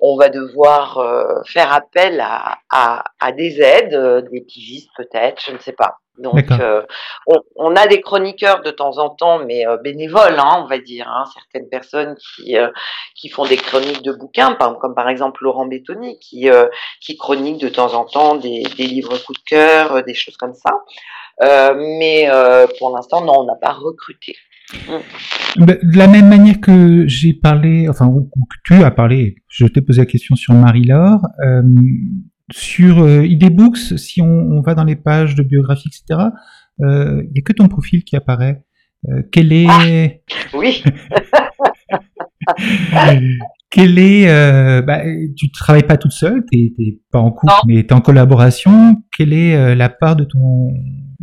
on 0.00 0.16
va 0.16 0.28
devoir 0.28 0.98
euh, 0.98 1.42
faire 1.46 1.72
appel 1.72 2.20
à, 2.20 2.58
à, 2.70 3.32
des 3.32 3.60
aides, 3.60 3.94
euh, 3.94 4.22
des 4.22 4.40
pigistes 4.40 4.90
peut-être, 4.96 5.42
je 5.44 5.52
ne 5.52 5.58
sais 5.58 5.72
pas. 5.72 5.98
Donc, 6.18 6.44
on, 7.56 7.74
a 7.74 7.86
des 7.86 8.02
chroniqueurs 8.02 8.60
de 8.62 8.70
temps 8.70 8.98
en 8.98 9.08
temps, 9.08 9.38
mais 9.38 9.64
bénévoles, 9.82 10.38
hein, 10.38 10.62
on 10.62 10.66
va 10.66 10.78
dire. 10.78 11.08
Hein, 11.08 11.24
certaines 11.32 11.70
personnes 11.70 12.16
qui 12.16 12.54
qui 13.14 13.30
font 13.30 13.46
des 13.46 13.56
chroniques 13.56 14.02
de 14.02 14.12
bouquins, 14.12 14.54
comme 14.54 14.94
par 14.94 15.08
exemple 15.08 15.42
Laurent 15.42 15.64
Bétoni, 15.64 16.18
qui 16.18 16.50
qui 17.00 17.16
chronique 17.16 17.56
de 17.56 17.70
temps 17.70 17.94
en 17.94 18.04
temps 18.04 18.34
des, 18.34 18.62
des 18.76 18.84
livres 18.84 19.16
coup 19.24 19.32
de 19.32 19.42
cœur, 19.46 20.04
des 20.04 20.12
choses 20.12 20.36
comme 20.36 20.54
ça. 20.54 20.70
mais 21.76 22.28
pour 22.78 22.94
l'instant, 22.94 23.22
non, 23.22 23.38
on 23.38 23.44
n'a 23.44 23.56
pas 23.56 23.72
recruté. 23.72 24.36
Bah, 25.58 25.74
de 25.82 25.98
la 25.98 26.06
même 26.06 26.28
manière 26.28 26.60
que 26.60 27.06
j'ai 27.06 27.34
parlé, 27.34 27.88
enfin, 27.88 28.06
ou 28.06 28.22
que 28.22 28.56
tu 28.64 28.82
as 28.82 28.90
parlé, 28.90 29.36
je 29.48 29.66
t'ai 29.66 29.82
posé 29.82 30.00
la 30.00 30.06
question 30.06 30.34
sur 30.34 30.54
Marie-Laure, 30.54 31.20
euh, 31.44 31.62
sur 32.50 33.02
euh, 33.02 33.26
ID 33.26 33.54
Books, 33.54 33.98
si 33.98 34.22
on, 34.22 34.62
va 34.62 34.74
dans 34.74 34.84
les 34.84 34.96
pages 34.96 35.34
de 35.34 35.42
biographie, 35.42 35.88
etc., 35.88 36.20
il 36.78 37.28
n'y 37.32 37.38
a 37.38 37.42
que 37.44 37.52
ton 37.52 37.68
profil 37.68 38.02
qui 38.02 38.16
apparaît. 38.16 38.64
quel 39.30 39.52
est 39.52 39.66
ah, 39.68 39.82
Oui. 40.54 40.82
quel 43.70 43.98
est 43.98 44.82
bah, 44.82 45.02
Tu 45.36 45.52
travailles 45.52 45.86
pas 45.86 45.98
toute 45.98 46.12
seule, 46.12 46.44
tu 46.50 46.72
n'es 46.78 46.98
pas 47.10 47.20
en 47.20 47.30
couple, 47.30 47.52
mais 47.66 47.82
tu 47.82 47.88
es 47.88 47.92
en 47.92 48.00
collaboration. 48.00 49.02
Quelle 49.16 49.34
est 49.34 49.74
la 49.74 49.90
part 49.90 50.16
de 50.16 50.24
ton 50.24 50.72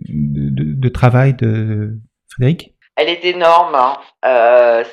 de 0.07 0.89
travail 0.89 1.33
de 1.33 1.99
Frédéric? 2.29 2.75
Elle 2.99 3.09
est 3.09 3.25
énorme. 3.25 3.75
Hein. 3.75 3.97
Euh, 4.25 4.83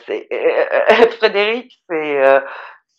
Frédéric, 1.18 1.72
c'est 1.88 2.24
euh, 2.24 2.40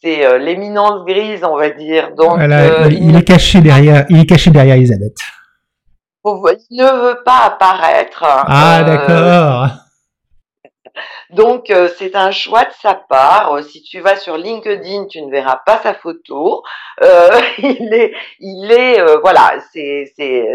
euh, 0.05 0.38
l'éminence 0.38 1.05
grise, 1.05 1.43
on 1.43 1.58
va 1.58 1.70
dire. 1.70 2.12
Donc, 2.16 2.39
il, 2.91 3.16
est 3.16 3.24
caché 3.24 3.62
derrière, 3.62 4.05
il 4.10 4.20
est 4.20 4.26
caché 4.26 4.51
derrière 4.51 4.76
Elisabeth. 4.76 5.16
Il 6.70 6.78
ne 6.78 7.08
veut 7.08 7.24
pas 7.24 7.45
apparaître. 7.45 8.24
Ah, 8.24 8.84
d'accord. 8.84 9.70
Donc 11.32 11.70
euh, 11.70 11.90
c'est 11.98 12.16
un 12.16 12.32
choix 12.32 12.64
de 12.64 12.74
sa 12.82 12.94
part. 12.94 13.54
Euh, 13.54 13.62
si 13.62 13.84
tu 13.84 14.00
vas 14.00 14.16
sur 14.16 14.38
LinkedIn, 14.38 15.08
tu 15.08 15.22
ne 15.22 15.30
verras 15.30 15.62
pas 15.66 15.80
sa 15.80 15.94
photo. 15.94 16.64
Euh, 17.04 17.30
il 17.58 17.94
est, 17.94 18.14
il 18.40 18.72
est, 18.72 19.04
voilà, 19.22 19.56
c'est 19.74 20.12
c'est 20.16 20.48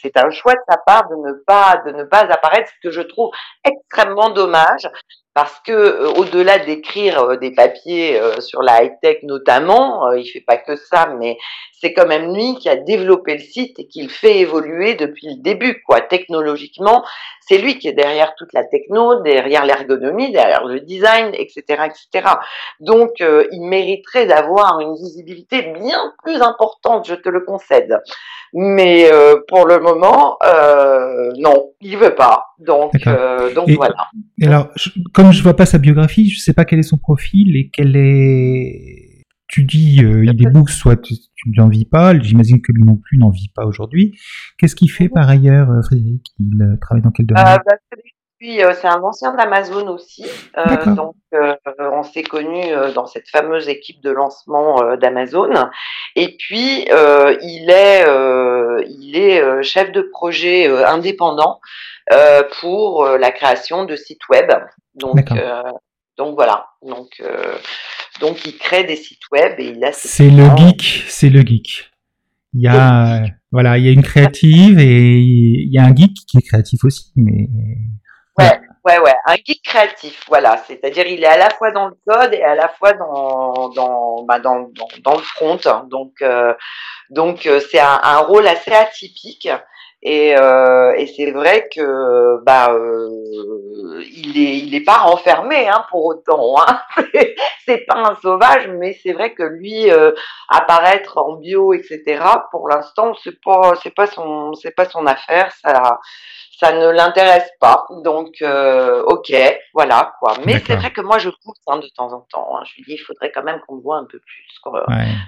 c'est 0.00 0.16
un 0.16 0.30
choix 0.30 0.54
de 0.54 0.60
sa 0.68 0.78
part 0.78 1.08
de 1.08 1.16
ne 1.16 1.32
pas 1.46 1.82
de 1.84 1.92
ne 1.92 2.04
pas 2.04 2.20
apparaître, 2.20 2.70
ce 2.70 2.88
que 2.88 2.92
je 2.92 3.02
trouve 3.02 3.30
extrêmement 3.64 4.30
dommage 4.30 4.88
parce 5.34 5.60
que 5.60 6.18
au-delà 6.18 6.58
d'écrire 6.58 7.38
des 7.38 7.52
papiers 7.52 8.20
sur 8.40 8.60
la 8.62 8.82
high 8.82 8.92
tech 9.00 9.18
notamment, 9.22 10.10
il 10.12 10.26
fait 10.26 10.40
pas 10.40 10.56
que 10.56 10.74
ça, 10.74 11.06
mais 11.18 11.38
c'est 11.80 11.92
quand 11.92 12.06
même 12.06 12.34
lui 12.34 12.56
qui 12.56 12.68
a 12.68 12.76
développé 12.76 13.34
le 13.34 13.40
site 13.40 13.78
et 13.78 13.86
qui 13.86 14.02
le 14.02 14.08
fait 14.08 14.38
évoluer 14.38 14.94
depuis 14.94 15.28
le 15.28 15.42
début, 15.42 15.80
quoi. 15.86 16.00
Technologiquement, 16.00 17.04
c'est 17.40 17.58
lui 17.58 17.78
qui 17.78 17.88
est 17.88 17.92
derrière 17.92 18.34
toute 18.36 18.52
la 18.52 18.64
techno, 18.64 19.22
derrière 19.22 19.64
l'ergonomie, 19.64 20.32
derrière 20.32 20.64
le 20.64 20.80
design, 20.80 21.30
etc., 21.34 21.62
etc. 21.86 22.28
Donc, 22.80 23.20
euh, 23.20 23.44
il 23.52 23.62
mériterait 23.62 24.26
d'avoir 24.26 24.80
une 24.80 24.94
visibilité 24.94 25.72
bien 25.80 26.12
plus 26.24 26.42
importante, 26.42 27.06
je 27.08 27.14
te 27.14 27.28
le 27.28 27.40
concède. 27.40 28.00
Mais 28.52 29.10
euh, 29.12 29.36
pour 29.46 29.66
le 29.66 29.78
moment, 29.78 30.36
euh, 30.44 31.30
non, 31.38 31.72
il 31.80 31.96
veut 31.96 32.14
pas. 32.14 32.46
Donc, 32.58 32.92
donc 33.54 33.70
voilà. 33.70 34.08
alors, 34.42 34.68
comme 35.14 35.32
je 35.32 35.42
vois 35.42 35.54
pas 35.54 35.66
sa 35.66 35.78
biographie, 35.78 36.28
je 36.28 36.40
sais 36.40 36.54
pas 36.54 36.64
quel 36.64 36.80
est 36.80 36.82
son 36.82 36.98
profil 36.98 37.56
et 37.56 37.70
quel 37.72 37.96
est 37.96 39.07
tu 39.48 39.64
dis 39.64 40.04
euh, 40.04 40.24
il 40.24 40.46
est 40.46 40.50
books, 40.50 40.70
soit 40.70 40.96
tu, 40.96 41.14
n'en 41.56 41.68
vis 41.68 41.86
pas, 41.86 42.16
j'imagine 42.18 42.60
que 42.60 42.70
lui 42.72 42.84
non 42.84 42.96
plus 42.96 43.18
n'en 43.18 43.30
vit 43.30 43.50
pas 43.54 43.64
aujourd'hui. 43.64 44.18
Qu'est-ce 44.58 44.76
qu'il 44.76 44.90
fait 44.90 45.08
par 45.08 45.28
ailleurs, 45.28 45.70
euh, 45.70 45.82
Frédéric? 45.82 46.26
Il 46.38 46.62
euh, 46.62 46.76
travaille 46.80 47.02
dans 47.02 47.10
quel 47.10 47.26
domaine? 47.26 47.44
euh, 48.60 48.68
bah, 48.68 48.74
c'est 48.74 48.86
un 48.86 49.02
ancien 49.02 49.34
d'Amazon 49.34 49.88
aussi. 49.88 50.26
donc, 50.94 51.16
on 51.78 52.02
s'est 52.02 52.22
connus 52.22 52.70
dans 52.94 53.06
cette 53.06 53.28
fameuse 53.28 53.68
équipe 53.68 54.00
de 54.02 54.10
lancement 54.10 54.96
d'Amazon. 54.96 55.50
Et 56.14 56.36
puis, 56.38 56.86
il 56.86 57.66
est, 57.68 58.06
il 58.88 59.16
est 59.16 59.62
chef 59.64 59.90
de 59.90 60.02
projet 60.02 60.68
indépendant 60.84 61.58
pour 62.60 63.04
la 63.06 63.32
création 63.32 63.84
de 63.84 63.96
sites 63.96 64.28
web. 64.28 64.52
Donc, 64.94 65.32
donc 66.16 66.36
voilà. 66.36 66.68
Donc, 66.82 67.20
donc 68.20 68.44
il 68.46 68.56
crée 68.56 68.84
des 68.84 68.96
sites 68.96 69.22
web 69.32 69.54
et 69.58 69.74
il 69.76 69.84
a. 69.84 69.92
C'est 69.92 70.30
le 70.30 70.44
geek, 70.56 71.04
c'est 71.08 71.30
le 71.30 71.40
geek. 71.40 71.90
Il 72.54 72.62
y 72.62 72.68
a 72.68 73.22
voilà, 73.50 73.78
il 73.78 73.84
y 73.84 73.88
a 73.88 73.92
une 73.92 74.02
créative 74.02 74.78
et 74.78 75.18
il 75.18 75.72
y 75.72 75.78
a 75.78 75.84
un 75.84 75.94
geek 75.94 76.14
qui 76.26 76.38
est 76.38 76.42
créatif 76.42 76.84
aussi, 76.84 77.12
mais. 77.16 77.48
Ouais, 78.38 78.60
ouais, 78.84 78.98
ouais, 79.00 79.14
un 79.26 79.34
geek 79.34 79.62
créatif, 79.64 80.24
voilà. 80.28 80.62
C'est-à-dire 80.66 81.06
il 81.06 81.22
est 81.22 81.26
à 81.28 81.38
la 81.38 81.50
fois 81.50 81.70
dans 81.72 81.88
le 81.88 81.96
code 82.06 82.34
et 82.34 82.42
à 82.42 82.54
la 82.54 82.68
fois 82.68 82.92
dans 82.92 83.70
dans 83.70 84.24
bah, 84.24 84.38
dans, 84.38 84.70
dans, 85.02 85.16
le 85.16 85.22
front. 85.22 85.58
Donc 85.90 86.12
euh, 86.20 86.54
donc 87.10 87.46
euh, 87.46 87.60
c'est 87.70 87.80
un, 87.80 88.00
un, 88.02 88.18
rôle 88.18 88.46
assez 88.46 88.72
atypique. 88.72 89.48
Et, 90.02 90.36
euh, 90.36 90.94
et 90.96 91.08
c'est 91.08 91.32
vrai 91.32 91.68
que 91.74 92.40
bah 92.44 92.70
euh, 92.72 94.00
il 94.12 94.38
est 94.38 94.58
il 94.58 94.74
est 94.74 94.84
pas 94.84 94.98
renfermé 94.98 95.68
hein, 95.68 95.84
pour 95.90 96.04
autant. 96.06 96.54
Hein. 96.60 96.80
c'est 97.66 97.84
pas 97.84 97.96
un 97.96 98.14
sauvage, 98.22 98.68
mais 98.68 98.96
c'est 99.02 99.12
vrai 99.12 99.34
que 99.34 99.42
lui 99.42 99.90
euh, 99.90 100.12
apparaître 100.48 101.18
en 101.18 101.34
bio, 101.34 101.72
etc. 101.72 102.22
Pour 102.52 102.68
l'instant, 102.68 103.14
c'est 103.24 103.40
pas 103.42 103.74
c'est 103.82 103.94
pas 103.94 104.06
son 104.06 104.52
c'est 104.54 104.70
pas 104.70 104.88
son 104.88 105.04
affaire. 105.04 105.52
Ça 105.62 105.98
ça 106.60 106.72
ne 106.72 106.90
l'intéresse 106.90 107.50
pas. 107.58 107.84
Donc 108.04 108.40
euh, 108.40 109.02
ok, 109.04 109.32
voilà 109.74 110.12
quoi. 110.20 110.34
Mais 110.44 110.60
c'est 110.64 110.76
vrai 110.76 110.92
que 110.92 111.00
moi 111.00 111.18
je 111.18 111.30
pousse 111.30 111.58
hein, 111.66 111.78
de 111.78 111.88
temps 111.96 112.12
en 112.12 112.20
temps. 112.30 112.56
Hein. 112.56 112.62
Je 112.66 112.76
lui 112.76 112.84
dis 112.84 112.92
il 112.94 113.04
faudrait 113.04 113.32
quand 113.32 113.42
même 113.42 113.60
qu'on 113.66 113.76
me 113.76 113.82
voit 113.82 113.96
un 113.96 114.04
peu 114.04 114.20
plus, 114.20 114.60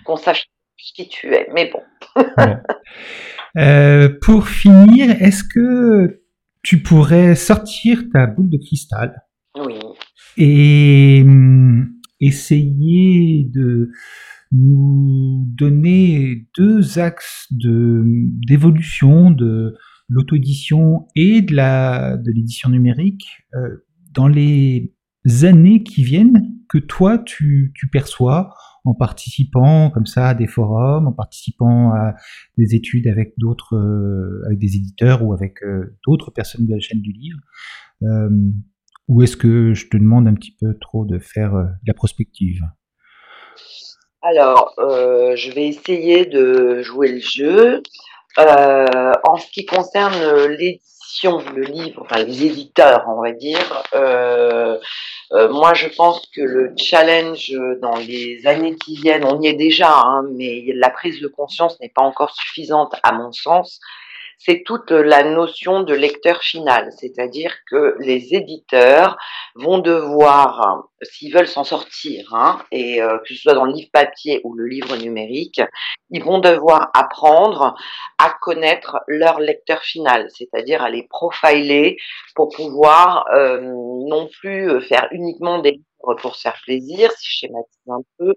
qu'on 0.05 0.17
sache 0.17 0.47
qui 0.95 1.09
tu 1.09 1.35
es. 1.35 1.49
Mais 1.53 1.67
bon. 1.67 1.83
Euh, 3.57 4.09
pour 4.23 4.49
finir, 4.49 5.11
est-ce 5.23 5.45
que 5.45 6.23
tu 6.63 6.83
pourrais 6.83 7.35
sortir 7.35 8.05
ta 8.13 8.27
boule 8.27 8.51
de 8.51 8.59
cristal 8.59 9.23
Oui. 9.57 9.75
Et 10.37 11.23
hum, 11.25 11.93
essayer 12.21 13.49
de 13.53 13.91
nous 14.53 15.47
donner 15.57 16.49
deux 16.57 16.99
axes 16.99 17.47
de 17.51 18.03
d'évolution 18.49 19.31
de 19.31 19.77
l'auto-édition 20.09 21.07
et 21.15 21.41
de 21.41 21.55
la 21.55 22.17
de 22.17 22.33
l'édition 22.33 22.69
numérique 22.69 23.25
euh, 23.55 23.87
dans 24.13 24.27
les 24.27 24.93
années 25.43 25.85
qui 25.85 26.03
viennent 26.03 26.53
que 26.69 26.79
toi 26.79 27.19
tu, 27.19 27.73
tu 27.77 27.89
perçois 27.89 28.55
en 28.85 28.95
participant 28.95 29.91
comme 29.91 30.07
ça 30.07 30.29
à 30.29 30.35
des 30.35 30.47
forums, 30.47 31.07
en 31.07 31.13
participant 31.13 31.93
à 31.93 32.15
des 32.57 32.75
études 32.75 33.07
avec 33.07 33.35
d'autres, 33.39 33.77
euh, 33.77 34.43
avec 34.47 34.59
des 34.59 34.77
éditeurs 34.77 35.23
ou 35.23 35.33
avec 35.35 35.63
euh, 35.63 35.97
d'autres 36.07 36.31
personnes 36.31 36.67
de 36.67 36.75
la 36.75 36.81
chaîne 36.81 37.01
du 37.01 37.13
livre 37.13 37.39
euh, 38.03 38.29
Ou 39.09 39.23
est-ce 39.23 39.37
que 39.37 39.75
je 39.75 39.89
te 39.89 39.97
demande 39.97 40.27
un 40.27 40.35
petit 40.35 40.57
peu 40.61 40.77
trop 40.81 41.05
de 41.05 41.19
faire 41.19 41.53
de 41.53 41.87
la 41.87 41.95
prospective? 41.95 42.63
Alors, 44.23 44.75
je 44.79 45.55
vais 45.55 45.69
essayer 45.69 46.27
de 46.27 46.83
jouer 46.83 47.13
le 47.13 47.21
jeu. 47.21 47.83
en 48.37 49.37
ce 49.37 49.51
qui 49.51 49.65
concerne 49.65 50.47
l'édition, 50.59 51.00
le 51.25 51.63
livre, 51.63 52.03
enfin 52.03 52.23
les 52.23 52.45
éditeurs, 52.47 53.05
on 53.09 53.23
va 53.23 53.33
dire, 53.33 53.83
euh, 53.95 54.79
moi, 55.33 55.75
je 55.75 55.89
pense 55.89 56.27
que 56.35 56.41
le 56.41 56.75
challenge 56.77 57.53
dans 57.81 57.97
les 57.97 58.47
années 58.47 58.77
qui 58.77 58.97
viennent, 58.97 59.25
on 59.25 59.41
y 59.41 59.47
est 59.47 59.55
déjà, 59.55 59.93
hein, 59.93 60.25
mais 60.37 60.65
la 60.75 60.91
prise 60.91 61.21
de 61.21 61.29
conscience 61.29 61.79
n'est 61.81 61.89
pas 61.89 62.03
encore 62.03 62.35
suffisante 62.35 62.95
à 63.03 63.13
mon 63.13 63.33
sens 63.33 63.81
c'est 64.43 64.63
toute 64.65 64.91
la 64.91 65.23
notion 65.23 65.83
de 65.83 65.93
lecteur 65.93 66.41
final, 66.43 66.91
c'est-à-dire 66.97 67.55
que 67.71 67.95
les 68.01 68.35
éditeurs 68.35 69.19
vont 69.55 69.79
devoir, 69.79 70.89
s'ils 71.03 71.33
veulent 71.33 71.47
s'en 71.47 71.63
sortir, 71.63 72.35
hein, 72.35 72.59
et 72.73 73.03
euh, 73.03 73.19
que 73.19 73.35
ce 73.35 73.43
soit 73.43 73.53
dans 73.53 73.67
le 73.67 73.73
livre 73.73 73.91
papier 73.93 74.41
ou 74.45 74.55
le 74.55 74.67
livre 74.67 74.97
numérique, 74.97 75.61
ils 76.09 76.25
vont 76.25 76.39
devoir 76.39 76.91
apprendre 76.95 77.75
à 78.19 78.31
connaître 78.41 79.01
leur 79.07 79.41
lecteur 79.41 79.83
final, 79.83 80.29
c'est-à-dire 80.31 80.83
à 80.83 80.89
les 80.89 81.07
profiler 81.07 81.99
pour 82.35 82.49
pouvoir 82.49 83.27
euh, 83.35 83.61
non 83.61 84.27
plus 84.41 84.81
faire 84.81 85.07
uniquement 85.11 85.59
des 85.59 85.73
livres 85.73 86.15
pour 86.23 86.35
se 86.35 86.41
faire 86.41 86.59
plaisir, 86.65 87.13
si 87.13 87.27
je 87.27 87.39
schématise 87.41 87.83
un 87.89 88.01
peu, 88.19 88.35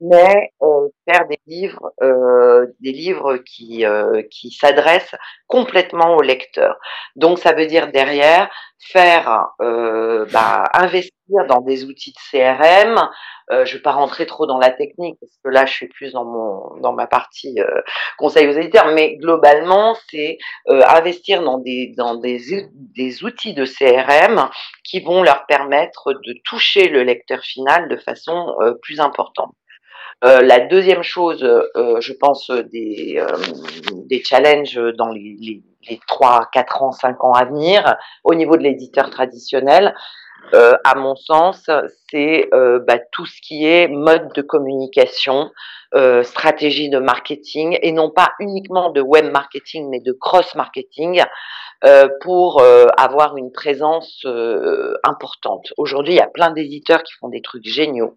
mais 0.00 0.52
euh, 0.62 0.88
faire 1.08 1.26
des 1.28 1.38
livres, 1.46 1.92
euh, 2.02 2.66
des 2.80 2.92
livres 2.92 3.36
qui 3.38 3.86
euh, 3.86 4.22
qui 4.30 4.50
s'adressent 4.50 5.14
complètement 5.46 6.16
au 6.16 6.22
lecteur. 6.22 6.76
Donc 7.16 7.38
ça 7.38 7.52
veut 7.52 7.66
dire 7.66 7.90
derrière 7.92 8.50
faire 8.92 9.48
bah, 9.60 10.64
investir 10.74 11.46
dans 11.48 11.62
des 11.62 11.84
outils 11.84 12.12
de 12.12 12.18
CRM. 12.30 13.08
je 13.64 13.74
vais 13.76 13.82
pas 13.82 13.92
rentrer 13.92 14.26
trop 14.26 14.46
dans 14.46 14.58
la 14.58 14.70
technique 14.70 15.16
parce 15.20 15.32
que 15.42 15.48
là 15.48 15.64
je 15.64 15.72
suis 15.72 15.88
plus 15.88 16.12
dans 16.12 16.24
mon 16.26 16.80
dans 16.80 16.92
ma 16.92 17.06
partie 17.06 17.56
conseil 18.18 18.46
aux 18.46 18.52
éditeurs, 18.52 18.88
mais 18.94 19.16
globalement 19.16 19.96
c'est 20.10 20.36
investir 20.68 21.42
dans 21.42 21.58
des 21.58 21.94
dans 21.96 22.16
des 22.16 22.68
des 22.74 23.24
outils 23.24 23.54
de 23.54 23.64
CRM 23.64 24.50
qui 24.82 25.00
vont 25.00 25.22
leur 25.22 25.46
permettre 25.46 26.12
de 26.12 26.34
toucher 26.44 26.88
le 26.88 27.04
lecteur 27.04 27.40
final 27.40 27.88
de 27.88 27.96
façon 27.96 28.54
plus 28.82 29.00
importante. 29.00 29.54
Euh, 30.24 30.40
la 30.40 30.60
deuxième 30.60 31.02
chose, 31.02 31.42
euh, 31.42 32.00
je 32.00 32.12
pense, 32.12 32.50
des, 32.50 33.16
euh, 33.18 34.18
challenges 34.24 34.80
dans 34.96 35.08
les, 35.08 35.36
les, 35.40 35.62
les 35.88 36.00
3, 36.06 36.48
4 36.52 36.82
ans, 36.82 36.92
5 36.92 37.22
ans 37.24 37.32
à 37.32 37.44
venir, 37.44 37.96
au 38.22 38.34
niveau 38.34 38.56
de 38.56 38.62
l'éditeur 38.62 39.10
traditionnel, 39.10 39.94
euh, 40.52 40.76
à 40.84 40.94
mon 40.94 41.16
sens, 41.16 41.70
c'est 42.10 42.48
euh, 42.52 42.78
bah, 42.86 42.98
tout 43.12 43.26
ce 43.26 43.40
qui 43.40 43.66
est 43.66 43.88
mode 43.88 44.32
de 44.34 44.42
communication, 44.42 45.50
euh, 45.94 46.22
stratégie 46.22 46.90
de 46.90 46.98
marketing, 46.98 47.78
et 47.80 47.92
non 47.92 48.10
pas 48.10 48.32
uniquement 48.40 48.90
de 48.90 49.00
web 49.00 49.30
marketing, 49.30 49.88
mais 49.90 50.00
de 50.00 50.12
cross 50.12 50.54
marketing. 50.54 51.22
pour 52.22 52.62
avoir 52.96 53.36
une 53.36 53.52
présence 53.52 54.24
importante. 55.02 55.74
Aujourd'hui, 55.76 56.14
il 56.14 56.16
y 56.16 56.20
a 56.20 56.26
plein 56.26 56.50
d'éditeurs 56.50 57.02
qui 57.02 57.12
font 57.20 57.28
des 57.28 57.42
trucs 57.42 57.66
géniaux 57.66 58.16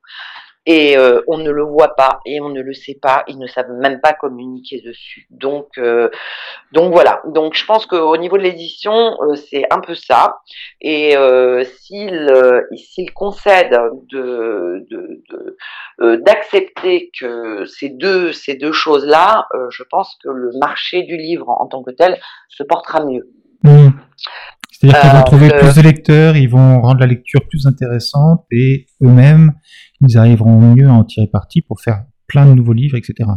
et 0.68 0.98
euh, 0.98 1.22
on 1.28 1.38
ne 1.38 1.50
le 1.50 1.64
voit 1.64 1.96
pas 1.96 2.20
et 2.26 2.42
on 2.42 2.50
ne 2.50 2.62
le 2.62 2.74
sait 2.74 3.00
pas, 3.02 3.24
ils 3.30 3.40
ne 3.40 3.48
savent 3.48 3.72
même 3.72 4.02
pas 4.02 4.12
communiquer 4.12 4.82
dessus. 4.86 5.26
Donc, 5.32 5.70
euh, 5.78 6.10
donc 6.74 6.92
voilà. 6.92 7.22
Donc 7.34 7.56
je 7.56 7.66
pense 7.66 7.86
qu'au 7.86 8.18
niveau 8.18 8.38
de 8.38 8.44
l'édition, 8.44 9.18
euh, 9.22 9.36
c'est 9.36 9.64
un 9.72 9.80
peu 9.80 9.96
ça. 9.96 10.40
Et 10.82 11.16
s'il 11.80 12.30
s'il 12.76 13.14
concède 13.14 13.76
de, 14.12 14.86
d'accepter 16.18 17.12
que 17.18 17.66
ces 17.66 17.90
deux 17.90 18.34
ces 18.34 18.56
deux 18.56 18.74
choses 18.74 19.06
là, 19.06 19.48
je 19.70 19.84
pense 19.90 20.18
que 20.22 20.30
le 20.30 20.52
marché 20.60 21.04
du 21.04 21.16
livre 21.16 21.50
en 21.50 21.68
tant 21.68 21.82
que 21.82 21.92
tel 21.92 22.20
se 22.50 22.64
portera 22.64 23.06
mieux. 23.06 23.30
Mmh. 23.64 23.90
C'est-à-dire 24.80 25.02
qu'ils 25.02 25.12
vont 25.12 25.24
trouver 25.24 25.50
plus 25.50 25.76
de 25.76 25.82
lecteurs, 25.82 26.38
ils 26.38 26.50
vont 26.50 26.82
rendre 26.82 27.00
la 27.00 27.08
lecture 27.08 27.42
plus 27.48 27.66
intéressante 27.66 28.46
et 28.52 28.86
eux-mêmes, 29.02 29.54
ils 30.02 30.18
arriveront 30.18 30.76
mieux 30.76 30.88
à 30.88 30.94
en 30.94 31.04
tirer 31.04 31.28
parti 31.28 31.62
pour 31.62 31.82
faire 31.82 32.06
plein 32.28 32.46
de 32.46 32.54
nouveaux 32.54 32.74
livres, 32.74 32.98
etc. 32.98 33.30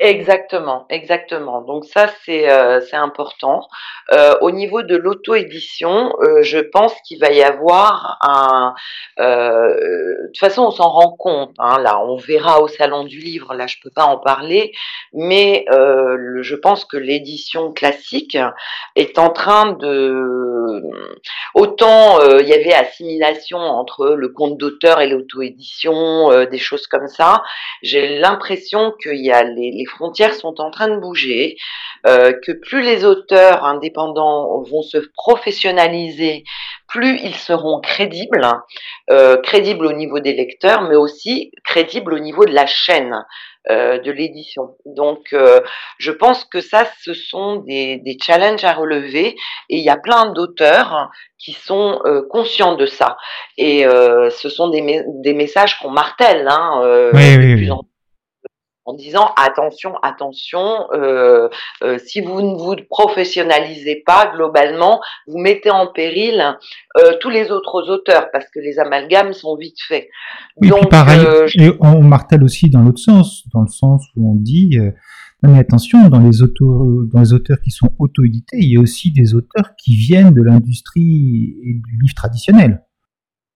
Exactement, 0.00 0.86
exactement. 0.90 1.60
Donc 1.62 1.84
ça 1.84 2.08
c'est 2.24 2.48
euh, 2.48 2.80
c'est 2.80 2.96
important. 2.96 3.66
Euh, 4.12 4.36
au 4.42 4.52
niveau 4.52 4.82
de 4.82 4.96
l'auto-édition, 4.96 6.14
euh, 6.20 6.40
je 6.42 6.60
pense 6.60 6.94
qu'il 7.04 7.18
va 7.18 7.32
y 7.32 7.42
avoir 7.42 8.16
un. 8.20 8.74
de 9.18 10.26
toute 10.28 10.38
façon, 10.38 10.62
on 10.62 10.70
s'en 10.70 10.88
rend 10.88 11.16
compte. 11.16 11.50
Hein, 11.58 11.80
là, 11.80 12.00
on 12.00 12.16
verra 12.16 12.60
au 12.60 12.68
salon 12.68 13.02
du 13.02 13.18
livre. 13.18 13.54
Là, 13.54 13.66
je 13.66 13.78
peux 13.82 13.90
pas 13.90 14.04
en 14.04 14.18
parler, 14.18 14.72
mais 15.12 15.64
je 15.68 16.54
pense 16.54 16.84
que 16.84 16.96
l'édition 16.96 17.72
classique 17.72 18.38
est 18.94 19.18
en 19.18 19.30
train 19.30 19.72
de. 19.72 20.82
Autant 21.54 22.20
il 22.38 22.46
y 22.46 22.54
avait 22.54 22.72
assimilation 22.72 23.58
entre 23.58 24.10
le 24.10 24.28
compte 24.28 24.58
d'auteur 24.58 25.00
et 25.00 25.08
l'auto-édition, 25.08 26.46
des 26.46 26.58
choses 26.58 26.86
comme 26.86 27.08
ça. 27.08 27.42
J'ai 27.82 28.18
l'impression 28.18 28.92
qu'il 29.02 29.24
y 29.24 29.32
a 29.32 29.42
les 29.42 29.87
frontières 29.88 30.34
sont 30.34 30.60
en 30.60 30.70
train 30.70 30.88
de 30.88 30.96
bouger, 30.96 31.56
euh, 32.06 32.32
que 32.46 32.52
plus 32.52 32.82
les 32.82 33.04
auteurs 33.04 33.64
indépendants 33.64 34.62
vont 34.62 34.82
se 34.82 34.98
professionnaliser, 35.14 36.44
plus 36.86 37.18
ils 37.22 37.34
seront 37.34 37.80
crédibles, 37.80 38.46
euh, 39.10 39.36
crédibles 39.38 39.86
au 39.86 39.92
niveau 39.92 40.20
des 40.20 40.32
lecteurs, 40.32 40.82
mais 40.82 40.94
aussi 40.94 41.50
crédibles 41.64 42.14
au 42.14 42.20
niveau 42.20 42.44
de 42.44 42.54
la 42.54 42.66
chaîne 42.66 43.24
euh, 43.68 43.98
de 43.98 44.12
l'édition. 44.12 44.76
Donc, 44.86 45.34
je 45.98 46.10
pense 46.12 46.44
que 46.44 46.60
ça, 46.60 46.86
ce 47.02 47.14
sont 47.14 47.56
des, 47.56 48.16
challenges 48.22 48.64
à 48.64 48.74
relever, 48.74 49.36
et 49.68 49.76
il 49.76 49.82
y 49.82 49.90
a 49.90 49.96
plein 49.96 50.32
d'auteurs 50.32 51.10
qui 51.38 51.52
sont 51.52 52.00
conscients 52.30 52.76
de 52.76 52.86
ça. 52.86 53.16
Et 53.56 53.84
ce 54.30 54.48
sont 54.48 54.68
des, 54.68 55.02
des 55.22 55.34
messages 55.34 55.78
qu'on 55.80 55.90
martèle 55.90 56.46
hein, 56.48 56.80
de 57.12 57.56
plus 57.56 57.70
en 57.70 57.82
en 58.88 58.94
disant 58.94 59.32
attention, 59.36 59.96
attention, 60.02 60.86
euh, 60.94 61.50
euh, 61.82 61.98
si 61.98 62.22
vous 62.22 62.40
ne 62.40 62.56
vous 62.56 62.74
professionnalisez 62.88 64.02
pas 64.06 64.32
globalement, 64.34 65.00
vous 65.26 65.36
mettez 65.36 65.70
en 65.70 65.88
péril 65.88 66.56
euh, 66.96 67.12
tous 67.20 67.28
les 67.28 67.50
autres 67.50 67.90
auteurs 67.90 68.30
parce 68.32 68.46
que 68.48 68.60
les 68.60 68.78
amalgames 68.78 69.34
sont 69.34 69.56
vite 69.56 69.76
faits. 69.86 70.08
Oui, 70.56 70.70
Donc, 70.70 70.88
pareil, 70.88 71.22
on 71.80 72.02
martèle 72.02 72.42
aussi 72.42 72.70
dans 72.70 72.80
l'autre 72.80 73.00
sens, 73.00 73.44
dans 73.52 73.60
le 73.60 73.68
sens 73.68 74.06
où 74.16 74.32
on 74.32 74.34
dit 74.34 74.78
non 75.42 75.52
mais 75.52 75.58
attention, 75.58 76.08
dans 76.08 76.20
les, 76.20 76.42
auteurs, 76.42 76.80
dans 77.12 77.20
les 77.20 77.34
auteurs 77.34 77.58
qui 77.62 77.70
sont 77.70 77.90
auto-édités, 77.98 78.56
il 78.56 78.72
y 78.72 78.78
a 78.78 78.80
aussi 78.80 79.12
des 79.12 79.34
auteurs 79.34 79.76
qui 79.76 79.96
viennent 79.96 80.32
de 80.32 80.42
l'industrie 80.42 81.54
et 81.62 81.74
du 81.74 81.98
livre 82.00 82.14
traditionnel. 82.16 82.82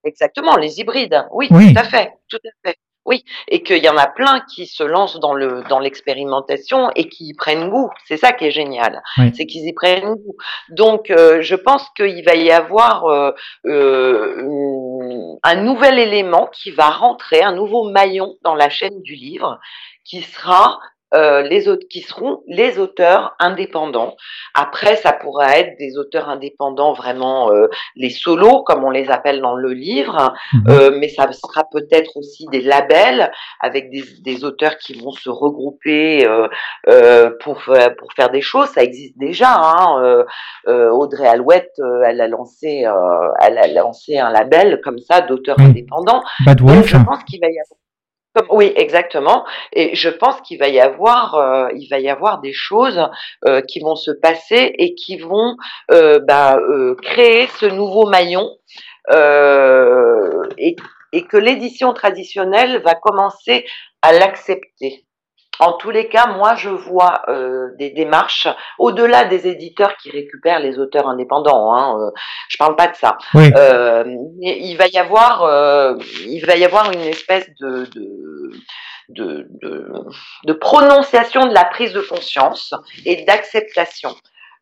Exactement, 0.05 0.57
les 0.57 0.79
hybrides. 0.79 1.25
Oui, 1.33 1.49
oui, 1.51 1.73
tout 1.73 1.81
à 1.81 1.85
fait, 1.85 2.11
tout 2.29 2.39
à 2.45 2.69
fait. 2.69 2.77
Oui, 3.05 3.25
et 3.49 3.65
qu'il 3.65 3.83
y 3.83 3.89
en 3.89 3.97
a 3.97 4.07
plein 4.07 4.45
qui 4.55 4.67
se 4.67 4.85
lancent 4.85 5.19
dans 5.19 5.35
le 5.35 5.65
dans 5.69 5.81
l'expérimentation 5.81 6.91
et 6.95 7.09
qui 7.09 7.29
y 7.29 7.35
prennent 7.35 7.69
goût. 7.69 7.91
C'est 8.07 8.17
ça 8.17 8.33
qui 8.33 8.47
est 8.47 8.53
génial, 8.53 9.03
c'est 9.35 9.47
qu'ils 9.47 9.67
y 9.67 9.73
prennent 9.73 10.15
goût. 10.15 10.37
Donc, 10.69 11.11
euh, 11.11 11.43
je 11.43 11.57
pense 11.57 11.89
qu'il 11.97 12.25
va 12.25 12.37
y 12.37 12.53
avoir 12.53 13.07
euh, 13.07 13.33
euh, 13.67 15.37
un 15.43 15.57
nouvel 15.57 15.99
élément 15.99 16.49
qui 16.53 16.71
va 16.71 16.91
rentrer, 16.91 17.43
un 17.43 17.55
nouveau 17.55 17.91
maillon 17.91 18.37
dans 18.43 18.55
la 18.55 18.71
chaîne 18.71 19.03
du 19.03 19.15
livre, 19.15 19.59
qui 20.05 20.23
sera 20.23 20.79
euh, 21.15 21.43
les 21.43 21.69
autres 21.69 21.87
qui 21.89 22.01
seront 22.01 22.43
les 22.47 22.79
auteurs 22.79 23.35
indépendants. 23.39 24.17
Après, 24.55 24.97
ça 24.97 25.13
pourra 25.13 25.59
être 25.59 25.77
des 25.79 25.99
auteurs 25.99 26.29
indépendants 26.29 26.93
vraiment 26.93 27.53
euh, 27.53 27.69
les 27.97 28.11
solos, 28.11 28.63
comme 28.63 28.85
on 28.85 28.91
les 28.91 29.11
appelle 29.11 29.41
dans 29.41 29.55
le 29.55 29.73
livre, 29.73 30.33
mhm. 30.53 30.65
euh, 30.69 30.91
mais 30.99 31.09
ça 31.09 31.31
sera 31.33 31.65
peut-être 31.71 32.17
aussi 32.17 32.47
des 32.51 32.63
labels 32.63 33.31
avec 33.61 33.91
des, 33.91 34.05
des, 34.21 34.45
auteurs 34.45 34.79
qui 34.79 34.95
vont 34.95 35.13
se 35.13 35.29
regrouper 35.29 36.27
pour 37.41 37.63
pour 37.99 38.13
faire 38.15 38.31
des 38.31 38.41
choses. 38.41 38.69
Ça 38.71 38.83
existe 38.83 39.19
déjà. 39.19 39.49
Hein. 39.55 40.25
Audrey 40.67 41.27
Alouette, 41.27 41.79
elle 42.07 42.21
a 42.21 42.29
lancé 42.29 42.85
elle 43.41 43.59
a 43.59 43.67
lancé 43.69 44.19
un 44.19 44.31
label 44.31 44.81
comme 44.83 44.99
ça 44.99 45.21
d'auteurs 45.21 45.61
indépendants. 45.61 46.23
Bad 46.47 46.61
Wolf. 46.61 46.87
je 46.87 46.97
pense 46.97 47.23
qu'il 47.25 47.41
va 47.41 47.49
y 47.49 47.59
avoir 47.59 47.82
oui, 48.51 48.73
exactement. 48.77 49.45
Et 49.73 49.95
je 49.95 50.09
pense 50.09 50.41
qu'il 50.41 50.59
va 50.59 50.69
y 50.69 50.81
avoir, 50.81 51.35
euh, 51.35 51.69
il 51.75 51.89
va 51.89 51.99
y 51.99 52.09
avoir 52.09 52.41
des 52.41 52.53
choses 52.53 53.09
euh, 53.47 53.61
qui 53.61 53.81
vont 53.81 53.97
se 53.97 54.11
passer 54.11 54.75
et 54.79 54.95
qui 54.95 55.19
vont 55.19 55.57
euh, 55.91 56.19
bah, 56.21 56.59
créer 57.03 57.47
ce 57.59 57.67
nouveau 57.67 58.07
maillon 58.07 58.57
et, 59.11 60.77
et 61.13 61.25
que 61.25 61.37
l'édition 61.37 61.93
traditionnelle 61.93 62.81
va 62.83 62.95
commencer 62.95 63.67
à 64.01 64.13
l'accepter. 64.13 65.05
En 65.59 65.75
tous 65.75 65.91
les 65.91 66.09
cas, 66.09 66.27
moi, 66.27 66.55
je 66.55 66.71
vois 66.71 67.23
euh, 67.29 67.69
des 67.79 67.91
démarches 67.91 68.49
au-delà 68.79 69.25
des 69.27 69.47
éditeurs 69.47 69.97
qui 69.97 70.11
récupèrent 70.11 70.61
les 70.61 70.79
auteurs 70.79 71.09
indépendants. 71.09 71.75
Hein, 71.75 71.99
euh, 72.01 72.11
je 72.49 72.57
parle 72.57 72.75
pas 72.75 72.89
de 72.89 72.97
ça. 72.97 73.19
Euh, 73.35 74.05
il 74.41 74.77
va 74.77 74.89
y 74.89 74.99
avoir, 74.99 75.45
euh, 75.45 75.95
il 76.27 76.45
va 76.47 76.57
y 76.57 76.65
avoir 76.65 76.91
une 76.91 77.03
espèce 77.03 77.49
de, 77.61 77.87
de, 77.95 78.51
de, 79.11 79.49
de, 80.45 80.53
prononciation 80.55 81.47
de 81.47 81.55
la 81.55 81.65
prise 81.67 81.93
de 81.93 82.01
conscience 82.01 82.75
et 83.05 83.25
d'acceptation. 83.25 84.15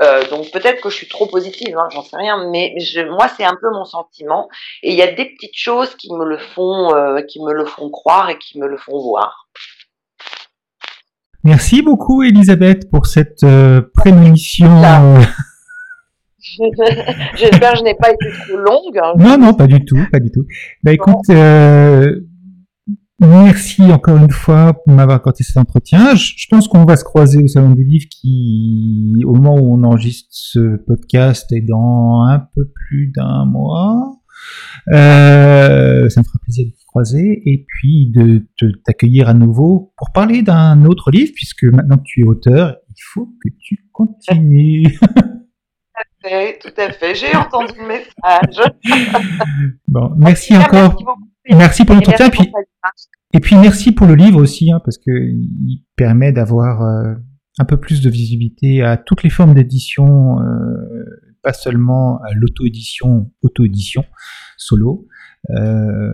Euh, 0.03 0.27
donc 0.29 0.51
peut-être 0.51 0.81
que 0.81 0.89
je 0.89 0.97
suis 0.97 1.09
trop 1.09 1.27
positive, 1.27 1.77
hein, 1.77 1.89
j'en 1.93 2.03
sais 2.03 2.17
rien, 2.17 2.49
mais 2.51 2.75
je, 2.79 3.03
moi 3.03 3.29
c'est 3.29 3.45
un 3.45 3.57
peu 3.61 3.71
mon 3.71 3.85
sentiment. 3.85 4.49
Et 4.83 4.91
il 4.91 4.97
y 4.97 5.03
a 5.03 5.13
des 5.13 5.27
petites 5.27 5.57
choses 5.57 5.95
qui 5.95 6.13
me 6.13 6.25
le 6.25 6.39
font, 6.39 6.95
euh, 6.95 7.21
qui 7.23 7.43
me 7.43 7.53
le 7.53 7.67
font 7.67 7.91
croire 7.91 8.31
et 8.31 8.39
qui 8.39 8.59
me 8.59 8.67
le 8.67 8.79
font 8.79 8.99
voir. 8.99 9.47
Merci 11.45 11.81
beaucoup 11.81 12.23
Elisabeth 12.23 12.91
pour 12.91 13.07
cette 13.07 13.43
euh, 13.45 13.81
prémonition. 13.95 14.69
J'espère 17.37 17.73
que 17.73 17.79
je 17.79 17.85
n'ai 17.85 17.95
pas 17.95 18.11
été 18.11 18.27
trop 18.47 18.59
longue. 18.59 18.99
Hein. 19.03 19.13
Non, 19.17 19.39
non, 19.39 19.55
pas 19.55 19.67
du 19.67 19.85
tout, 19.85 19.99
pas 20.13 20.21
du 20.21 20.31
tout. 20.31 20.45
Bah 20.83 20.93
écoute, 20.93 21.31
euh, 21.31 22.21
merci 23.21 23.83
encore 23.85 24.17
une 24.19 24.31
fois 24.31 24.75
pour 24.75 24.93
m'avoir 24.93 25.17
accordé 25.17 25.43
cet 25.43 25.57
entretien. 25.57 26.15
Je, 26.15 26.47
pense 26.51 26.69
qu'on 26.69 26.85
va 26.85 26.97
se 26.97 27.05
croiser 27.05 27.43
au 27.43 27.49
Salon 27.49 27.71
du 27.71 27.85
Livre 27.85 28.07
qui, 28.11 29.23
au 29.25 29.35
moment 29.35 29.57
où 29.57 29.75
on 29.75 29.83
enregistre 29.85 30.29
ce 30.31 30.77
podcast, 30.77 31.51
est 31.53 31.63
dans 31.63 32.23
un 32.23 32.41
peu 32.55 32.71
plus 32.75 33.13
d'un 33.15 33.47
mois. 33.47 34.20
Euh, 34.89 36.09
ça 36.09 36.21
me 36.21 36.25
fera 36.25 36.39
plaisir 36.43 36.67
de 36.67 36.71
te 36.71 36.87
croiser 36.87 37.43
et 37.45 37.67
puis 37.69 38.11
de 38.15 38.47
t'accueillir 38.85 39.29
à 39.29 39.35
nouveau 39.35 39.93
pour 39.97 40.13
parler 40.13 40.43
d'un 40.43 40.85
autre 40.85 41.11
livre, 41.11 41.33
puisque 41.35 41.65
maintenant 41.65 41.99
que 41.99 42.05
tu 42.05 42.21
es 42.21 42.25
auteur, 42.25 42.77
il 42.89 43.03
faut 43.13 43.27
que 43.43 43.51
tu 43.59 43.79
continues. 43.93 44.99
Tout 46.23 46.29
à 46.29 46.29
fait, 46.29 46.59
tout 46.59 46.81
à 46.81 46.93
fait. 46.93 47.15
J'ai 47.15 47.35
entendu 47.35 47.73
le 47.79 47.87
message. 47.87 48.73
bon, 49.89 50.13
merci 50.17 50.57
encore. 50.57 50.97
Merci, 51.51 51.85
pour 51.85 51.95
l'entretien. 51.95 52.27
Et, 52.27 52.31
puis, 52.31 52.53
et 53.35 53.41
puis 53.41 53.57
merci 53.57 53.93
pour 53.93 54.07
le 54.07 54.15
livre 54.15 54.41
aussi, 54.41 54.71
hein, 54.71 54.81
parce 54.85 54.99
que 54.99 55.11
il 55.11 55.85
permet 55.97 56.33
d'avoir 56.33 56.83
euh, 56.83 57.15
un 57.59 57.65
peu 57.65 57.79
plus 57.79 58.03
de 58.03 58.11
visibilité 58.11 58.83
à 58.83 58.97
toutes 58.97 59.23
les 59.23 59.31
formes 59.31 59.55
d'édition. 59.55 60.41
Euh, 60.41 61.30
pas 61.43 61.53
seulement 61.53 62.21
à 62.23 62.33
l'auto-édition, 62.35 63.31
auto-édition 63.43 64.05
solo. 64.57 65.07
Euh, 65.51 66.13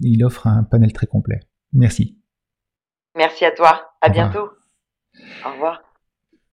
il 0.00 0.24
offre 0.24 0.46
un 0.46 0.62
panel 0.64 0.92
très 0.92 1.06
complet. 1.06 1.40
Merci. 1.72 2.18
Merci 3.16 3.44
à 3.44 3.50
toi. 3.50 3.92
À 4.00 4.08
bientôt. 4.08 4.50
Au 5.44 5.52
revoir. 5.52 5.89